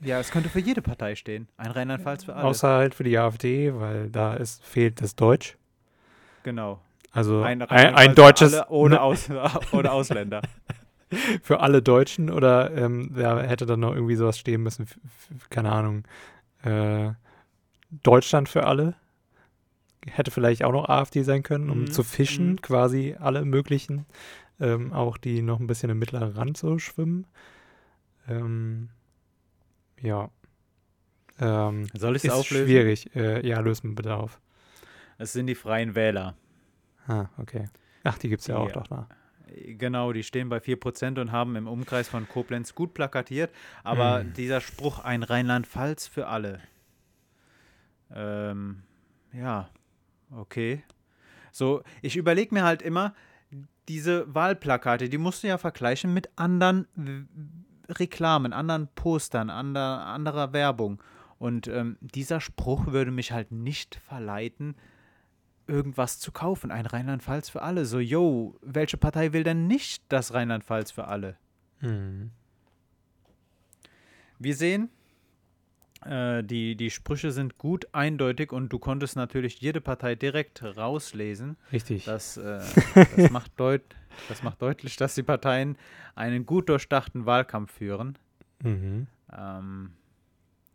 ja, 0.00 0.20
es 0.20 0.30
könnte 0.30 0.50
für 0.50 0.60
jede 0.60 0.82
Partei 0.82 1.14
stehen. 1.14 1.48
Ein 1.56 1.70
Rheinland-Pfalz 1.70 2.24
für 2.24 2.34
alle. 2.34 2.44
außer 2.44 2.68
halt 2.68 2.94
für 2.94 3.04
die 3.04 3.16
AfD, 3.16 3.74
weil 3.74 4.10
da 4.10 4.34
ist, 4.34 4.62
fehlt 4.62 5.00
das 5.00 5.16
Deutsch. 5.16 5.56
genau. 6.42 6.80
Also 7.12 7.40
Ein, 7.40 7.62
ein, 7.62 7.94
ein 7.94 8.14
deutsches 8.14 8.60
ohne, 8.68 9.00
Aus, 9.00 9.30
ohne 9.72 9.90
Ausländer. 9.90 10.42
für 11.42 11.60
alle 11.60 11.80
Deutschen 11.80 12.30
oder 12.30 12.76
ähm, 12.76 13.14
da 13.16 13.40
hätte 13.40 13.64
dann 13.64 13.80
noch 13.80 13.94
irgendwie 13.94 14.16
sowas 14.16 14.38
stehen 14.38 14.62
müssen, 14.62 14.86
keine 15.48 15.72
Ahnung, 15.72 16.04
äh, 16.62 17.12
Deutschland 17.90 18.48
für 18.48 18.64
alle. 18.66 18.94
Hätte 20.06 20.30
vielleicht 20.30 20.62
auch 20.64 20.72
noch 20.72 20.88
AfD 20.88 21.22
sein 21.22 21.42
können, 21.42 21.68
um 21.70 21.82
Mhm, 21.82 21.90
zu 21.90 22.02
fischen, 22.04 22.50
mhm. 22.52 22.62
quasi 22.62 23.16
alle 23.18 23.44
möglichen, 23.44 24.06
ähm, 24.60 24.92
auch 24.92 25.16
die 25.16 25.42
noch 25.42 25.58
ein 25.58 25.66
bisschen 25.66 25.90
im 25.90 25.98
mittleren 25.98 26.32
Rand 26.32 26.56
so 26.56 26.78
schwimmen. 26.78 27.26
Ähm, 28.28 28.88
ja. 30.00 30.30
Ähm, 31.40 31.86
Soll 31.94 32.16
ich 32.16 32.24
es 32.24 32.32
ist 32.32 32.38
auflösen? 32.38 32.66
schwierig. 32.66 33.14
Äh, 33.16 33.46
ja, 33.46 33.60
lösen 33.60 33.94
bitte 33.94 34.14
auf. 34.16 34.40
Es 35.18 35.32
sind 35.32 35.46
die 35.48 35.54
Freien 35.54 35.94
Wähler. 35.94 36.34
Ah, 37.08 37.26
okay. 37.38 37.68
Ach, 38.04 38.18
die 38.18 38.28
gibt 38.28 38.42
es 38.42 38.46
ja 38.46 38.56
auch 38.58 38.68
Ja. 38.68 38.74
doch 38.74 38.86
da. 38.86 39.08
Genau, 39.66 40.12
die 40.12 40.22
stehen 40.22 40.48
bei 40.48 40.60
4% 40.60 41.18
und 41.18 41.32
haben 41.32 41.56
im 41.56 41.66
Umkreis 41.68 42.08
von 42.08 42.28
Koblenz 42.28 42.74
gut 42.74 42.94
plakatiert. 42.94 43.50
Aber 43.84 44.20
Hm. 44.20 44.32
dieser 44.34 44.60
Spruch, 44.60 44.98
ein 45.00 45.22
Rheinland-Pfalz 45.22 46.06
für 46.06 46.26
alle. 46.26 46.60
Ähm, 48.14 48.82
ja, 49.32 49.68
okay. 50.30 50.82
So, 51.52 51.82
ich 52.02 52.16
überlege 52.16 52.54
mir 52.54 52.64
halt 52.64 52.82
immer, 52.82 53.14
diese 53.88 54.32
Wahlplakate, 54.34 55.08
die 55.08 55.18
musst 55.18 55.42
du 55.42 55.48
ja 55.48 55.58
vergleichen 55.58 56.12
mit 56.12 56.28
anderen 56.36 56.86
Reklamen, 57.88 58.52
anderen 58.52 58.88
Postern, 58.94 59.50
ander, 59.50 60.06
anderer 60.06 60.52
Werbung. 60.52 61.02
Und 61.38 61.68
ähm, 61.68 61.98
dieser 62.00 62.40
Spruch 62.40 62.86
würde 62.86 63.10
mich 63.10 63.32
halt 63.32 63.52
nicht 63.52 63.96
verleiten, 63.96 64.74
irgendwas 65.66 66.18
zu 66.18 66.32
kaufen. 66.32 66.70
Ein 66.70 66.86
Rheinland-Pfalz 66.86 67.48
für 67.50 67.62
alle. 67.62 67.84
So, 67.84 67.98
yo, 67.98 68.56
welche 68.62 68.96
Partei 68.96 69.32
will 69.32 69.44
denn 69.44 69.66
nicht 69.66 70.04
das 70.08 70.32
Rheinland-Pfalz 70.32 70.92
für 70.92 71.06
alle? 71.06 71.36
Hm. 71.80 72.30
Wir 74.38 74.54
sehen, 74.54 74.90
äh, 76.04 76.42
die, 76.44 76.76
die 76.76 76.90
Sprüche 76.90 77.30
sind 77.30 77.58
gut 77.58 77.86
eindeutig 77.92 78.52
und 78.52 78.72
du 78.72 78.78
konntest 78.78 79.16
natürlich 79.16 79.60
jede 79.60 79.80
Partei 79.80 80.14
direkt 80.14 80.62
rauslesen. 80.62 81.56
Richtig. 81.72 82.04
Das, 82.04 82.36
äh, 82.36 82.60
das, 83.16 83.30
macht, 83.30 83.52
deut 83.56 83.82
das 84.28 84.42
macht 84.42 84.60
deutlich, 84.62 84.96
dass 84.96 85.14
die 85.14 85.22
Parteien 85.22 85.76
einen 86.14 86.46
gut 86.46 86.68
durchdachten 86.68 87.26
Wahlkampf 87.26 87.72
führen. 87.72 88.18
Mhm. 88.62 89.06
Ähm, 89.36 89.92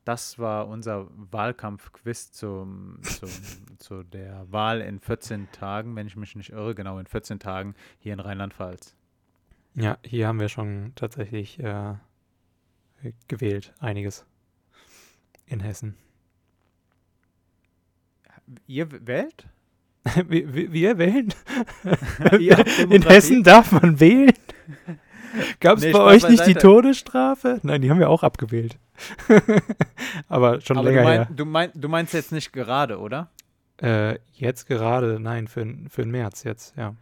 das 0.05 0.39
war 0.39 0.67
unser 0.67 1.07
Wahlkampfquiz 1.15 2.31
zum, 2.31 2.97
zum, 3.03 3.29
zu 3.77 4.03
der 4.03 4.51
Wahl 4.51 4.81
in 4.81 4.99
14 4.99 5.51
Tagen, 5.51 5.95
wenn 5.95 6.07
ich 6.07 6.15
mich 6.15 6.35
nicht 6.35 6.49
irre, 6.49 6.73
genau 6.73 6.97
in 6.97 7.05
14 7.05 7.39
Tagen 7.39 7.75
hier 7.99 8.13
in 8.13 8.19
Rheinland-Pfalz. 8.19 8.95
Ja, 9.75 9.97
hier 10.03 10.27
haben 10.27 10.39
wir 10.39 10.49
schon 10.49 10.91
tatsächlich 10.95 11.59
äh, 11.59 11.93
gewählt, 13.27 13.73
einiges 13.79 14.25
in 15.51 15.59
Hessen. 15.59 15.95
Ihr 18.67 18.87
wählt? 19.07 19.47
wir, 20.27 20.53
wir- 20.73 20.97
wählen? 20.97 21.33
In? 22.89 23.03
Hessen 23.03 23.43
darf 23.43 23.71
man 23.71 23.99
wählen? 23.99 24.33
Gab 25.59 25.77
es 25.77 25.83
Nee, 25.85 25.91
bei 25.91 25.99
euch 26.01 26.27
nicht 26.27 26.45
die. 26.45 26.55
Todesstrafe? 26.55 27.59
Nein, 27.63 27.81
die 27.81 27.89
haben 27.89 27.99
wir 27.99 28.09
auch 28.09 28.23
abgewählt. 28.23 28.77
Aber 30.27 30.59
schon 30.61 30.77
Aber 30.77 30.89
du, 30.89 30.95
länger 30.95 31.03
mein, 31.25 31.35
du, 31.35 31.45
mein, 31.45 31.71
du 31.73 31.87
meinst 31.87 32.13
jetzt 32.13 32.31
nicht 32.31 32.51
gerade, 32.51 32.99
oder? 32.99 33.29
her. 33.79 34.13
Äh, 34.13 34.19
jetzt 34.33 34.67
gerade, 34.67 35.19
nein, 35.19 35.47
für, 35.47 35.65
für 35.89 36.01
den 36.01 36.11
März 36.11 36.43
jetzt, 36.43 36.75
ja. 36.77 36.95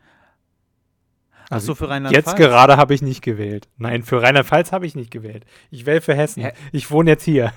Ach 1.49 1.59
so, 1.59 1.73
für 1.73 1.85
Jetzt 1.85 1.91
Rheinland-Pfalz? 1.91 2.37
gerade 2.37 2.77
habe 2.77 2.93
ich 2.93 3.01
nicht 3.01 3.23
gewählt. 3.23 3.67
Nein, 3.77 4.03
für 4.03 4.21
Rheinland-Pfalz 4.21 4.71
habe 4.71 4.85
ich 4.85 4.95
nicht 4.95 5.09
gewählt. 5.09 5.45
Ich 5.71 5.87
wähle 5.87 5.99
für 6.01 6.13
Hessen. 6.13 6.43
Hä? 6.43 6.53
Ich 6.71 6.91
wohne 6.91 7.09
jetzt 7.09 7.23
hier. 7.23 7.51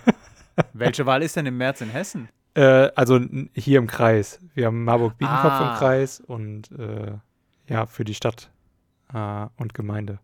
Welche 0.73 1.07
Wahl 1.07 1.23
ist 1.23 1.37
denn 1.37 1.47
im 1.47 1.57
März 1.57 1.81
in 1.81 1.91
Hessen? 1.91 2.29
Äh, 2.55 2.91
also 2.95 3.19
hier 3.55 3.79
im 3.79 3.87
Kreis. 3.87 4.39
Wir 4.55 4.67
haben 4.67 4.85
Marburg-Biedenkopf 4.85 5.45
Ah. 5.53 5.73
im 5.73 5.79
Kreis 5.79 6.21
und 6.21 6.71
äh, 6.73 7.13
ja, 7.69 7.87
für 7.87 8.05
die 8.05 8.15
Stadt 8.15 8.51
äh, 9.15 9.47
und 9.57 9.73
Gemeinde. 9.75 10.19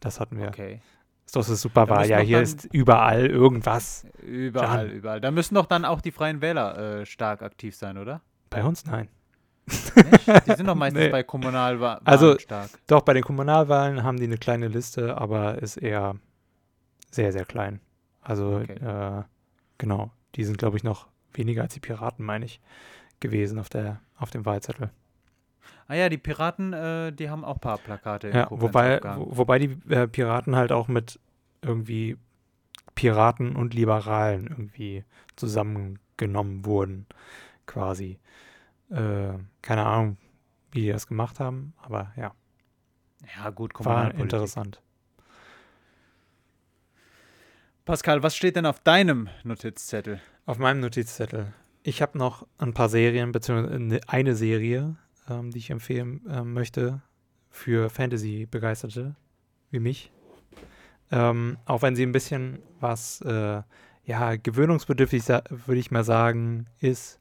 Das 0.00 0.20
hatten 0.20 0.38
wir. 0.38 0.48
Okay. 0.48 0.80
Ist 1.26 1.36
doch 1.36 1.42
so 1.42 1.54
super 1.54 1.88
Wahl. 1.88 2.08
Ja, 2.08 2.18
hier 2.18 2.40
ist 2.40 2.64
überall 2.72 3.26
irgendwas. 3.26 4.06
Überall, 4.22 4.88
Jan. 4.88 4.96
überall. 4.96 5.20
Da 5.20 5.30
müssen 5.30 5.54
doch 5.54 5.66
dann 5.66 5.84
auch 5.84 6.00
die 6.00 6.10
Freien 6.10 6.40
Wähler 6.40 7.00
äh, 7.00 7.06
stark 7.06 7.42
aktiv 7.42 7.74
sein, 7.76 7.98
oder? 7.98 8.20
Bei 8.50 8.64
uns 8.64 8.84
nein. 8.86 9.08
Nicht? 9.66 9.96
Die 10.46 10.54
sind 10.56 10.66
doch 10.66 10.74
meistens 10.76 11.02
Nee. 11.02 11.08
bei 11.10 11.22
Kommunalwahlen 11.22 12.04
Also- 12.04 12.38
stark. 12.38 12.70
Doch, 12.88 13.02
bei 13.02 13.12
den 13.14 13.22
Kommunalwahlen 13.22 14.02
haben 14.02 14.16
die 14.16 14.24
eine 14.24 14.38
kleine 14.38 14.68
Liste, 14.68 15.16
aber 15.18 15.58
ist 15.62 15.76
eher 15.76 16.16
sehr, 17.12 17.32
sehr 17.32 17.44
klein. 17.44 17.80
Also, 18.22 18.56
Okay. 18.62 18.74
äh, 18.74 19.22
genau. 19.80 20.12
Die 20.36 20.44
sind, 20.44 20.58
glaube 20.58 20.76
ich, 20.76 20.84
noch 20.84 21.08
weniger 21.32 21.62
als 21.62 21.74
die 21.74 21.80
Piraten, 21.80 22.24
meine 22.24 22.44
ich, 22.44 22.60
gewesen 23.18 23.58
auf, 23.58 23.68
der, 23.68 24.00
auf 24.16 24.30
dem 24.30 24.46
Wahlzettel. 24.46 24.90
Ah 25.88 25.94
ja, 25.94 26.08
die 26.08 26.18
Piraten, 26.18 26.72
äh, 26.72 27.12
die 27.12 27.28
haben 27.28 27.44
auch 27.44 27.56
ein 27.56 27.60
paar 27.60 27.78
Plakate 27.78 28.30
Ja, 28.30 28.46
wobei, 28.50 29.00
wo, 29.16 29.36
wobei 29.38 29.58
die 29.58 29.76
äh, 29.92 30.06
Piraten 30.06 30.54
halt 30.54 30.70
auch 30.70 30.86
mit 30.86 31.18
irgendwie 31.62 32.16
Piraten 32.94 33.56
und 33.56 33.74
Liberalen 33.74 34.46
irgendwie 34.46 35.04
zusammengenommen 35.34 36.64
wurden, 36.64 37.06
quasi. 37.66 38.18
Äh, 38.90 39.32
keine 39.62 39.86
Ahnung, 39.86 40.16
wie 40.72 40.82
die 40.82 40.88
das 40.92 41.06
gemacht 41.06 41.40
haben, 41.40 41.74
aber 41.82 42.12
ja. 42.16 42.34
Ja, 43.36 43.50
gut, 43.50 43.72
War 43.80 44.14
interessant. 44.14 44.80
Pascal, 47.90 48.22
was 48.22 48.36
steht 48.36 48.54
denn 48.54 48.66
auf 48.66 48.78
deinem 48.78 49.28
Notizzettel? 49.42 50.20
Auf 50.46 50.58
meinem 50.58 50.78
Notizzettel. 50.78 51.52
Ich 51.82 52.02
habe 52.02 52.16
noch 52.16 52.46
ein 52.56 52.72
paar 52.72 52.88
Serien, 52.88 53.32
beziehungsweise 53.32 54.00
eine- 54.06 54.36
Serie, 54.36 54.94
ähm, 55.28 55.50
die 55.50 55.58
ich 55.58 55.70
empfehlen 55.70 56.20
ähm, 56.30 56.52
möchte 56.52 57.02
für 57.48 57.90
Fantasy-Begeisterte 57.90 59.16
wie 59.72 59.80
mich. 59.80 60.12
Ähm, 61.10 61.58
auch 61.64 61.82
wenn 61.82 61.96
sie 61.96 62.04
ein 62.04 62.12
bisschen 62.12 62.60
was, 62.78 63.22
äh, 63.22 63.60
ja, 64.04 64.36
gewöhnungsbedürftig, 64.36 65.26
würde 65.26 65.80
ich 65.80 65.90
mal 65.90 66.04
sagen, 66.04 66.66
ist, 66.78 67.18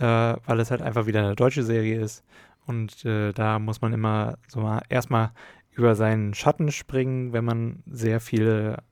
äh, 0.00 0.02
weil 0.02 0.58
es 0.58 0.72
halt 0.72 0.82
einfach 0.82 1.06
wieder 1.06 1.20
eine 1.20 1.36
deutsche 1.36 1.62
Serie 1.62 2.00
ist. 2.00 2.24
Und 2.66 3.04
äh, 3.04 3.32
da 3.32 3.60
muss 3.60 3.82
man 3.82 3.92
immer 3.92 4.36
so 4.48 4.58
mal 4.58 4.82
erstmal 4.88 5.30
über 5.70 5.94
seinen 5.94 6.34
Schatten 6.34 6.72
springen, 6.72 7.32
wenn 7.32 7.44
man 7.44 7.84
sehr 7.86 8.18
viele, 8.18 8.82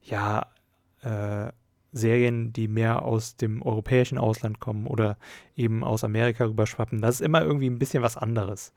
ja, 0.00 0.46
äh, 1.02 1.52
Serien, 1.92 2.52
die 2.52 2.68
mehr 2.68 3.02
aus 3.02 3.36
dem 3.36 3.62
europäischen 3.62 4.18
Ausland 4.18 4.60
kommen 4.60 4.86
oder 4.86 5.16
eben 5.56 5.82
aus 5.82 6.04
Amerika 6.04 6.44
rüberschwappen. 6.44 7.00
Das 7.00 7.16
ist 7.16 7.20
immer 7.20 7.42
irgendwie 7.42 7.68
ein 7.68 7.78
bisschen 7.78 8.02
was 8.02 8.16
anderes. 8.16 8.72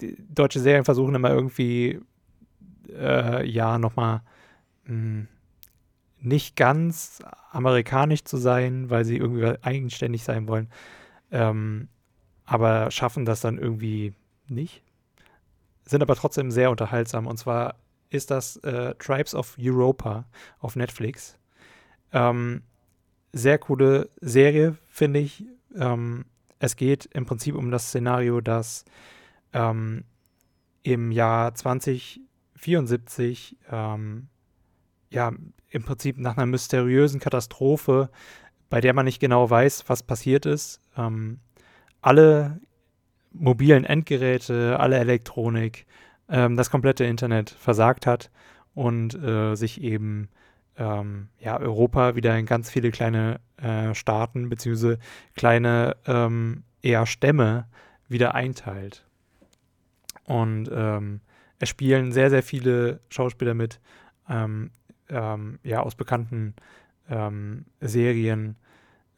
Die 0.00 0.16
deutsche 0.28 0.60
Serien 0.60 0.84
versuchen 0.84 1.14
immer 1.14 1.30
irgendwie, 1.30 2.00
äh, 2.88 3.46
ja, 3.48 3.78
nochmal 3.78 4.22
nicht 6.20 6.56
ganz 6.56 7.22
amerikanisch 7.50 8.24
zu 8.24 8.36
sein, 8.36 8.90
weil 8.90 9.04
sie 9.04 9.16
irgendwie 9.16 9.54
eigenständig 9.62 10.24
sein 10.24 10.48
wollen, 10.48 10.68
ähm, 11.30 11.88
aber 12.44 12.90
schaffen 12.90 13.24
das 13.24 13.40
dann 13.40 13.58
irgendwie 13.58 14.14
nicht. 14.48 14.82
Sind 15.84 16.02
aber 16.02 16.16
trotzdem 16.16 16.50
sehr 16.50 16.70
unterhaltsam. 16.70 17.26
Und 17.26 17.36
zwar 17.36 17.76
ist 18.10 18.30
das 18.30 18.56
äh, 18.58 18.94
Tribes 18.96 19.34
of 19.34 19.56
Europa 19.58 20.26
auf 20.58 20.76
Netflix. 20.76 21.38
Ähm, 22.12 22.62
sehr 23.32 23.58
coole 23.58 24.10
Serie, 24.20 24.76
finde 24.88 25.20
ich. 25.20 25.46
Ähm, 25.76 26.26
es 26.58 26.76
geht 26.76 27.06
im 27.06 27.24
Prinzip 27.24 27.54
um 27.54 27.70
das 27.70 27.88
Szenario, 27.88 28.40
dass 28.40 28.84
ähm, 29.52 30.04
im 30.82 31.12
Jahr 31.12 31.54
2074 31.54 33.56
ähm, 33.70 34.28
ja 35.10 35.32
im 35.70 35.84
Prinzip 35.84 36.18
nach 36.18 36.36
einer 36.36 36.46
mysteriösen 36.46 37.20
Katastrophe, 37.20 38.10
bei 38.68 38.80
der 38.80 38.94
man 38.94 39.04
nicht 39.04 39.20
genau 39.20 39.48
weiß, 39.48 39.84
was 39.88 40.02
passiert 40.02 40.46
ist, 40.46 40.80
ähm, 40.96 41.38
alle 42.00 42.60
mobilen 43.32 43.84
Endgeräte, 43.84 44.80
alle 44.80 44.98
Elektronik, 44.98 45.86
ähm, 46.30 46.56
das 46.56 46.70
komplette 46.70 47.04
Internet 47.04 47.50
versagt 47.50 48.06
hat 48.06 48.30
und 48.74 49.14
äh, 49.14 49.54
sich 49.56 49.82
eben 49.82 50.28
ähm, 50.76 51.28
ja, 51.38 51.58
Europa 51.58 52.14
wieder 52.14 52.38
in 52.38 52.46
ganz 52.46 52.70
viele 52.70 52.90
kleine 52.90 53.40
äh, 53.56 53.94
Staaten 53.94 54.48
beziehungsweise 54.48 54.98
kleine 55.34 55.96
ähm, 56.06 56.62
eher 56.82 57.06
Stämme 57.06 57.66
wieder 58.08 58.34
einteilt. 58.34 59.04
Und 60.24 60.70
ähm, 60.72 61.20
es 61.58 61.68
spielen 61.68 62.12
sehr, 62.12 62.30
sehr 62.30 62.42
viele 62.42 63.00
Schauspieler 63.10 63.54
mit, 63.54 63.80
ähm, 64.28 64.70
ähm, 65.08 65.58
ja, 65.62 65.80
aus 65.80 65.94
bekannten 65.94 66.54
Serien 67.80 68.54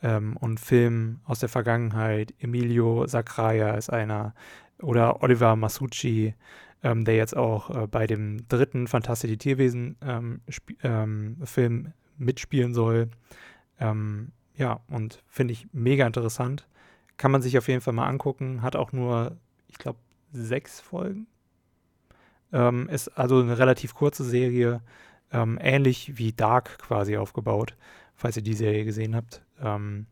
und 0.01 0.61
Filmen 0.61 1.21
aus 1.27 1.41
der 1.41 1.51
Vergangenheit. 1.51 2.33
Emilio 2.39 3.07
Sacraia 3.07 3.75
ist 3.75 3.91
einer 3.91 4.33
oder 4.81 5.23
Oliver 5.23 5.57
Masucci, 5.57 6.35
ähm, 6.83 7.05
der 7.05 7.17
jetzt 7.17 7.37
auch 7.37 7.71
äh, 7.71 7.87
bei 7.87 8.07
dem 8.07 8.49
dritten 8.49 8.87
Fantastische 8.89 9.39
Tierwesen 9.39 9.97
ähm, 10.03 10.41
ähm, 10.83 11.93
mitspielen 12.19 12.75
soll. 12.75 13.11
Ähm, 13.79 14.33
ja, 14.57 14.81
und 14.89 15.23
finde 15.27 15.53
ich 15.53 15.69
mega 15.73 16.07
interessant. 16.07 16.69
Kann 17.17 17.31
man 17.31 17.43
sich 17.43 17.57
auf 17.57 17.69
jeden 17.69 17.81
Fall 17.81 17.95
mal 17.95 18.09
angucken. 18.09 18.63
Hat 18.63 18.77
auch 18.77 18.93
nur, 18.93 19.37
ich 19.69 19.79
glaube, 19.79 19.99
sechs 20.33 20.81
Folgen. 20.81 21.27
Ähm, 22.53 22.89
ist 22.89 23.09
also 23.09 23.41
eine 23.41 23.59
relativ 23.59 23.95
kurze 23.95 24.25
Serie, 24.25 24.83
ähm, 25.33 25.59
ähnlich 25.61 26.19
wie 26.19 26.33
Dark 26.33 26.79
quasi 26.79 27.17
aufgebaut, 27.17 27.77
falls 28.15 28.37
ihr 28.37 28.43
die 28.43 28.55
Serie 28.55 28.85
gesehen 28.85 29.17
habt. 29.17 29.43
Ähm, 29.61 30.07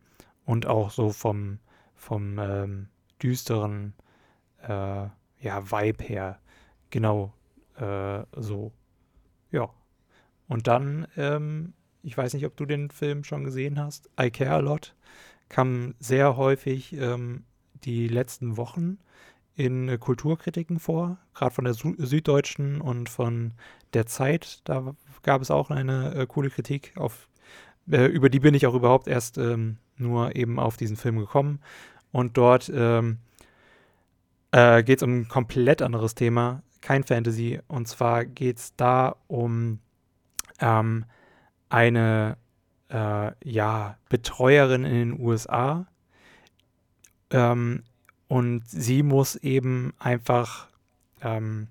und 0.46 0.66
auch 0.66 0.90
so 0.90 1.10
vom, 1.10 1.58
vom 1.94 2.88
düsteren 3.22 3.92
äh, 4.62 5.06
ja, 5.40 5.70
Vibe 5.70 6.04
her 6.04 6.38
genau 6.90 7.32
äh, 7.76 8.24
so. 8.36 8.72
Ja. 9.50 9.70
Und 10.48 10.66
dann, 10.66 11.06
ähm, 11.16 11.74
ich 12.02 12.16
weiß 12.16 12.34
nicht, 12.34 12.46
ob 12.46 12.56
du 12.56 12.66
den 12.66 12.90
Film 12.90 13.24
schon 13.24 13.44
gesehen 13.44 13.78
hast, 13.78 14.10
I 14.20 14.30
Care 14.30 14.54
a 14.54 14.58
Lot, 14.58 14.94
kam 15.48 15.94
sehr 15.98 16.36
häufig 16.36 16.92
ähm, 16.94 17.44
die 17.84 18.08
letzten 18.08 18.56
Wochen 18.56 18.98
in 19.54 19.88
äh, 19.88 19.98
Kulturkritiken 19.98 20.78
vor, 20.78 21.18
gerade 21.34 21.54
von 21.54 21.64
der 21.64 21.74
Su 21.74 21.94
Süddeutschen 21.98 22.80
und 22.80 23.08
von 23.08 23.52
der 23.92 24.06
Zeit. 24.06 24.60
Da 24.64 24.94
gab 25.22 25.42
es 25.42 25.50
auch 25.50 25.70
eine 25.70 26.14
äh, 26.14 26.26
coole 26.26 26.50
Kritik, 26.50 26.92
auf, 26.96 27.28
äh, 27.90 28.06
über 28.06 28.30
die 28.30 28.40
bin 28.40 28.54
ich 28.54 28.66
auch 28.66 28.74
überhaupt 28.74 29.06
erst 29.06 29.38
ähm, 29.38 29.78
nur 29.96 30.34
eben 30.34 30.58
auf 30.58 30.76
diesen 30.76 30.96
Film 30.96 31.18
gekommen. 31.18 31.60
Und 32.12 32.36
dort 32.36 32.70
ähm, 32.74 33.18
äh, 34.52 34.82
geht 34.82 34.98
es 34.98 35.02
um 35.02 35.20
ein 35.20 35.28
komplett 35.28 35.82
anderes 35.82 36.14
Thema, 36.14 36.62
kein 36.80 37.04
Fantasy. 37.04 37.60
Und 37.68 37.88
zwar 37.88 38.24
geht 38.24 38.58
es 38.58 38.74
da 38.76 39.16
um 39.28 39.80
ähm, 40.60 41.04
eine 41.68 42.36
äh, 42.90 43.32
ja, 43.44 43.96
Betreuerin 44.08 44.84
in 44.84 44.94
den 44.94 45.20
USA. 45.20 45.86
Ähm, 47.30 47.84
und 48.28 48.68
sie 48.68 49.02
muss 49.02 49.36
eben 49.36 49.92
einfach, 49.98 50.68
ähm, 51.20 51.68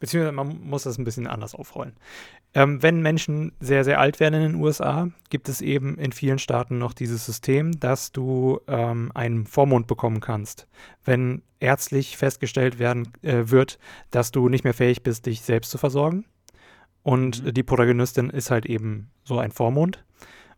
beziehungsweise 0.00 0.32
man 0.32 0.60
muss 0.62 0.84
das 0.84 0.98
ein 0.98 1.04
bisschen 1.04 1.26
anders 1.26 1.54
aufrollen. 1.54 1.94
Ähm, 2.54 2.82
wenn 2.82 3.02
Menschen 3.02 3.52
sehr, 3.60 3.84
sehr 3.84 4.00
alt 4.00 4.20
werden 4.20 4.34
in 4.42 4.52
den 4.52 4.62
USA, 4.62 5.08
gibt 5.28 5.48
es 5.48 5.60
eben 5.60 5.98
in 5.98 6.12
vielen 6.12 6.38
Staaten 6.38 6.78
noch 6.78 6.94
dieses 6.94 7.26
System, 7.26 7.78
dass 7.78 8.10
du 8.10 8.60
ähm, 8.66 9.12
einen 9.14 9.46
Vormund 9.46 9.86
bekommen 9.86 10.20
kannst. 10.20 10.66
Wenn 11.04 11.42
ärztlich 11.60 12.16
festgestellt 12.16 12.78
werden 12.78 13.12
äh, 13.22 13.50
wird, 13.50 13.78
dass 14.10 14.30
du 14.30 14.48
nicht 14.48 14.64
mehr 14.64 14.74
fähig 14.74 15.02
bist, 15.02 15.26
dich 15.26 15.42
selbst 15.42 15.70
zu 15.70 15.78
versorgen. 15.78 16.24
Und 17.02 17.44
Mhm. 17.44 17.54
die 17.54 17.62
Protagonistin 17.62 18.30
ist 18.30 18.50
halt 18.50 18.66
eben 18.66 19.10
so 19.24 19.38
ein 19.38 19.52
Vormund. 19.52 20.04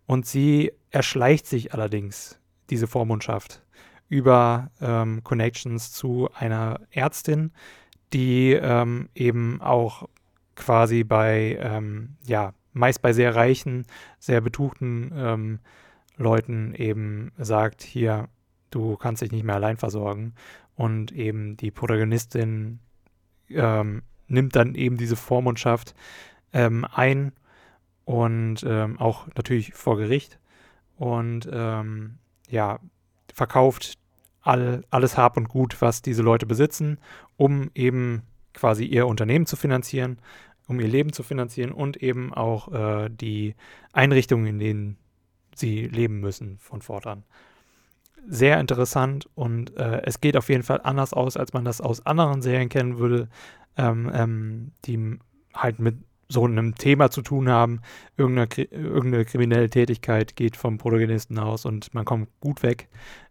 Und 0.06 0.26
sie 0.26 0.72
erschleicht 0.90 1.46
sich 1.46 1.72
allerdings 1.72 2.40
diese 2.70 2.86
Vormundschaft 2.86 3.62
über 4.08 4.70
ähm, 4.80 5.22
Connections 5.22 5.92
zu 5.92 6.28
einer 6.34 6.80
Ärztin, 6.90 7.52
die 8.12 8.52
ähm, 8.52 9.08
eben 9.14 9.60
auch 9.60 10.08
quasi 10.56 11.04
bei, 11.04 11.58
ähm, 11.60 12.16
ja, 12.24 12.52
meist 12.72 13.02
bei 13.02 13.12
sehr 13.12 13.34
reichen, 13.34 13.86
sehr 14.18 14.40
betuchten 14.40 15.12
ähm, 15.14 15.58
Leuten 16.16 16.74
eben 16.74 17.32
sagt, 17.38 17.82
hier, 17.82 18.28
du 18.70 18.96
kannst 18.96 19.22
dich 19.22 19.32
nicht 19.32 19.44
mehr 19.44 19.56
allein 19.56 19.76
versorgen. 19.76 20.34
Und 20.76 21.12
eben 21.12 21.56
die 21.56 21.70
Protagonistin 21.70 22.80
ähm, 23.48 24.02
nimmt 24.28 24.56
dann 24.56 24.74
eben 24.74 24.96
diese 24.96 25.16
Vormundschaft 25.16 25.94
ähm, 26.52 26.86
ein 26.92 27.32
und 28.04 28.64
ähm, 28.66 28.98
auch 28.98 29.26
natürlich 29.36 29.74
vor 29.74 29.96
Gericht 29.96 30.38
und 30.96 31.48
ähm, 31.52 32.18
ja, 32.48 32.80
verkauft 33.32 33.98
all, 34.42 34.84
alles 34.90 35.16
Hab 35.16 35.36
und 35.36 35.48
Gut, 35.48 35.80
was 35.80 36.02
diese 36.02 36.22
Leute 36.22 36.46
besitzen, 36.46 36.98
um 37.36 37.70
eben 37.74 38.22
quasi 38.54 38.84
ihr 38.84 39.06
Unternehmen 39.06 39.46
zu 39.46 39.56
finanzieren, 39.56 40.18
um 40.66 40.80
ihr 40.80 40.88
Leben 40.88 41.12
zu 41.12 41.22
finanzieren 41.22 41.72
und 41.72 41.96
eben 41.96 42.32
auch 42.32 42.72
äh, 42.72 43.10
die 43.10 43.54
Einrichtungen, 43.92 44.46
in 44.46 44.58
denen 44.58 44.96
sie 45.54 45.86
leben 45.86 46.20
müssen 46.20 46.58
von 46.58 46.82
fortan. 46.82 47.24
Sehr 48.26 48.60
interessant 48.60 49.28
und 49.34 49.76
äh, 49.76 50.02
es 50.04 50.20
geht 50.20 50.36
auf 50.36 50.48
jeden 50.48 50.62
Fall 50.62 50.80
anders 50.82 51.12
aus, 51.12 51.36
als 51.36 51.52
man 51.52 51.64
das 51.64 51.80
aus 51.80 52.04
anderen 52.06 52.42
Serien 52.42 52.68
kennen 52.68 52.98
würde, 52.98 53.28
ähm, 53.76 54.10
ähm, 54.12 54.72
die 54.84 55.18
halt 55.54 55.78
mit 55.78 55.96
so 56.28 56.44
einem 56.44 56.76
Thema 56.76 57.10
zu 57.10 57.22
tun 57.22 57.48
haben. 57.48 57.80
Irgendeine, 58.16 58.48
irgendeine 58.70 59.24
kriminelle 59.24 59.68
Tätigkeit 59.68 60.36
geht 60.36 60.56
vom 60.56 60.78
Protagonisten 60.78 61.38
aus 61.38 61.64
und 61.64 61.92
man 61.92 62.04
kommt 62.04 62.28
gut 62.40 62.62
weg. 62.62 62.88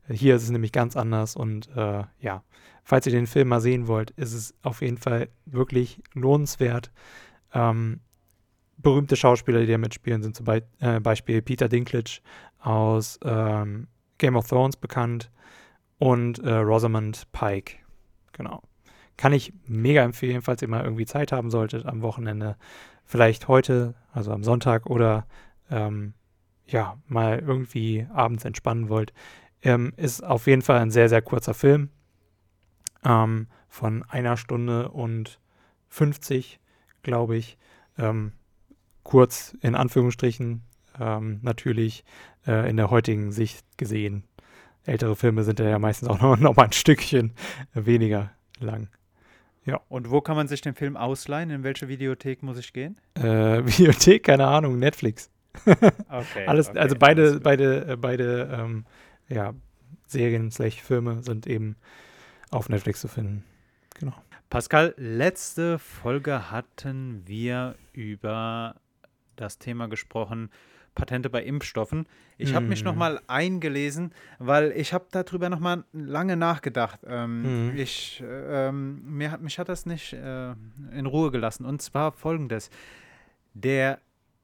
Hier 0.09 0.35
ist 0.35 0.43
es 0.43 0.49
nämlich 0.49 0.71
ganz 0.71 0.97
anders 0.97 1.35
und 1.35 1.69
äh, 1.75 2.03
ja, 2.19 2.43
falls 2.89 3.05
ihr 3.05 3.11
den 3.11 3.27
Film 3.27 3.49
mal 3.49 3.61
sehen 3.61 3.87
wollt, 3.87 4.09
ist 4.11 4.33
es 4.33 4.55
auf 4.63 4.81
jeden 4.81 4.97
Fall 4.97 5.29
wirklich 5.45 6.01
lohnenswert. 6.15 6.91
Ähm, 7.53 7.99
berühmte 8.77 9.15
Schauspieler, 9.15 9.59
die 9.59 9.71
da 9.71 9.77
mitspielen, 9.77 10.23
sind 10.23 10.35
zum 10.35 10.45
Be 10.45 10.63
äh, 10.79 10.99
Beispiel 10.99 11.43
Peter 11.43 11.69
Dinklage 11.69 12.19
aus 12.59 13.19
ähm, 13.23 13.87
Game 14.17 14.35
of 14.35 14.47
Thrones 14.47 14.75
bekannt 14.75 15.29
und 15.99 16.39
äh, 16.39 16.55
Rosamund 16.55 17.31
Pike. 17.31 17.75
Genau. 18.31 18.63
Kann 19.17 19.33
ich 19.33 19.53
mega 19.67 20.03
empfehlen, 20.03 20.41
falls 20.41 20.63
ihr 20.63 20.67
mal 20.67 20.83
irgendwie 20.83 21.05
Zeit 21.05 21.31
haben 21.31 21.51
solltet 21.51 21.85
am 21.85 22.01
Wochenende. 22.01 22.55
Vielleicht 23.05 23.47
heute, 23.47 23.93
also 24.11 24.31
am 24.31 24.43
Sonntag 24.43 24.87
oder 24.87 25.27
ähm, 25.69 26.15
ja, 26.65 26.97
mal 27.05 27.37
irgendwie 27.37 28.07
abends 28.11 28.45
entspannen 28.45 28.89
wollt. 28.89 29.13
Ähm, 29.61 29.93
ist 29.95 30.23
auf 30.23 30.47
jeden 30.47 30.63
Fall 30.63 30.79
ein 30.79 30.89
sehr, 30.89 31.07
sehr 31.07 31.21
kurzer 31.21 31.53
Film. 31.53 31.91
Ähm, 33.03 33.47
von 33.67 34.03
einer 34.03 34.35
Stunde 34.35 34.89
und 34.89 35.39
50, 35.89 36.59
glaube 37.03 37.37
ich. 37.37 37.57
Ähm, 37.97 38.33
kurz 39.03 39.55
in 39.61 39.75
Anführungsstrichen, 39.75 40.63
ähm, 40.99 41.39
natürlich 41.41 42.03
äh, 42.45 42.69
in 42.69 42.77
der 42.77 42.89
heutigen 42.89 43.31
Sicht 43.31 43.65
gesehen. 43.77 44.23
Ältere 44.85 45.15
Filme 45.15 45.43
sind 45.43 45.59
ja 45.59 45.79
meistens 45.79 46.09
auch 46.09 46.19
noch, 46.21 46.37
noch 46.37 46.55
mal 46.55 46.65
ein 46.65 46.71
Stückchen 46.71 47.33
weniger 47.73 48.31
lang. 48.59 48.89
Ja. 49.65 49.81
Und 49.87 50.09
wo 50.09 50.21
kann 50.21 50.35
man 50.35 50.47
sich 50.47 50.61
den 50.61 50.73
Film 50.73 50.97
ausleihen? 50.97 51.51
In 51.51 51.63
welche 51.63 51.87
Videothek 51.87 52.41
muss 52.41 52.57
ich 52.57 52.73
gehen? 52.73 52.97
Äh, 53.15 53.21
Videothek, 53.65 54.23
keine 54.23 54.47
Ahnung, 54.47 54.79
Netflix. 54.79 55.29
okay. 55.65 56.45
Alles, 56.47 56.69
okay, 56.69 56.79
also 56.79 56.95
beide, 56.97 57.39
beide, 57.39 57.87
äh, 57.87 57.95
beide 57.95 58.49
ähm, 58.51 58.85
ja, 59.27 59.53
Serien, 60.07 60.51
Filme 60.51 61.21
sind 61.23 61.45
eben 61.45 61.75
auf 62.51 62.69
Netflix 62.69 63.01
zu 63.01 63.07
finden. 63.07 63.43
Genau. 63.99 64.13
Pascal, 64.49 64.93
letzte 64.97 65.77
Folge 65.77 66.51
hatten 66.51 67.23
wir 67.25 67.75
über 67.93 68.75
das 69.35 69.59
Thema 69.59 69.87
gesprochen, 69.87 70.49
Patente 70.95 71.29
bei 71.29 71.43
Impfstoffen. 71.43 72.07
Ich 72.37 72.53
habe 72.53 72.65
mich 72.65 72.81
mhm. 72.81 72.85
nochmal 72.89 73.21
eingelesen, 73.27 74.13
weil 74.37 74.71
ich 74.71 74.93
habe 74.93 75.05
darüber 75.11 75.49
nochmal 75.49 75.83
lange 75.93 76.35
nachgedacht. 76.35 76.99
Ähm, 77.05 77.71
mm. 77.71 77.77
ich, 77.77 78.23
ähm, 78.25 79.01
mir 79.05 79.31
hat, 79.31 79.41
mich 79.41 79.59
hat 79.59 79.69
das 79.69 79.85
nicht 79.85 80.13
äh, 80.13 80.51
in 80.91 81.05
Ruhe 81.05 81.31
gelassen. 81.31 81.65
Und 81.65 81.81
zwar 81.81 82.11
folgendes. 82.11 82.69
Der 83.53 83.99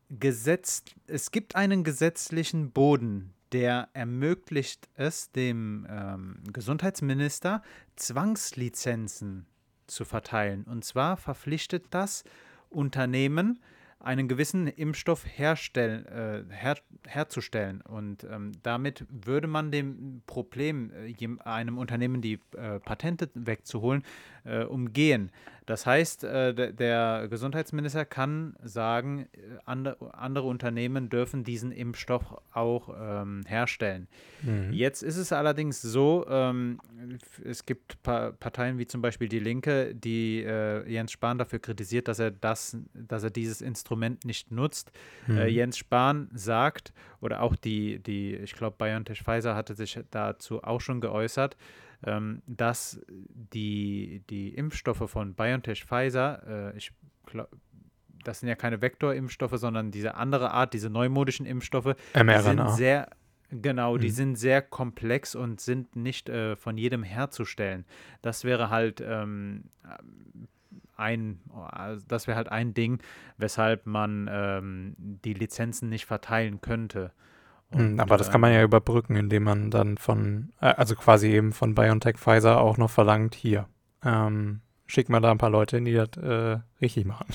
Gesetz, 0.09 0.83
es 1.07 1.31
gibt 1.31 1.55
einen 1.55 1.83
gesetzlichen 1.83 2.71
Boden, 2.71 3.33
der 3.55 3.87
ermöglicht 3.93 4.89
es 4.95 5.31
dem 5.31 5.87
ähm, 5.89 6.39
Gesundheitsminister, 6.51 7.61
Zwangslizenzen 7.95 9.45
zu 9.87 10.03
verteilen. 10.03 10.65
Und 10.65 10.83
zwar 10.83 11.15
verpflichtet 11.15 11.85
das 11.91 12.25
Unternehmen, 12.69 13.61
einen 14.01 14.27
gewissen 14.27 14.67
Impfstoff 14.67 15.25
herstellen, 15.25 16.05
äh, 16.05 16.43
her, 16.53 16.75
herzustellen. 17.07 17.79
Und 17.79 18.25
ähm, 18.25 18.51
damit 18.61 19.05
würde 19.09 19.47
man 19.47 19.71
dem 19.71 20.21
Problem, 20.27 20.91
äh, 20.91 21.15
einem 21.45 21.77
Unternehmen 21.77 22.21
die 22.21 22.41
äh, 22.57 22.81
Patente 22.81 23.29
wegzuholen, 23.35 24.03
äh, 24.45 24.63
umgehen. 24.63 25.31
Das 25.65 25.87
heißt, 25.87 26.23
äh, 26.23 26.73
der 26.73 27.27
Gesundheitsminister 27.27 28.05
kann 28.05 28.55
sagen, 28.63 29.27
äh, 29.33 29.39
andere, 29.65 30.13
andere 30.13 30.47
Unternehmen 30.47 31.09
dürfen 31.09 31.43
diesen 31.43 31.71
Impfstoff 31.71 32.23
auch 32.53 32.89
ähm, 32.99 33.43
herstellen. 33.47 34.07
Mhm. 34.43 34.71
Jetzt 34.71 35.01
ist 35.01 35.17
es 35.17 35.33
allerdings 35.33 35.81
so, 35.81 36.25
ähm, 36.29 36.79
es 37.43 37.65
gibt 37.65 38.01
pa 38.03 38.31
Parteien 38.31 38.77
wie 38.77 38.85
zum 38.85 39.01
Beispiel 39.01 39.27
die 39.27 39.39
Linke, 39.39 39.95
die 39.95 40.43
äh, 40.43 40.87
Jens 40.87 41.11
Spahn 41.11 41.39
dafür 41.39 41.59
kritisiert, 41.59 42.07
dass 42.07 42.19
er 42.19 42.29
das, 42.29 42.77
dass 42.93 43.23
er 43.23 43.31
dieses 43.31 43.61
Instrument 43.61 44.23
nicht 44.23 44.51
nutzt. 44.51 44.91
Mhm. 45.25 45.37
Äh, 45.37 45.47
Jens 45.47 45.79
Spahn 45.79 46.29
sagt, 46.33 46.93
oder 47.21 47.41
auch 47.41 47.55
die, 47.55 47.97
die 47.99 48.35
ich 48.35 48.53
glaube, 48.53 48.75
BioNTech 48.77 49.23
Pfizer 49.23 49.55
hatte 49.55 49.73
sich 49.73 49.99
dazu 50.11 50.63
auch 50.63 50.79
schon 50.79 51.01
geäußert, 51.01 51.57
ähm, 52.05 52.41
dass 52.47 53.01
die, 53.07 54.21
die 54.29 54.49
Impfstoffe 54.49 55.09
von 55.09 55.33
BioNTech 55.33 55.85
Pfizer, 55.85 56.71
äh, 56.73 56.77
ich 56.77 56.91
glaub, 57.25 57.49
das 58.23 58.39
sind 58.39 58.49
ja 58.49 58.55
keine 58.55 58.81
Vektorimpfstoffe, 58.81 59.57
sondern 59.57 59.91
diese 59.91 60.15
andere 60.15 60.51
Art, 60.51 60.73
diese 60.73 60.89
neumodischen 60.89 61.45
Impfstoffe, 61.45 61.95
mRNA. 62.15 62.41
sind 62.41 62.69
sehr, 62.71 63.09
genau, 63.49 63.95
mhm. 63.95 63.99
die 63.99 64.09
sind 64.09 64.35
sehr 64.35 64.61
komplex 64.61 65.35
und 65.35 65.61
sind 65.61 65.95
nicht 65.95 66.29
äh, 66.29 66.55
von 66.55 66.77
jedem 66.77 67.03
herzustellen. 67.03 67.85
Das 68.21 68.43
wäre 68.43 68.69
halt 68.69 69.01
ähm, 69.05 69.65
ein, 70.97 71.39
also 71.53 72.05
das 72.07 72.27
wäre 72.27 72.37
halt 72.37 72.49
ein 72.49 72.73
Ding, 72.73 72.99
weshalb 73.37 73.85
man 73.85 74.29
ähm, 74.31 74.95
die 74.97 75.33
Lizenzen 75.33 75.89
nicht 75.89 76.05
verteilen 76.05 76.61
könnte. 76.61 77.11
Hm, 77.75 77.93
Und, 77.93 77.99
Aber 77.99 78.17
das 78.17 78.31
kann 78.31 78.41
man 78.41 78.53
ja 78.53 78.63
überbrücken, 78.63 79.15
indem 79.15 79.43
man 79.43 79.71
dann 79.71 79.97
von, 79.97 80.51
äh, 80.61 80.67
also 80.67 80.95
quasi 80.95 81.29
eben 81.29 81.51
von 81.51 81.75
BioNTech 81.75 82.17
Pfizer 82.17 82.59
auch 82.59 82.77
noch 82.77 82.89
verlangt, 82.89 83.35
hier, 83.35 83.67
ähm, 84.03 84.61
schickt 84.87 85.09
man 85.09 85.21
da 85.21 85.31
ein 85.31 85.37
paar 85.37 85.49
Leute 85.49 85.77
hin, 85.77 85.85
die 85.85 85.93
das 85.93 86.09
äh, 86.17 86.59
richtig 86.81 87.05
machen. 87.05 87.27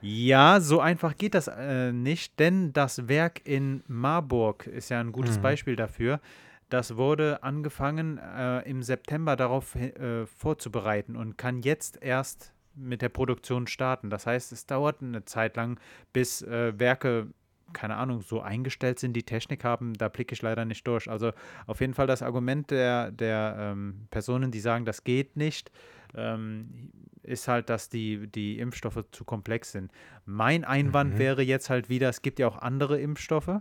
Ja, 0.00 0.60
so 0.60 0.80
einfach 0.80 1.16
geht 1.16 1.34
das 1.34 1.48
äh, 1.48 1.92
nicht, 1.92 2.38
denn 2.38 2.72
das 2.72 3.08
Werk 3.08 3.40
in 3.44 3.82
Marburg 3.88 4.66
ist 4.66 4.90
ja 4.90 5.00
ein 5.00 5.10
gutes 5.10 5.38
mhm. 5.38 5.42
Beispiel 5.42 5.76
dafür. 5.76 6.20
Das 6.68 6.96
wurde 6.96 7.42
angefangen 7.42 8.18
äh, 8.18 8.60
im 8.68 8.82
September 8.82 9.36
darauf 9.36 9.74
äh, 9.74 10.26
vorzubereiten 10.26 11.16
und 11.16 11.36
kann 11.38 11.62
jetzt 11.62 12.00
erst 12.02 12.52
mit 12.74 13.02
der 13.02 13.08
Produktion 13.08 13.66
starten. 13.66 14.10
Das 14.10 14.26
heißt, 14.26 14.52
es 14.52 14.66
dauert 14.66 15.02
eine 15.02 15.24
Zeit 15.24 15.56
lang, 15.56 15.80
bis 16.12 16.42
äh, 16.42 16.78
Werke 16.78 17.28
keine 17.72 17.96
Ahnung, 17.96 18.20
so 18.22 18.40
eingestellt 18.40 18.98
sind, 18.98 19.14
die 19.14 19.22
Technik 19.22 19.64
haben, 19.64 19.94
da 19.94 20.08
blicke 20.08 20.34
ich 20.34 20.42
leider 20.42 20.64
nicht 20.64 20.86
durch. 20.86 21.08
Also 21.10 21.32
auf 21.66 21.80
jeden 21.80 21.94
Fall 21.94 22.06
das 22.06 22.22
Argument 22.22 22.70
der, 22.70 23.10
der 23.10 23.56
ähm, 23.58 24.06
Personen, 24.10 24.50
die 24.50 24.60
sagen, 24.60 24.84
das 24.84 25.04
geht 25.04 25.36
nicht, 25.36 25.70
ähm, 26.14 26.90
ist 27.22 27.48
halt, 27.48 27.68
dass 27.68 27.88
die, 27.88 28.26
die 28.28 28.58
Impfstoffe 28.58 29.04
zu 29.12 29.24
komplex 29.24 29.72
sind. 29.72 29.92
Mein 30.24 30.64
Einwand 30.64 31.14
mhm. 31.14 31.18
wäre 31.18 31.42
jetzt 31.42 31.70
halt 31.70 31.88
wieder, 31.88 32.08
es 32.08 32.22
gibt 32.22 32.38
ja 32.38 32.48
auch 32.48 32.58
andere 32.58 33.00
Impfstoffe. 33.00 33.60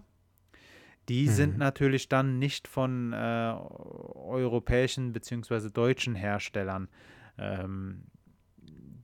Die 1.10 1.26
mhm. 1.26 1.32
sind 1.32 1.58
natürlich 1.58 2.10
dann 2.10 2.40
nicht 2.40 2.68
von 2.68 3.14
äh, 3.14 3.16
europäischen 3.16 5.14
bzw. 5.14 5.70
deutschen 5.70 6.16
Herstellern. 6.16 6.90
Ähm, 7.38 8.04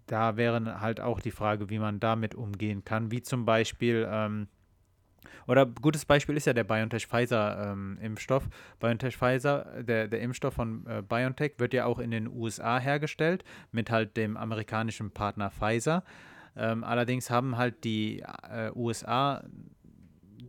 da 0.06 0.36
wäre 0.36 0.82
halt 0.82 1.00
auch 1.00 1.20
die 1.22 1.32
Frage, 1.32 1.70
wie 1.70 1.80
man 1.80 2.00
damit 2.00 2.36
umgehen 2.36 2.84
kann, 2.84 3.12
wie 3.12 3.22
zum 3.22 3.46
Beispiel 3.46 4.08
ähm, 4.10 4.48
oder 5.48 5.66
gutes 5.66 6.06
Beispiel 6.06 6.38
ist 6.38 6.46
ja 6.46 6.54
der 6.54 6.64
BioNTech-Pfizer-Impfstoff. 6.64 8.44
Ähm, 8.44 8.50
BioNTech-Pfizer, 8.80 9.84
der, 9.84 10.08
der 10.08 10.22
Impfstoff 10.22 10.54
von 10.54 10.86
äh, 10.88 11.02
BioNTech, 11.02 11.54
wird 11.58 11.74
ja 11.74 11.86
auch 11.86 12.00
in 12.00 12.12
den 12.12 12.28
USA 12.28 12.80
hergestellt, 12.80 13.44
mit 13.72 13.90
halt 13.90 14.18
dem 14.18 14.38
amerikanischen 14.38 15.12
Partner 15.12 15.52
Pfizer. 15.52 16.04
Ähm, 16.56 16.84
allerdings 16.84 17.30
haben 17.30 17.58
halt 17.58 17.84
die 17.84 18.20
äh, 18.22 18.72
USA 18.76 19.44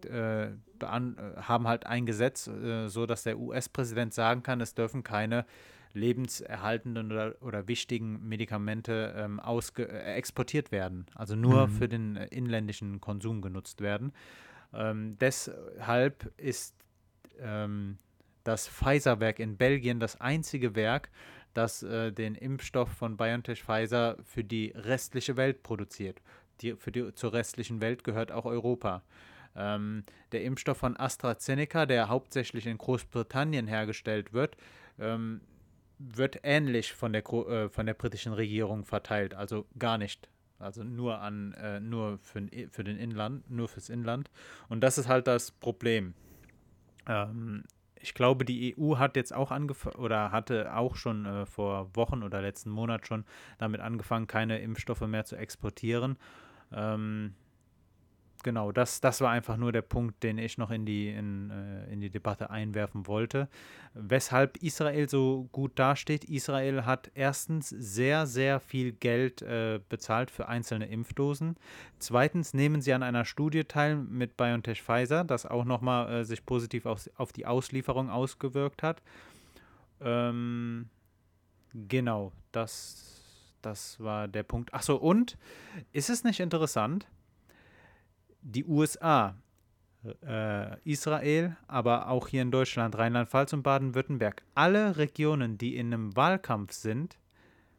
äh, 0.04 0.48
haben 0.80 1.68
halt 1.68 1.86
ein 1.86 2.04
Gesetz, 2.04 2.46
äh, 2.46 2.88
so 2.88 3.06
dass 3.06 3.22
der 3.22 3.38
US-Präsident 3.38 4.12
sagen 4.12 4.42
kann, 4.42 4.60
es 4.60 4.74
dürfen 4.74 5.02
keine 5.02 5.46
lebenserhaltenden 5.94 7.12
oder, 7.12 7.34
oder 7.40 7.68
wichtigen 7.68 8.28
Medikamente 8.28 9.14
ähm, 9.16 9.40
äh, 9.78 9.82
exportiert 10.14 10.72
werden, 10.72 11.06
also 11.14 11.36
nur 11.36 11.68
mhm. 11.68 11.70
für 11.70 11.88
den 11.88 12.16
äh, 12.16 12.26
inländischen 12.26 13.00
Konsum 13.00 13.40
genutzt 13.40 13.80
werden. 13.80 14.12
Ähm, 14.74 15.16
deshalb 15.18 16.32
ist 16.36 16.74
ähm, 17.40 17.98
das 18.44 18.68
Pfizer-Werk 18.68 19.38
in 19.38 19.56
Belgien 19.56 20.00
das 20.00 20.20
einzige 20.20 20.74
Werk, 20.74 21.10
das 21.54 21.82
äh, 21.82 22.12
den 22.12 22.34
Impfstoff 22.34 22.90
von 22.90 23.16
BioNTech 23.16 23.62
Pfizer 23.62 24.16
für 24.22 24.44
die 24.44 24.72
restliche 24.74 25.36
Welt 25.36 25.62
produziert. 25.62 26.20
Die, 26.60 26.74
für 26.74 26.92
die, 26.92 27.14
zur 27.14 27.32
restlichen 27.32 27.80
Welt 27.80 28.04
gehört 28.04 28.32
auch 28.32 28.44
Europa. 28.44 29.02
Ähm, 29.56 30.04
der 30.32 30.42
Impfstoff 30.42 30.78
von 30.78 30.96
AstraZeneca, 30.96 31.86
der 31.86 32.08
hauptsächlich 32.08 32.66
in 32.66 32.78
Großbritannien 32.78 33.66
hergestellt 33.66 34.32
wird, 34.32 34.56
ähm, 34.98 35.40
wird 35.98 36.40
ähnlich 36.42 36.92
von 36.92 37.12
der, 37.12 37.24
äh, 37.24 37.68
von 37.68 37.86
der 37.86 37.94
britischen 37.94 38.32
Regierung 38.32 38.84
verteilt, 38.84 39.34
also 39.34 39.66
gar 39.78 39.96
nicht 39.96 40.28
also 40.58 40.84
nur 40.84 41.20
an, 41.20 41.52
äh, 41.54 41.80
nur 41.80 42.18
für, 42.18 42.46
für 42.70 42.84
den 42.84 42.98
Inland, 42.98 43.50
nur 43.50 43.68
fürs 43.68 43.88
Inland. 43.88 44.30
Und 44.68 44.80
das 44.80 44.98
ist 44.98 45.08
halt 45.08 45.26
das 45.26 45.50
Problem. 45.50 46.14
Ähm, 47.06 47.64
ich 48.00 48.14
glaube, 48.14 48.44
die 48.44 48.76
EU 48.78 48.96
hat 48.98 49.16
jetzt 49.16 49.32
auch 49.34 49.50
angefangen 49.50 49.96
oder 49.96 50.30
hatte 50.30 50.76
auch 50.76 50.96
schon 50.96 51.24
äh, 51.24 51.46
vor 51.46 51.94
Wochen 51.96 52.22
oder 52.22 52.42
letzten 52.42 52.70
Monat 52.70 53.06
schon 53.06 53.24
damit 53.58 53.80
angefangen, 53.80 54.26
keine 54.26 54.58
Impfstoffe 54.58 55.00
mehr 55.02 55.24
zu 55.24 55.36
exportieren. 55.36 56.18
Ähm, 56.72 57.34
genau, 58.44 58.70
das, 58.70 59.00
das 59.00 59.20
war 59.20 59.32
einfach 59.32 59.56
nur 59.56 59.72
der 59.72 59.82
Punkt, 59.82 60.22
den 60.22 60.38
ich 60.38 60.56
noch 60.56 60.70
in 60.70 60.86
die, 60.86 61.08
in, 61.08 61.50
äh, 61.50 61.92
in 61.92 62.00
die 62.00 62.10
Debatte 62.10 62.50
einwerfen 62.50 63.08
wollte. 63.08 63.48
Weshalb 63.94 64.58
Israel 64.58 65.08
so 65.08 65.48
gut 65.50 65.76
dasteht. 65.76 66.24
Israel 66.24 66.84
hat 66.84 67.10
erstens 67.14 67.70
sehr, 67.70 68.26
sehr 68.26 68.60
viel 68.60 68.92
Geld 68.92 69.42
äh, 69.42 69.80
bezahlt 69.88 70.30
für 70.30 70.46
einzelne 70.46 70.86
Impfdosen. 70.86 71.56
Zweitens 71.98 72.54
nehmen 72.54 72.80
sie 72.80 72.92
an 72.92 73.02
einer 73.02 73.24
Studie 73.24 73.64
teil 73.64 73.96
mit 73.96 74.36
BioNTech 74.36 74.82
Pfizer, 74.82 75.24
das 75.24 75.46
auch 75.46 75.64
nochmal 75.64 76.20
äh, 76.20 76.24
sich 76.24 76.46
positiv 76.46 76.86
auf, 76.86 77.10
auf 77.16 77.32
die 77.32 77.46
Auslieferung 77.46 78.10
ausgewirkt 78.10 78.84
hat. 78.84 79.02
Ähm, 80.00 80.90
genau, 81.72 82.30
das, 82.52 83.56
das 83.62 83.98
war 83.98 84.28
der 84.28 84.42
Punkt. 84.44 84.74
Achso, 84.74 84.96
und 84.96 85.38
ist 85.92 86.10
es 86.10 86.22
nicht 86.22 86.40
interessant? 86.40 87.08
Die 88.44 88.64
USA, 88.64 89.34
äh, 90.24 90.78
Israel, 90.84 91.56
aber 91.66 92.08
auch 92.08 92.28
hier 92.28 92.42
in 92.42 92.50
Deutschland, 92.50 92.96
Rheinland-Pfalz 92.96 93.52
und 93.54 93.62
Baden-Württemberg, 93.62 94.42
alle 94.54 94.96
Regionen, 94.98 95.58
die 95.58 95.76
in 95.76 95.92
einem 95.92 96.14
Wahlkampf 96.14 96.72
sind, 96.72 97.18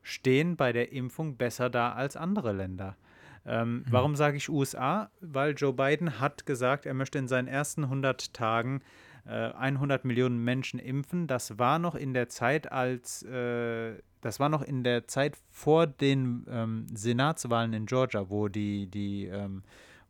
stehen 0.01 0.55
bei 0.55 0.73
der 0.73 0.91
Impfung 0.91 1.37
besser 1.37 1.69
da 1.69 1.93
als 1.93 2.17
andere 2.17 2.51
Länder. 2.51 2.97
Ähm, 3.45 3.77
mhm. 3.77 3.85
Warum 3.89 4.15
sage 4.15 4.37
ich 4.37 4.49
USA? 4.49 5.11
Weil 5.21 5.53
Joe 5.53 5.73
Biden 5.73 6.19
hat 6.19 6.45
gesagt, 6.45 6.85
er 6.85 6.93
möchte 6.93 7.19
in 7.19 7.27
seinen 7.27 7.47
ersten 7.47 7.83
100 7.83 8.33
Tagen 8.33 8.81
äh, 9.25 9.51
100 9.51 10.03
Millionen 10.05 10.43
Menschen 10.43 10.79
impfen. 10.79 11.27
Das 11.27 11.59
war 11.59 11.79
noch 11.79 11.95
in 11.95 12.13
der 12.13 12.29
Zeit, 12.29 12.71
als 12.71 13.23
äh, 13.23 13.95
das 14.21 14.39
war 14.39 14.49
noch 14.49 14.63
in 14.63 14.83
der 14.83 15.07
Zeit 15.07 15.37
vor 15.51 15.85
den 15.85 16.45
ähm, 16.49 16.87
Senatswahlen 16.91 17.73
in 17.73 17.85
Georgia, 17.85 18.29
wo 18.29 18.47
die 18.47 18.87
die 18.87 19.25
ähm, 19.25 19.61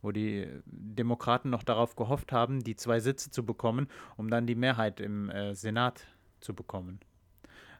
wo 0.06 0.12
die 0.12 0.48
Demokraten 0.66 1.50
noch 1.50 1.64
darauf 1.64 1.96
gehofft 1.96 2.32
haben, 2.32 2.64
die 2.64 2.76
zwei 2.76 3.00
Sitze 3.00 3.32
zu 3.32 3.46
bekommen, 3.46 3.88
um 4.16 4.30
dann 4.30 4.48
die 4.48 4.56
Mehrheit 4.56 5.00
im 5.00 5.30
äh, 5.30 5.54
Senat 5.54 6.06
zu 6.40 6.54
bekommen. 6.54 7.00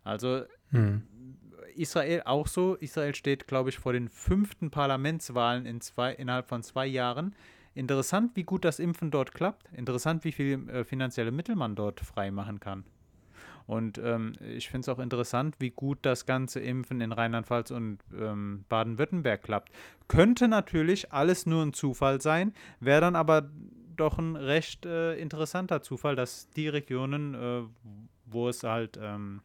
Also 0.04 0.44
hm. 0.72 1.04
Israel 1.76 2.24
auch 2.26 2.48
so. 2.48 2.76
Israel 2.76 3.16
steht, 3.16 3.48
glaube 3.48 3.70
ich, 3.70 3.80
vor 3.80 3.94
den 3.94 4.10
fünften 4.10 4.72
Parlamentswahlen 4.72 5.66
in 5.66 5.82
zwei, 5.82 6.14
innerhalb 6.14 6.48
von 6.48 6.64
zwei 6.64 6.86
Jahren. 6.86 7.36
Interessant, 7.74 8.36
wie 8.36 8.44
gut 8.44 8.64
das 8.64 8.80
Impfen 8.80 9.12
dort 9.12 9.34
klappt. 9.34 9.68
Interessant, 9.74 10.24
wie 10.24 10.32
viel 10.32 10.70
äh, 10.70 10.84
finanzielle 10.84 11.32
Mittel 11.32 11.56
man 11.56 11.76
dort 11.76 12.00
frei 12.00 12.32
machen 12.32 12.60
kann. 12.60 12.86
Und 13.68 13.98
ähm, 13.98 14.34
ich 14.56 14.70
finde 14.70 14.82
es 14.82 14.90
auch 14.90 15.00
interessant, 15.00 15.56
wie 15.60 15.72
gut 15.72 16.00
das 16.04 16.26
ganze 16.26 16.60
Impfen 16.60 17.02
in 17.02 17.12
Rheinland-Pfalz 17.12 17.72
und 17.72 18.00
ähm, 18.16 18.66
Baden-Württemberg 18.70 19.42
klappt. 19.42 19.72
Könnte 20.08 20.48
natürlich 20.48 21.12
alles 21.12 21.46
nur 21.46 21.64
ein 21.64 21.74
Zufall 21.74 22.22
sein, 22.22 22.54
wäre 22.80 23.02
dann 23.02 23.16
aber 23.16 23.50
doch 23.96 24.18
ein 24.18 24.36
recht 24.36 24.86
äh, 24.86 25.16
interessanter 25.16 25.82
Zufall, 25.82 26.16
dass 26.16 26.50
die 26.52 26.68
Regionen, 26.68 27.34
äh, 27.34 27.64
wo 28.26 28.50
es 28.50 28.64
halt 28.64 29.00
ähm, 29.02 29.42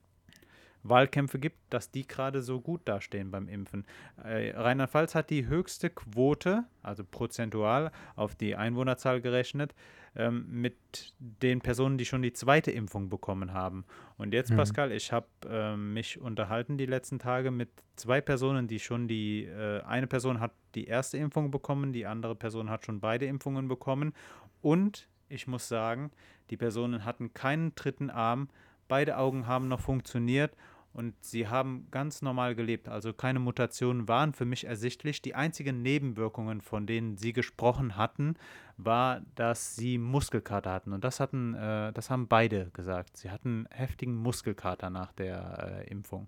Wahlkämpfe 0.83 1.39
gibt, 1.39 1.59
dass 1.71 1.91
die 1.91 2.07
gerade 2.07 2.43
so 2.43 2.61
gut 2.61 2.83
dastehen 2.87 3.31
beim 3.31 3.49
Impfen. 3.49 3.85
Äh, 4.23 4.53
Rheinland-Pfalz 4.57 5.15
hat 5.15 5.31
die 5.31 5.47
höchste 5.47 5.91
Quote, 5.91 6.65
also 6.83 7.05
prozentual 7.05 7.93
auf 8.17 8.35
die 8.35 8.57
Einwohnerzahl 8.57 9.21
gerechnet, 9.21 9.75
ähm, 10.17 10.47
mit 10.49 11.15
den 11.19 11.61
Personen, 11.61 11.99
die 11.99 12.05
schon 12.05 12.23
die 12.23 12.33
zweite 12.33 12.71
Impfung 12.71 13.09
bekommen 13.09 13.53
haben. 13.53 13.85
Und 14.17 14.35
jetzt, 14.35 14.51
mhm. 14.51 14.57
Pascal, 14.57 14.93
ich 14.93 15.13
habe 15.13 15.27
äh, 15.49 15.77
mich 15.77 16.21
unterhalten 16.21 16.79
die 16.79 16.87
letzten 16.87 17.19
Tage 17.19 17.51
mit 17.51 17.69
zwei 17.97 18.21
Personen, 18.21 18.67
die 18.67 18.81
schon 18.81 19.07
die, 19.07 19.45
äh, 19.45 19.83
eine 19.83 20.07
Person 20.07 20.41
hat 20.41 20.53
die 20.75 20.87
erste 20.87 21.19
Impfung 21.19 21.51
bekommen, 21.51 21.93
die 21.93 22.07
andere 22.07 22.35
Person 22.35 22.71
hat 22.71 22.85
schon 22.85 23.01
beide 23.01 23.27
Impfungen 23.27 23.69
bekommen. 23.69 24.15
Und 24.63 25.09
ich 25.29 25.47
muss 25.47 25.69
sagen, 25.69 26.11
die 26.51 26.57
Personen 26.57 27.05
hatten 27.05 27.33
keinen 27.33 27.75
dritten 27.75 28.11
Arm, 28.11 28.49
beide 28.89 29.17
Augen 29.17 29.47
haben 29.47 29.69
noch 29.69 29.81
funktioniert 29.81 30.57
und 30.93 31.15
sie 31.23 31.47
haben 31.47 31.87
ganz 31.91 32.21
normal 32.21 32.55
gelebt. 32.55 32.89
Also 32.89 33.13
keine 33.13 33.39
Mutationen 33.39 34.09
waren 34.09 34.33
für 34.33 34.45
mich 34.45 34.67
ersichtlich. 34.67 35.23
Die 35.23 35.35
einzigen 35.35 35.83
Nebenwirkungen, 35.83 36.61
von 36.61 36.87
denen 36.87 37.17
sie 37.17 37.33
gesprochen 37.33 37.97
hatten, 37.97 38.35
war, 38.77 39.21
dass 39.37 39.77
sie 39.77 39.99
Muskelkater 39.99 40.73
hatten. 40.73 40.93
Und 40.93 41.05
das 41.05 41.21
hatten, 41.21 41.55
äh, 41.55 41.93
das 41.93 42.11
haben 42.11 42.27
beide 42.27 42.71
gesagt. 42.73 43.17
Sie 43.17 43.31
hatten 43.31 43.67
heftigen 43.71 44.15
Muskelkater 44.17 44.91
nach 44.91 45.13
der 45.13 45.85
äh, 45.87 45.91
Impfung. 45.91 46.27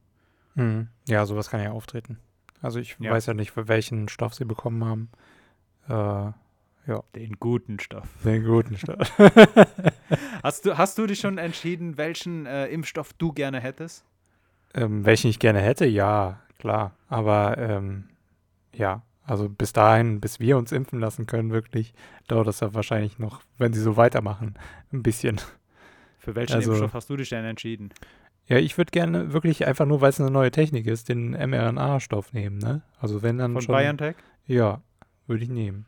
Mhm. 0.55 0.89
Ja, 1.09 1.27
sowas 1.27 1.51
kann 1.51 1.63
ja 1.63 1.73
auftreten. 1.73 2.19
Also 2.61 2.79
ich 2.79 2.97
ja. 3.01 3.11
weiß 3.11 3.27
ja 3.27 3.35
nicht, 3.35 3.51
für 3.51 3.67
welchen 3.67 4.09
Stoff 4.09 4.35
sie 4.35 4.45
bekommen 4.45 4.85
haben. 4.85 5.11
Äh, 5.89 6.33
ja. 6.87 7.03
Den 7.17 7.39
guten 7.41 7.81
Stoff. 7.81 8.09
Den 8.25 8.45
guten 8.45 8.77
Stoff. 8.77 9.19
hast, 10.43 10.67
du, 10.67 10.79
hast 10.79 10.99
du 10.99 11.07
dich 11.07 11.19
schon 11.19 11.39
entschieden, 11.39 11.97
welchen 11.97 12.47
äh, 12.47 12.67
Impfstoff 12.69 13.13
du 13.15 13.33
gerne 13.33 13.61
hättest? 13.61 14.05
Ähm, 14.75 15.05
welchen 15.05 15.29
ich 15.29 15.39
gerne 15.39 15.61
hätte, 15.61 15.87
ja, 15.87 16.41
klar. 16.59 16.97
Aber 17.09 17.59
ähm, 17.59 18.09
ja, 18.75 19.03
also 19.25 19.49
bis 19.49 19.73
dahin, 19.73 20.21
bis 20.21 20.41
wir 20.41 20.57
uns 20.57 20.73
impfen 20.73 20.99
lassen 20.99 21.27
können, 21.27 21.53
wirklich, 21.53 21.95
dauert 22.27 22.47
das 22.47 22.61
ja 22.61 22.75
wahrscheinlich 22.75 23.19
noch, 23.19 23.43
wenn 23.59 23.73
sie 23.73 23.81
so 23.81 23.97
weitermachen, 23.97 24.55
ein 24.93 25.03
bisschen. 25.03 25.41
Für 26.19 26.35
welchen 26.35 26.55
also, 26.55 26.71
Impfstoff 26.71 26.95
hast 26.95 27.11
du 27.11 27.17
dich 27.17 27.29
denn 27.29 27.45
entschieden? 27.45 27.91
Ja, 28.47 28.59
ich 28.59 28.77
würde 28.77 28.91
gerne 28.91 29.33
wirklich 29.33 29.67
einfach 29.67 29.87
nur, 29.87 30.01
weil 30.01 30.11
es 30.11 30.21
eine 30.21 30.31
neue 30.31 30.51
Technik 30.51 30.87
ist, 30.87 31.09
den 31.09 31.31
mRNA-Stoff 31.31 32.33
nehmen, 32.33 32.59
ne? 32.59 32.83
Also 33.01 33.23
wenn 33.23 33.39
dann 33.39 33.53
Von 33.53 33.63
schon. 33.63 33.77
BioNTech? 33.77 34.17
Ja, 34.47 34.83
würde 35.27 35.45
ich 35.45 35.51
nehmen. 35.51 35.87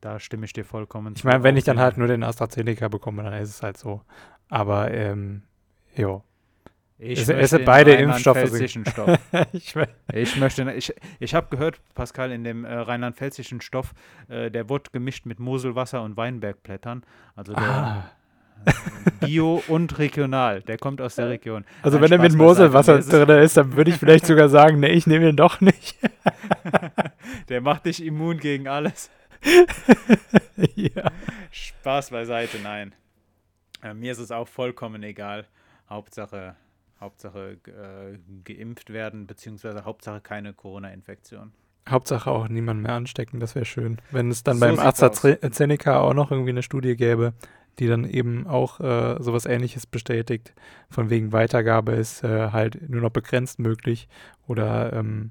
Da 0.00 0.18
stimme 0.18 0.46
ich 0.46 0.52
dir 0.52 0.64
vollkommen 0.64 1.14
zu. 1.14 1.20
Ich 1.20 1.24
meine, 1.24 1.42
wenn 1.42 1.56
ich 1.56 1.64
dann 1.64 1.78
halt 1.78 1.98
nur 1.98 2.06
den 2.06 2.22
AstraZeneca 2.22 2.88
bekomme, 2.88 3.22
dann 3.22 3.34
ist 3.34 3.50
es 3.50 3.62
halt 3.62 3.76
so. 3.76 4.02
Aber, 4.48 4.90
ähm, 4.90 5.42
ja. 5.94 6.22
Ich 6.98 7.20
es, 7.20 7.28
es 7.28 7.50
sind 7.50 7.66
beide 7.66 7.92
Impfstoffe. 7.92 8.38
Stoff. 8.88 9.18
ich, 9.52 9.74
ich, 10.12 10.36
möchte, 10.36 10.72
ich, 10.72 10.94
ich 11.20 11.34
habe 11.34 11.48
gehört, 11.50 11.78
Pascal, 11.94 12.32
in 12.32 12.42
dem 12.42 12.64
äh, 12.64 12.72
rheinland-pfälzischen 12.72 13.60
Stoff, 13.60 13.92
äh, 14.28 14.50
der 14.50 14.70
wird 14.70 14.92
gemischt 14.92 15.26
mit 15.26 15.38
Moselwasser 15.38 16.02
und 16.02 16.16
Weinbergblättern. 16.16 17.04
Also 17.34 17.52
der 17.52 17.62
ah. 17.62 18.10
Bio 19.20 19.62
und 19.68 19.98
regional. 19.98 20.62
Der 20.62 20.78
kommt 20.78 21.02
aus 21.02 21.16
der 21.16 21.28
Region. 21.28 21.66
Also 21.82 21.98
Nein, 21.98 22.04
wenn 22.04 22.18
er 22.18 22.22
mit 22.22 22.34
Moselwasser 22.34 23.00
drin 23.00 23.28
ist, 23.42 23.58
dann 23.58 23.76
würde 23.76 23.90
ich 23.90 23.98
vielleicht 23.98 24.24
sogar 24.24 24.48
sagen, 24.48 24.80
nee, 24.80 24.88
ich 24.88 25.06
nehme 25.06 25.28
ihn 25.28 25.36
doch 25.36 25.60
nicht. 25.60 25.98
der 27.50 27.60
macht 27.60 27.84
dich 27.84 28.02
immun 28.02 28.38
gegen 28.38 28.68
alles. 28.68 29.10
ja. 30.74 31.10
Spaß 31.50 32.10
beiseite, 32.10 32.56
nein. 32.62 32.94
Äh, 33.82 33.92
mir 33.92 34.12
ist 34.12 34.18
es 34.18 34.30
auch 34.30 34.48
vollkommen 34.48 35.02
egal. 35.02 35.46
Hauptsache 35.88 36.56
Hauptsache 37.00 37.58
äh, 37.66 38.18
geimpft 38.44 38.92
werden, 38.92 39.26
beziehungsweise 39.26 39.84
Hauptsache 39.84 40.20
keine 40.20 40.52
Corona-Infektion. 40.54 41.52
Hauptsache 41.88 42.30
auch 42.30 42.48
niemand 42.48 42.82
mehr 42.82 42.92
anstecken, 42.92 43.38
das 43.38 43.54
wäre 43.54 43.64
schön. 43.64 43.98
Wenn 44.10 44.30
es 44.30 44.42
dann 44.42 44.56
so 44.56 44.66
beim 44.66 44.78
AstraZeneca 44.78 46.00
auch 46.00 46.14
noch 46.14 46.30
irgendwie 46.30 46.50
eine 46.50 46.62
Studie 46.62 46.96
gäbe, 46.96 47.32
die 47.78 47.86
dann 47.86 48.04
eben 48.04 48.46
auch 48.46 48.80
äh, 48.80 49.22
sowas 49.22 49.46
ähnliches 49.46 49.86
bestätigt, 49.86 50.54
von 50.90 51.10
wegen 51.10 51.32
Weitergabe 51.32 51.92
ist 51.92 52.24
äh, 52.24 52.50
halt 52.50 52.88
nur 52.88 53.02
noch 53.02 53.10
begrenzt 53.10 53.58
möglich 53.58 54.08
oder 54.46 54.92
ähm, 54.94 55.30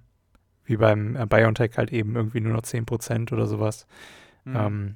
wie 0.63 0.77
beim 0.77 1.15
äh, 1.15 1.25
BioNTech 1.25 1.77
halt 1.77 1.91
eben 1.91 2.15
irgendwie 2.15 2.41
nur 2.41 2.53
noch 2.53 2.61
10% 2.61 3.33
oder 3.33 3.47
sowas, 3.47 3.87
mhm. 4.45 4.55
ähm, 4.55 4.95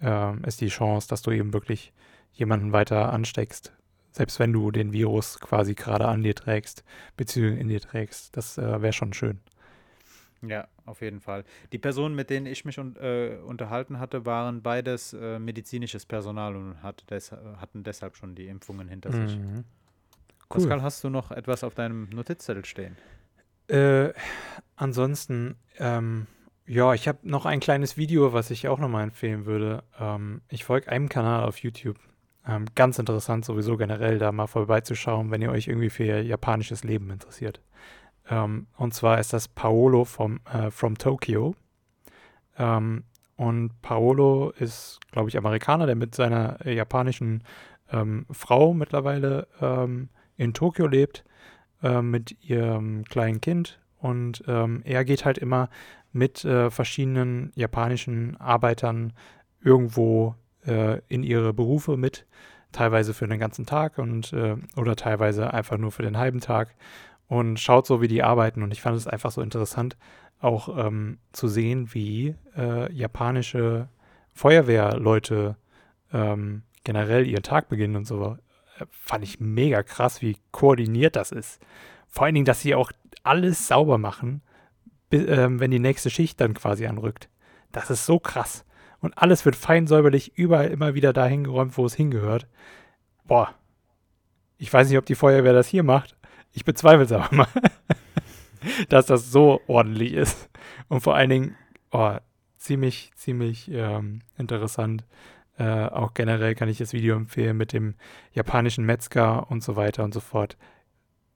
ähm, 0.00 0.44
ist 0.44 0.60
die 0.60 0.68
Chance, 0.68 1.08
dass 1.08 1.22
du 1.22 1.30
eben 1.30 1.52
wirklich 1.52 1.92
jemanden 2.32 2.72
weiter 2.72 3.12
ansteckst, 3.12 3.72
selbst 4.16 4.38
wenn 4.38 4.52
du 4.52 4.70
den 4.70 4.92
Virus 4.92 5.38
quasi 5.40 5.74
gerade 5.74 6.08
an 6.08 6.22
dir 6.22 6.34
trägst, 6.34 6.84
beziehungsweise 7.16 7.60
in 7.60 7.68
dir 7.68 7.80
trägst. 7.80 8.34
Das 8.36 8.56
äh, 8.56 8.80
wäre 8.80 8.94
schon 8.94 9.12
schön. 9.12 9.40
Ja, 10.40 10.68
auf 10.86 11.02
jeden 11.02 11.20
Fall. 11.20 11.44
Die 11.72 11.78
Personen, 11.78 12.14
mit 12.14 12.30
denen 12.30 12.46
ich 12.46 12.64
mich 12.64 12.78
un 12.78 12.96
äh, 12.96 13.36
unterhalten 13.44 13.98
hatte, 13.98 14.24
waren 14.24 14.62
beides 14.62 15.12
äh, 15.12 15.38
medizinisches 15.38 16.06
Personal 16.06 16.56
und 16.56 16.82
hat 16.82 17.10
des 17.10 17.32
hatten 17.32 17.82
deshalb 17.82 18.16
schon 18.16 18.34
die 18.34 18.46
Impfungen 18.46 18.88
hinter 18.88 19.10
mhm. 19.10 19.28
sich. 19.28 19.38
Cool. 19.38 19.64
Pascal, 20.48 20.82
hast 20.82 21.04
du 21.04 21.10
noch 21.10 21.30
etwas 21.30 21.64
auf 21.64 21.74
deinem 21.74 22.08
Notizzettel 22.10 22.64
stehen? 22.64 22.96
Äh, 23.68 24.12
ansonsten, 24.76 25.56
ähm, 25.78 26.26
ja, 26.66 26.94
ich 26.94 27.08
habe 27.08 27.18
noch 27.22 27.46
ein 27.46 27.60
kleines 27.60 27.96
Video, 27.96 28.32
was 28.32 28.50
ich 28.50 28.68
auch 28.68 28.78
nochmal 28.78 29.04
empfehlen 29.04 29.44
würde. 29.44 29.82
Ähm, 29.98 30.40
ich 30.48 30.64
folge 30.64 30.88
einem 30.88 31.08
Kanal 31.08 31.44
auf 31.44 31.58
YouTube, 31.58 31.98
ähm, 32.46 32.66
ganz 32.74 32.98
interessant 32.98 33.44
sowieso 33.44 33.76
generell 33.76 34.18
da 34.18 34.32
mal 34.32 34.46
vorbeizuschauen, 34.46 35.30
wenn 35.30 35.42
ihr 35.42 35.50
euch 35.50 35.68
irgendwie 35.68 35.90
für 35.90 36.04
japanisches 36.04 36.84
Leben 36.84 37.10
interessiert. 37.10 37.60
Ähm, 38.28 38.66
und 38.76 38.94
zwar 38.94 39.18
ist 39.18 39.32
das 39.32 39.48
Paolo 39.48 40.04
vom, 40.04 40.40
äh, 40.52 40.70
from 40.70 40.96
Tokyo. 40.96 41.54
Ähm, 42.58 43.04
und 43.36 43.82
Paolo 43.82 44.50
ist, 44.50 45.00
glaube 45.12 45.28
ich, 45.28 45.36
Amerikaner, 45.36 45.86
der 45.86 45.96
mit 45.96 46.14
seiner 46.14 46.64
äh, 46.64 46.74
japanischen 46.74 47.42
ähm, 47.92 48.26
Frau 48.30 48.72
mittlerweile 48.72 49.46
ähm, 49.60 50.08
in 50.36 50.54
Tokio 50.54 50.86
lebt, 50.86 51.24
äh, 51.82 52.00
mit 52.00 52.42
ihrem 52.42 53.04
kleinen 53.04 53.40
Kind. 53.40 53.78
Und 53.98 54.44
ähm, 54.46 54.82
er 54.84 55.04
geht 55.04 55.24
halt 55.24 55.38
immer 55.38 55.68
mit 56.12 56.44
äh, 56.44 56.70
verschiedenen 56.70 57.52
japanischen 57.54 58.36
Arbeitern 58.38 59.12
irgendwo 59.62 60.34
äh, 60.66 61.00
in 61.08 61.22
ihre 61.22 61.52
Berufe 61.52 61.96
mit, 61.96 62.26
teilweise 62.72 63.14
für 63.14 63.26
den 63.26 63.38
ganzen 63.38 63.66
Tag 63.66 63.98
und 63.98 64.32
äh, 64.32 64.56
oder 64.76 64.96
teilweise 64.96 65.52
einfach 65.52 65.78
nur 65.78 65.92
für 65.92 66.02
den 66.02 66.18
halben 66.18 66.40
Tag 66.40 66.74
und 67.28 67.58
schaut 67.58 67.86
so, 67.86 68.00
wie 68.00 68.08
die 68.08 68.22
arbeiten. 68.22 68.62
Und 68.62 68.72
ich 68.72 68.82
fand 68.82 68.96
es 68.96 69.06
einfach 69.06 69.30
so 69.30 69.42
interessant, 69.42 69.96
auch 70.40 70.86
ähm, 70.86 71.18
zu 71.32 71.48
sehen, 71.48 71.92
wie 71.92 72.34
äh, 72.56 72.92
japanische 72.92 73.88
Feuerwehrleute 74.34 75.56
ähm, 76.12 76.62
generell 76.84 77.26
ihren 77.26 77.42
Tag 77.42 77.68
beginnen 77.68 77.96
und 77.96 78.06
so. 78.06 78.36
Äh, 78.78 78.84
fand 78.90 79.24
ich 79.24 79.40
mega 79.40 79.82
krass, 79.82 80.20
wie 80.22 80.36
koordiniert 80.50 81.16
das 81.16 81.32
ist. 81.32 81.60
Vor 82.08 82.26
allen 82.26 82.34
Dingen, 82.34 82.44
dass 82.44 82.60
sie 82.60 82.74
auch 82.74 82.92
alles 83.22 83.66
sauber 83.66 83.98
machen, 83.98 84.42
äh, 85.10 85.48
wenn 85.48 85.70
die 85.70 85.78
nächste 85.78 86.10
Schicht 86.10 86.40
dann 86.40 86.54
quasi 86.54 86.86
anrückt. 86.86 87.28
Das 87.72 87.90
ist 87.90 88.06
so 88.06 88.18
krass. 88.18 88.65
Und 89.06 89.16
alles 89.16 89.44
wird 89.44 89.54
fein 89.54 89.86
säuberlich 89.86 90.36
überall 90.36 90.66
immer 90.66 90.96
wieder 90.96 91.12
dahin 91.12 91.44
geräumt, 91.44 91.78
wo 91.78 91.86
es 91.86 91.94
hingehört. 91.94 92.48
Boah. 93.22 93.54
Ich 94.58 94.72
weiß 94.72 94.88
nicht, 94.88 94.98
ob 94.98 95.06
die 95.06 95.14
Feuerwehr 95.14 95.52
das 95.52 95.68
hier 95.68 95.84
macht. 95.84 96.16
Ich 96.50 96.64
bezweifle 96.64 97.04
es 97.04 97.12
aber 97.12 97.32
mal, 97.32 97.46
dass 98.88 99.06
das 99.06 99.30
so 99.30 99.60
ordentlich 99.68 100.12
ist. 100.12 100.50
Und 100.88 101.02
vor 101.02 101.14
allen 101.14 101.30
Dingen, 101.30 101.56
oh, 101.92 102.16
ziemlich, 102.56 103.12
ziemlich 103.14 103.70
ähm, 103.70 104.22
interessant. 104.38 105.04
Äh, 105.56 105.86
auch 105.86 106.12
generell 106.12 106.56
kann 106.56 106.68
ich 106.68 106.78
das 106.78 106.92
Video 106.92 107.14
empfehlen 107.14 107.56
mit 107.56 107.72
dem 107.72 107.94
japanischen 108.32 108.84
Metzger 108.84 109.48
und 109.52 109.62
so 109.62 109.76
weiter 109.76 110.02
und 110.02 110.14
so 110.14 110.20
fort. 110.20 110.56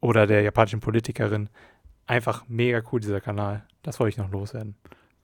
Oder 0.01 0.27
der 0.27 0.43
japanischen 0.43 0.81
Politikerin. 0.81 1.51
Einfach 2.09 2.49
mega 2.49 2.83
cool, 2.91 2.99
dieser 2.99 3.21
Kanal. 3.21 3.65
Das 3.83 4.01
wollte 4.01 4.11
ich 4.11 4.19
noch 4.19 4.33
loswerden. 4.33 4.75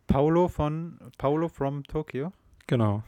Paulo 0.07 0.48
von 0.48 0.98
Paulo 1.18 1.48
from 1.48 1.84
Tokyo. 1.84 2.32
Genau. 2.66 3.02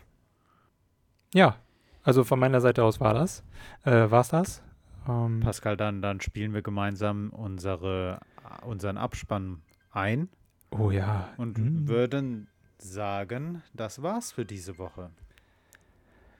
Ja, 1.35 1.57
also 2.03 2.25
von 2.25 2.39
meiner 2.39 2.61
Seite 2.61 2.85
aus 2.85 3.01
war 3.01 3.15
das. 3.15 3.45
Äh, 3.85 4.11
war's 4.11 4.31
das? 4.31 4.63
Ähm, 5.07 5.41
Pascal, 5.41 5.77
dann, 5.77 6.03
dann 6.03 6.21
spielen 6.21 6.55
wir 6.55 6.63
gemeinsam 6.63 7.31
unsere, 7.31 8.21
unseren 8.65 8.97
Abspann 8.97 9.63
ein. 9.91 10.29
Oh 10.71 10.91
ja. 10.91 11.29
Und 11.37 11.59
hm. 11.59 11.89
würden 11.89 12.49
sagen, 12.79 13.63
das 13.75 14.03
war's 14.03 14.33
für 14.33 14.45
diese 14.45 14.79
Woche. 14.79 15.11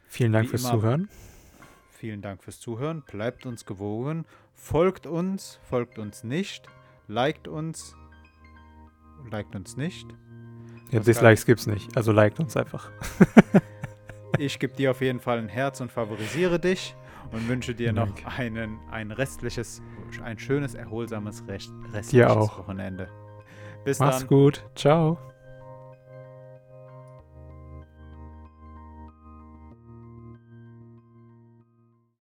Vielen 0.07 0.33
Dank 0.33 0.47
Wie 0.47 0.51
fürs 0.51 0.63
immer, 0.63 0.73
Zuhören. 0.73 1.09
Vielen 1.91 2.23
Dank 2.23 2.43
fürs 2.43 2.61
Zuhören. 2.61 3.03
Bleibt 3.03 3.45
uns 3.45 3.67
gewogen. 3.67 4.25
Folgt 4.55 5.07
uns, 5.07 5.59
folgt 5.65 5.99
uns 5.99 6.25
nicht. 6.25 6.67
Liked 7.09 7.49
uns, 7.49 7.97
liked 9.31 9.55
uns 9.55 9.77
nicht. 9.77 10.07
Ja, 10.91 11.01
Dislikes 11.01 11.45
gibt's 11.47 11.67
nicht. 11.67 11.97
Also 11.97 12.13
liked 12.13 12.41
uns 12.41 12.57
einfach. 12.57 12.91
ich 14.39 14.59
gebe 14.59 14.75
dir 14.75 14.91
auf 14.91 15.01
jeden 15.01 15.21
Fall 15.21 15.39
ein 15.39 15.49
Herz 15.49 15.81
und 15.81 15.93
favorisiere 15.93 16.59
dich 16.59 16.95
und 17.33 17.49
wünsche 17.49 17.75
dir 17.75 17.93
noch 17.93 18.09
einen, 18.39 18.79
ein 18.91 19.11
restliches, 19.11 19.83
ein 20.23 20.39
schönes, 20.39 20.75
erholsames 20.75 21.45
Rest, 21.47 21.73
restliches 21.93 22.09
dir 22.11 22.31
auch. 22.31 22.59
Wochenende. 22.59 23.09
Bis 23.85 23.99
Mach's 23.99 24.21
dann. 24.21 24.29
gut. 24.29 24.65
Ciao. 24.75 25.19